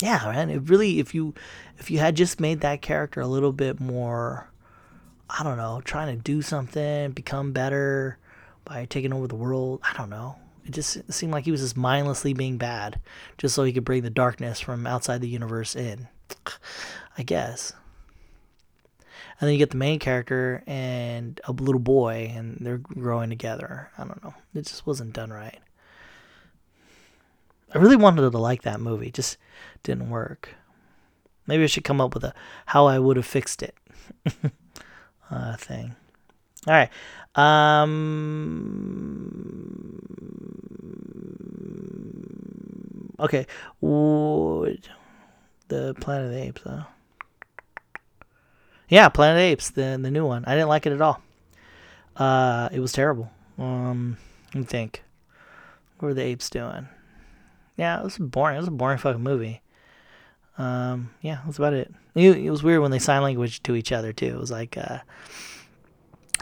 [0.00, 1.34] Yeah man it really if you
[1.78, 4.48] if you had just made that character a little bit more
[5.30, 8.18] i don't know trying to do something become better
[8.64, 10.36] by taking over the world i don't know.
[10.64, 13.00] It just seemed like he was just mindlessly being bad
[13.38, 16.08] just so he could bring the darkness from outside the universe in
[17.16, 17.72] i guess.
[19.40, 23.88] And then you get the main character and a little boy and they're growing together.
[23.96, 24.34] I don't know.
[24.52, 25.60] It just wasn't done right.
[27.72, 29.36] I really wanted to like that movie, just
[29.84, 30.56] didn't work.
[31.46, 32.34] Maybe I should come up with a
[32.66, 33.76] how I would have fixed it
[35.30, 35.94] uh, thing.
[36.66, 36.90] All right.
[37.34, 37.90] Um,
[43.20, 43.46] okay.
[43.80, 44.88] Would
[45.68, 46.84] the Planet of the Apes, though?
[48.88, 50.44] Yeah, Planet of the Apes, the the new one.
[50.46, 51.22] I didn't like it at all.
[52.16, 53.30] Uh, it was terrible.
[53.58, 54.16] Um,
[54.54, 55.04] let me think.
[55.98, 56.88] What were the apes doing?
[57.78, 58.56] yeah, it was boring.
[58.56, 59.62] It was a boring fucking movie.
[60.58, 61.92] Um, yeah, that's about it.
[62.14, 62.36] it.
[62.36, 64.26] It was weird when they sign language to each other too.
[64.26, 64.98] It was like uh,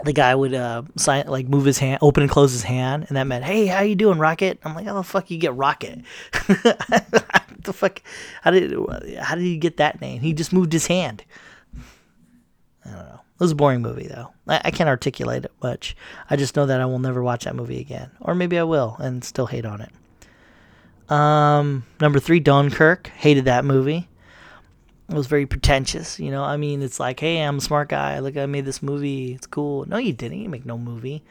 [0.05, 3.17] the guy would uh, sign like move his hand, open and close his hand, and
[3.17, 6.01] that meant, "Hey, how you doing, Rocket?" I'm like, "How the fuck you get Rocket?"
[6.33, 8.03] the fuck?
[8.43, 8.75] How did
[9.19, 10.23] how did he get that name?
[10.23, 11.25] He just moved his hand.
[12.85, 13.21] I don't know.
[13.35, 14.33] It was a boring movie though.
[14.49, 15.95] I, I can't articulate it much.
[16.31, 18.97] I just know that I will never watch that movie again, or maybe I will
[18.99, 19.91] and still hate on it.
[21.09, 23.09] Um, number three, Dunkirk.
[23.09, 24.09] Hated that movie.
[25.09, 26.43] It was very pretentious, you know.
[26.43, 28.19] I mean, it's like, hey, I'm a smart guy.
[28.19, 29.35] Look, I made this movie.
[29.35, 29.85] It's cool.
[29.87, 30.41] No, you didn't.
[30.41, 31.23] You make no movie.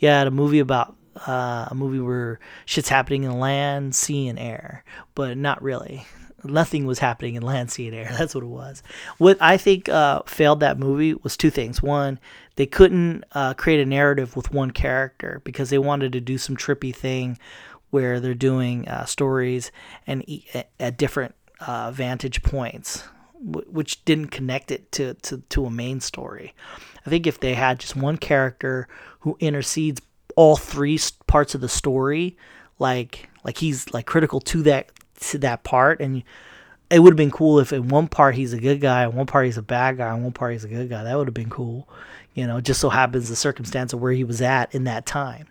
[0.00, 0.94] Had a movie about
[1.26, 4.84] uh, a movie where shit's happening in land, sea, and air,
[5.14, 6.06] but not really.
[6.44, 8.14] Nothing was happening in land, sea, and air.
[8.18, 8.82] That's what it was.
[9.18, 11.82] What I think uh, failed that movie was two things.
[11.82, 12.20] One,
[12.54, 16.56] they couldn't uh, create a narrative with one character because they wanted to do some
[16.56, 17.38] trippy thing
[17.96, 19.72] where they're doing uh, stories
[20.06, 20.22] and
[20.78, 21.34] at different
[21.66, 23.04] uh, vantage points,
[23.40, 26.54] which didn't connect it to, to, to a main story.
[27.06, 28.86] I think if they had just one character
[29.20, 30.02] who intercedes
[30.36, 32.36] all three parts of the story,
[32.78, 34.92] like like he's like critical to that
[35.30, 36.22] to that part, and
[36.90, 39.26] it would have been cool if in one part he's a good guy, and one
[39.26, 41.02] part he's a bad guy, and one part he's a good guy.
[41.02, 41.88] That would have been cool,
[42.34, 42.60] you know.
[42.60, 45.46] Just so happens the circumstance of where he was at in that time.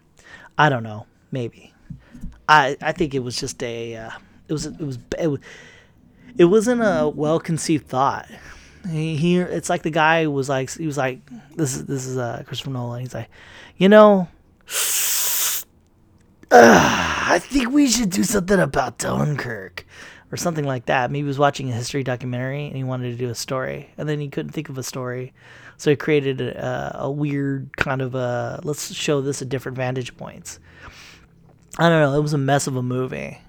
[0.57, 1.73] I don't know, maybe.
[2.47, 4.11] I I think it was just a uh,
[4.47, 5.39] it was it was it, was,
[6.37, 8.27] it wasn't a well conceived thought.
[8.89, 11.19] He, he it's like the guy was like he was like
[11.55, 13.01] this is this is uh, Christopher Nolan.
[13.01, 13.29] He's like,
[13.77, 14.27] you know,
[16.51, 19.85] uh, I think we should do something about Dunkirk
[20.31, 21.09] or something like that.
[21.11, 24.07] Maybe he was watching a history documentary and he wanted to do a story, and
[24.07, 25.33] then he couldn't think of a story,
[25.77, 30.15] so he created a, a weird kind of a let's show this at different vantage
[30.15, 30.59] points.
[31.77, 32.17] I don't know.
[32.17, 33.39] It was a mess of a movie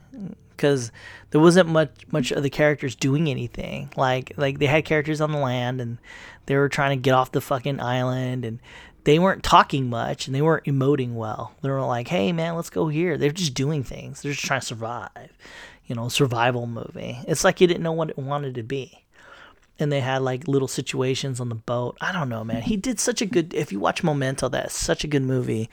[0.51, 0.91] because
[1.31, 3.91] there wasn't much much of the characters doing anything.
[3.97, 5.99] Like like they had characters on the land and
[6.47, 8.59] they were trying to get off the fucking island and
[9.05, 11.55] they weren't talking much and they weren't emoting well.
[11.63, 14.23] They were like, "Hey man, let's go here." They're just doing things.
[14.23, 15.33] They're just trying to survive.
[15.87, 17.21] You know, survival movie.
[17.29, 19.07] It's like you didn't know what it wanted to be
[19.79, 21.97] and they had like little situations on the boat.
[22.01, 22.63] I don't know, man.
[22.63, 23.53] He did such a good.
[23.55, 25.69] If you watch Memento, that's such a good movie.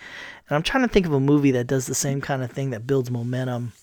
[0.53, 2.69] And I'm trying to think of a movie that does the same kind of thing
[2.69, 3.73] that builds momentum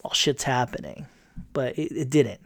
[0.00, 1.04] while shit's happening,
[1.52, 2.40] but it, it didn't.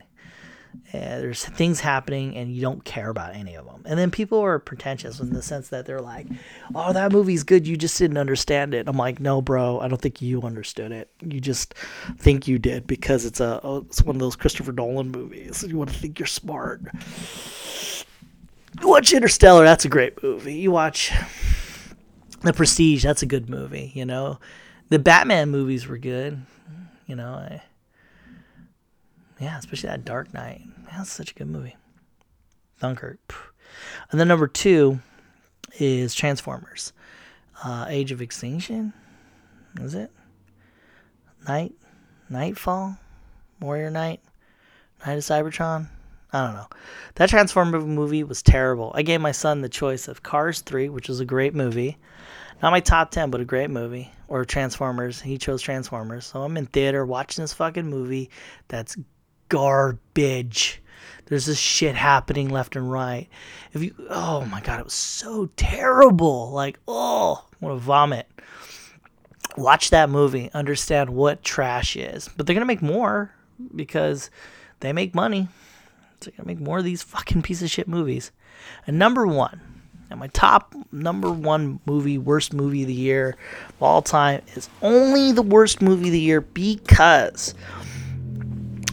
[0.92, 3.84] Uh, there's things happening and you don't care about any of them.
[3.86, 6.26] And then people are pretentious in the sense that they're like,
[6.74, 7.68] "Oh, that movie's good.
[7.68, 9.78] You just didn't understand it." I'm like, "No, bro.
[9.78, 11.08] I don't think you understood it.
[11.20, 11.72] You just
[12.18, 15.64] think you did because it's a oh, it's one of those Christopher Nolan movies.
[15.66, 16.80] You want to think you're smart."
[18.80, 19.64] You watch Interstellar.
[19.64, 20.54] That's a great movie.
[20.54, 21.12] You watch
[22.40, 23.02] The Prestige.
[23.02, 23.92] That's a good movie.
[23.94, 24.38] You know,
[24.88, 26.40] the Batman movies were good.
[27.06, 27.62] You know, I
[29.40, 30.62] yeah, especially that Dark Knight.
[30.90, 31.76] That's such a good movie.
[32.80, 33.54] Dunkirk.
[34.10, 35.00] And then number two
[35.78, 36.92] is Transformers.
[37.62, 38.92] Uh, Age of Extinction.
[39.80, 40.10] Is it?
[41.46, 41.72] Night?
[42.28, 42.98] Nightfall?
[43.60, 44.20] Warrior Knight?
[45.06, 45.88] Night of Cybertron?
[46.32, 46.66] I don't know.
[47.14, 48.92] That Transformer movie was terrible.
[48.94, 51.96] I gave my son the choice of Cars 3, which was a great movie.
[52.62, 54.10] Not my top 10, but a great movie.
[54.26, 55.20] Or Transformers.
[55.20, 56.26] He chose Transformers.
[56.26, 58.30] So I'm in theater watching this fucking movie
[58.68, 58.96] that's
[59.48, 60.82] garbage.
[61.26, 63.28] There's this shit happening left and right.
[63.72, 66.50] If you, oh my god, it was so terrible.
[66.50, 68.26] Like, oh, I want to vomit.
[69.56, 72.28] Watch that movie, understand what trash is.
[72.36, 73.32] But they're gonna make more
[73.74, 74.30] because
[74.80, 75.48] they make money.
[76.20, 78.30] So they're gonna make more of these fucking piece of shit movies.
[78.86, 79.60] And number one,
[80.10, 83.36] and my top number one movie, worst movie of the year
[83.68, 87.54] of all time, is only the worst movie of the year because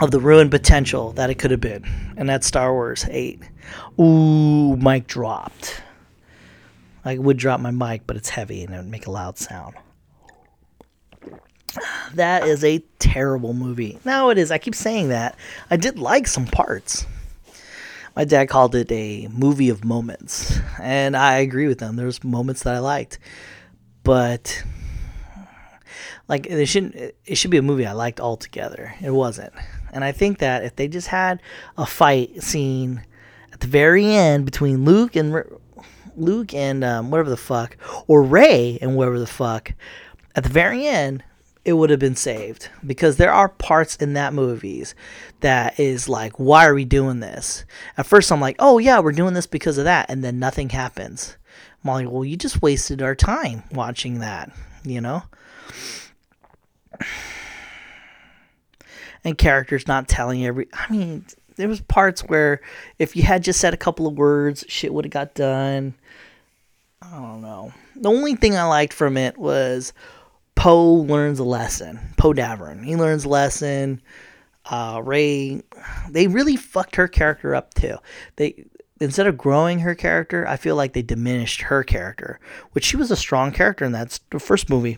[0.01, 1.85] of the ruined potential that it could have been.
[2.17, 3.41] And that's Star Wars 8.
[3.99, 5.81] Ooh, mic dropped.
[7.05, 9.75] I would drop my mic, but it's heavy and it would make a loud sound.
[12.13, 13.99] That is a terrible movie.
[14.05, 14.49] Now it is.
[14.49, 15.37] I keep saying that.
[15.69, 17.05] I did like some parts.
[18.15, 21.97] My dad called it a movie of moments, and I agree with them.
[21.97, 23.19] There's moments that I liked,
[24.03, 24.63] but
[26.29, 26.95] like it shouldn't.
[27.25, 28.95] It should be a movie I liked altogether.
[29.01, 29.53] It wasn't,
[29.91, 31.41] and I think that if they just had
[31.77, 33.03] a fight scene
[33.51, 35.43] at the very end between Luke and
[36.15, 37.75] Luke and um, whatever the fuck,
[38.07, 39.73] or Rey and whatever the fuck,
[40.35, 41.21] at the very end,
[41.65, 42.69] it would have been saved.
[42.85, 44.95] Because there are parts in that movies
[45.41, 47.65] that is like why are we doing this?
[47.97, 50.09] At first i'm like oh yeah we're doing this because of that.
[50.09, 51.37] And then nothing happens.
[51.83, 54.51] I'm like well you just wasted our time watching that
[54.85, 55.23] you know?
[59.23, 61.25] And characters not telling every i mean
[61.55, 62.61] there was parts where
[62.99, 65.95] if you had just said a couple of words shit would have got done.
[67.01, 67.71] I don't know.
[67.95, 69.93] The only thing i liked from it was
[70.55, 71.99] Poe learns a lesson.
[72.17, 72.83] Poe Dameron.
[72.83, 74.01] He learns a lesson.
[74.65, 75.61] Uh, Rey,
[76.09, 77.97] they really fucked her character up too.
[78.37, 78.65] They
[78.99, 82.39] instead of growing her character, I feel like they diminished her character,
[82.71, 84.97] which she was a strong character in that the first movie.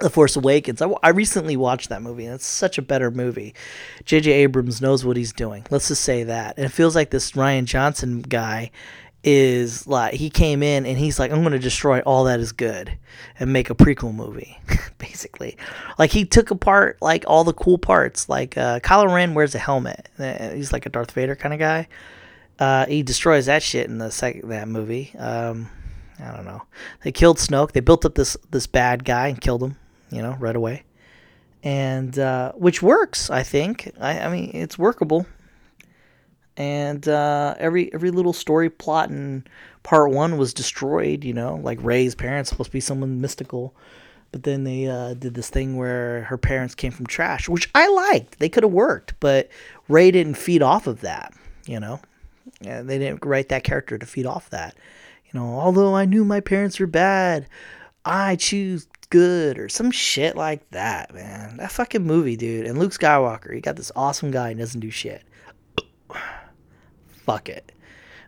[0.00, 0.80] The Force Awakens.
[0.80, 3.54] I, I recently watched that movie, and it's such a better movie.
[4.06, 4.32] J.J.
[4.32, 5.66] Abrams knows what he's doing.
[5.68, 6.56] Let's just say that.
[6.56, 8.70] And it feels like this Rian Johnson guy
[9.22, 12.96] is like he came in and he's like I'm to destroy all that is good
[13.38, 14.58] and make a prequel movie
[14.98, 15.56] basically.
[15.98, 18.28] Like he took apart like all the cool parts.
[18.28, 20.08] Like uh Kylo Ren wears a helmet.
[20.18, 21.88] Uh, he's like a Darth Vader kind of guy.
[22.58, 25.12] Uh he destroys that shit in the second that movie.
[25.18, 25.68] Um
[26.18, 26.62] I don't know.
[27.02, 27.72] They killed Snoke.
[27.72, 29.76] They built up this this bad guy and killed him
[30.10, 30.84] you know right away.
[31.62, 33.92] And uh which works I think.
[34.00, 35.26] I, I mean it's workable
[36.60, 39.46] and uh, every every little story plot in
[39.82, 41.24] part one was destroyed.
[41.24, 43.74] You know, like Rey's parents supposed to be someone mystical,
[44.30, 47.88] but then they uh, did this thing where her parents came from trash, which I
[47.88, 48.40] liked.
[48.40, 49.48] They could have worked, but
[49.88, 51.32] Ray didn't feed off of that.
[51.64, 51.98] You know,
[52.60, 54.76] yeah, they didn't write that character to feed off that.
[55.32, 57.46] You know, although I knew my parents were bad,
[58.04, 61.56] I choose good or some shit like that, man.
[61.56, 62.66] That fucking movie, dude.
[62.66, 65.22] And Luke Skywalker, he got this awesome guy and doesn't do shit
[67.30, 67.72] fuck it.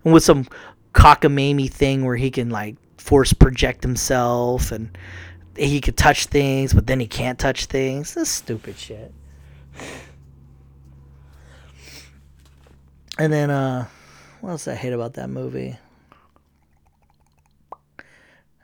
[0.04, 0.46] And with some
[0.94, 4.96] cockamamie thing where he can like force project himself and
[5.56, 8.14] he could touch things, but then he can't touch things.
[8.14, 9.12] This stupid shit.
[13.18, 13.86] And then, uh,
[14.40, 15.76] what else I hate about that movie?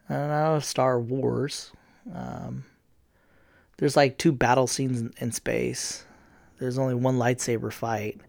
[0.08, 1.70] I don't know, Star Wars.
[2.14, 2.64] Um,
[3.76, 6.04] there's like two battle scenes in, in space.
[6.58, 8.20] There's only one lightsaber fight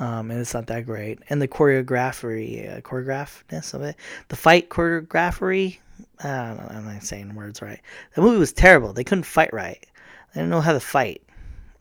[0.00, 1.18] um, and it's not that great.
[1.28, 3.96] And the choreography, uh, choreographness of it,
[4.28, 5.78] the fight choreography.
[6.24, 6.66] Know.
[6.70, 7.80] I'm not saying words right.
[8.14, 8.92] The movie was terrible.
[8.92, 9.86] They couldn't fight right.
[10.34, 11.22] They didn't know how to fight.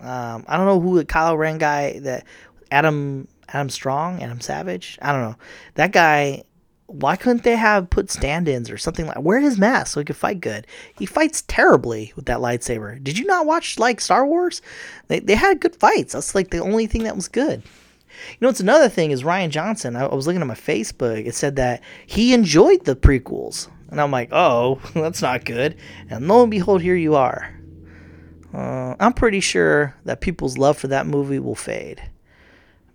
[0.01, 2.25] Um, I don't know who the Kylo Ren guy that
[2.71, 4.99] Adam Adam Strong, Adam Savage.
[5.01, 5.35] I don't know
[5.75, 6.43] that guy.
[6.87, 9.21] Why couldn't they have put stand-ins or something like?
[9.21, 10.65] Wear his mask so he could fight good.
[10.97, 13.01] He fights terribly with that lightsaber.
[13.03, 14.61] Did you not watch like Star Wars?
[15.07, 16.13] They they had good fights.
[16.13, 17.61] That's like the only thing that was good.
[18.31, 19.95] You know, it's another thing is Rian Johnson.
[19.95, 21.25] I, I was looking at my Facebook.
[21.25, 25.77] It said that he enjoyed the prequels, and I'm like, oh, that's not good.
[26.09, 27.53] And lo and behold, here you are.
[28.53, 32.01] Uh, I'm pretty sure that people's love for that movie will fade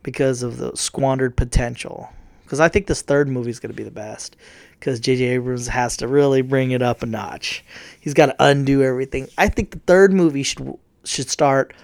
[0.02, 2.08] because of the squandered potential.
[2.44, 4.36] Because I think this third movie is going to be the best.
[4.72, 5.24] Because J.J.
[5.24, 7.64] Abrams has to really bring it up a notch.
[8.00, 9.28] He's got to undo everything.
[9.38, 11.74] I think the third movie should should start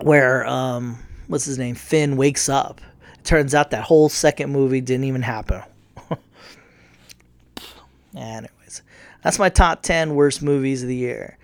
[0.00, 0.98] where um,
[1.28, 2.80] what's his name, Finn wakes up.
[3.14, 5.62] It turns out that whole second movie didn't even happen.
[8.16, 8.82] Anyways,
[9.22, 11.38] that's my top 10 worst movies of the year.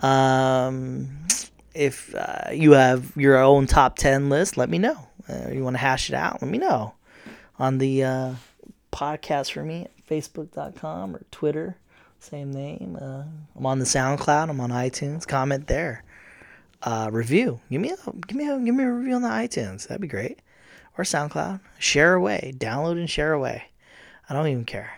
[0.00, 1.08] Um,
[1.74, 5.08] if uh, you have your own top 10 list, let me know.
[5.28, 6.94] uh, you want to hash it out, let me know
[7.58, 8.34] on the uh,
[8.90, 11.76] podcast for me facebook.com or Twitter,
[12.18, 12.98] same name.
[13.00, 13.22] Uh,
[13.56, 14.50] I'm on the SoundCloud.
[14.50, 15.26] I'm on iTunes.
[15.26, 16.04] Comment there.
[16.82, 17.60] Uh, review.
[17.70, 17.96] Give me a
[18.26, 19.86] give me a give me a review on the iTunes.
[19.86, 20.40] That'd be great.
[20.98, 21.60] Or SoundCloud.
[21.78, 22.52] Share away.
[22.56, 23.64] Download and share away.
[24.28, 24.90] I don't even care.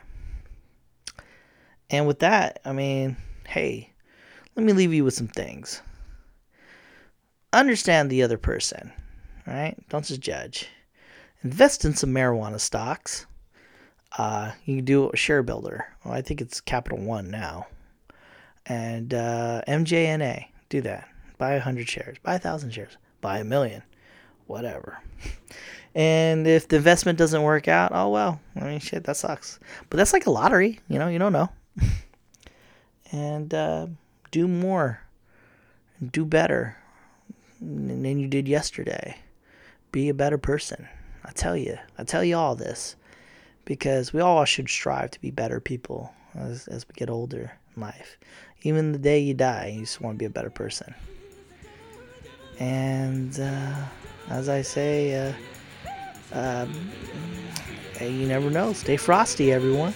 [1.91, 3.17] And with that, I mean,
[3.47, 3.91] hey,
[4.57, 5.83] let me leave you with some things.
[7.53, 8.93] Understand the other person,
[9.47, 9.77] right?
[9.91, 10.69] Don't just judge.
[11.43, 13.27] Invest in some marijuana stocks.
[14.17, 15.87] Uh, you can do a share builder.
[16.05, 17.67] Well, I think it's Capital One now.
[18.67, 21.09] And uh, MJNA, do that.
[21.39, 22.19] Buy a hundred shares.
[22.23, 22.97] Buy a thousand shares.
[23.21, 23.83] Buy a million.
[24.47, 24.99] Whatever.
[25.95, 28.41] And if the investment doesn't work out, oh well.
[28.57, 29.61] I mean, shit, that sucks.
[29.91, 30.81] But that's like a lottery.
[30.89, 31.51] You know, you don't know.
[33.13, 33.87] and uh,
[34.31, 35.01] do more.
[36.11, 36.77] Do better
[37.61, 39.17] than you did yesterday.
[39.93, 40.89] Be a better person.
[41.25, 41.79] I tell you.
[41.97, 42.97] I tell you all this
[43.65, 47.83] because we all should strive to be better people as, as we get older in
[47.83, 48.19] life.
[48.63, 50.95] Even the day you die, you just want to be a better person.
[52.59, 53.75] And uh,
[54.31, 55.35] as I say,
[56.33, 56.91] uh, um,
[58.01, 58.73] you never know.
[58.73, 59.95] Stay frosty, everyone.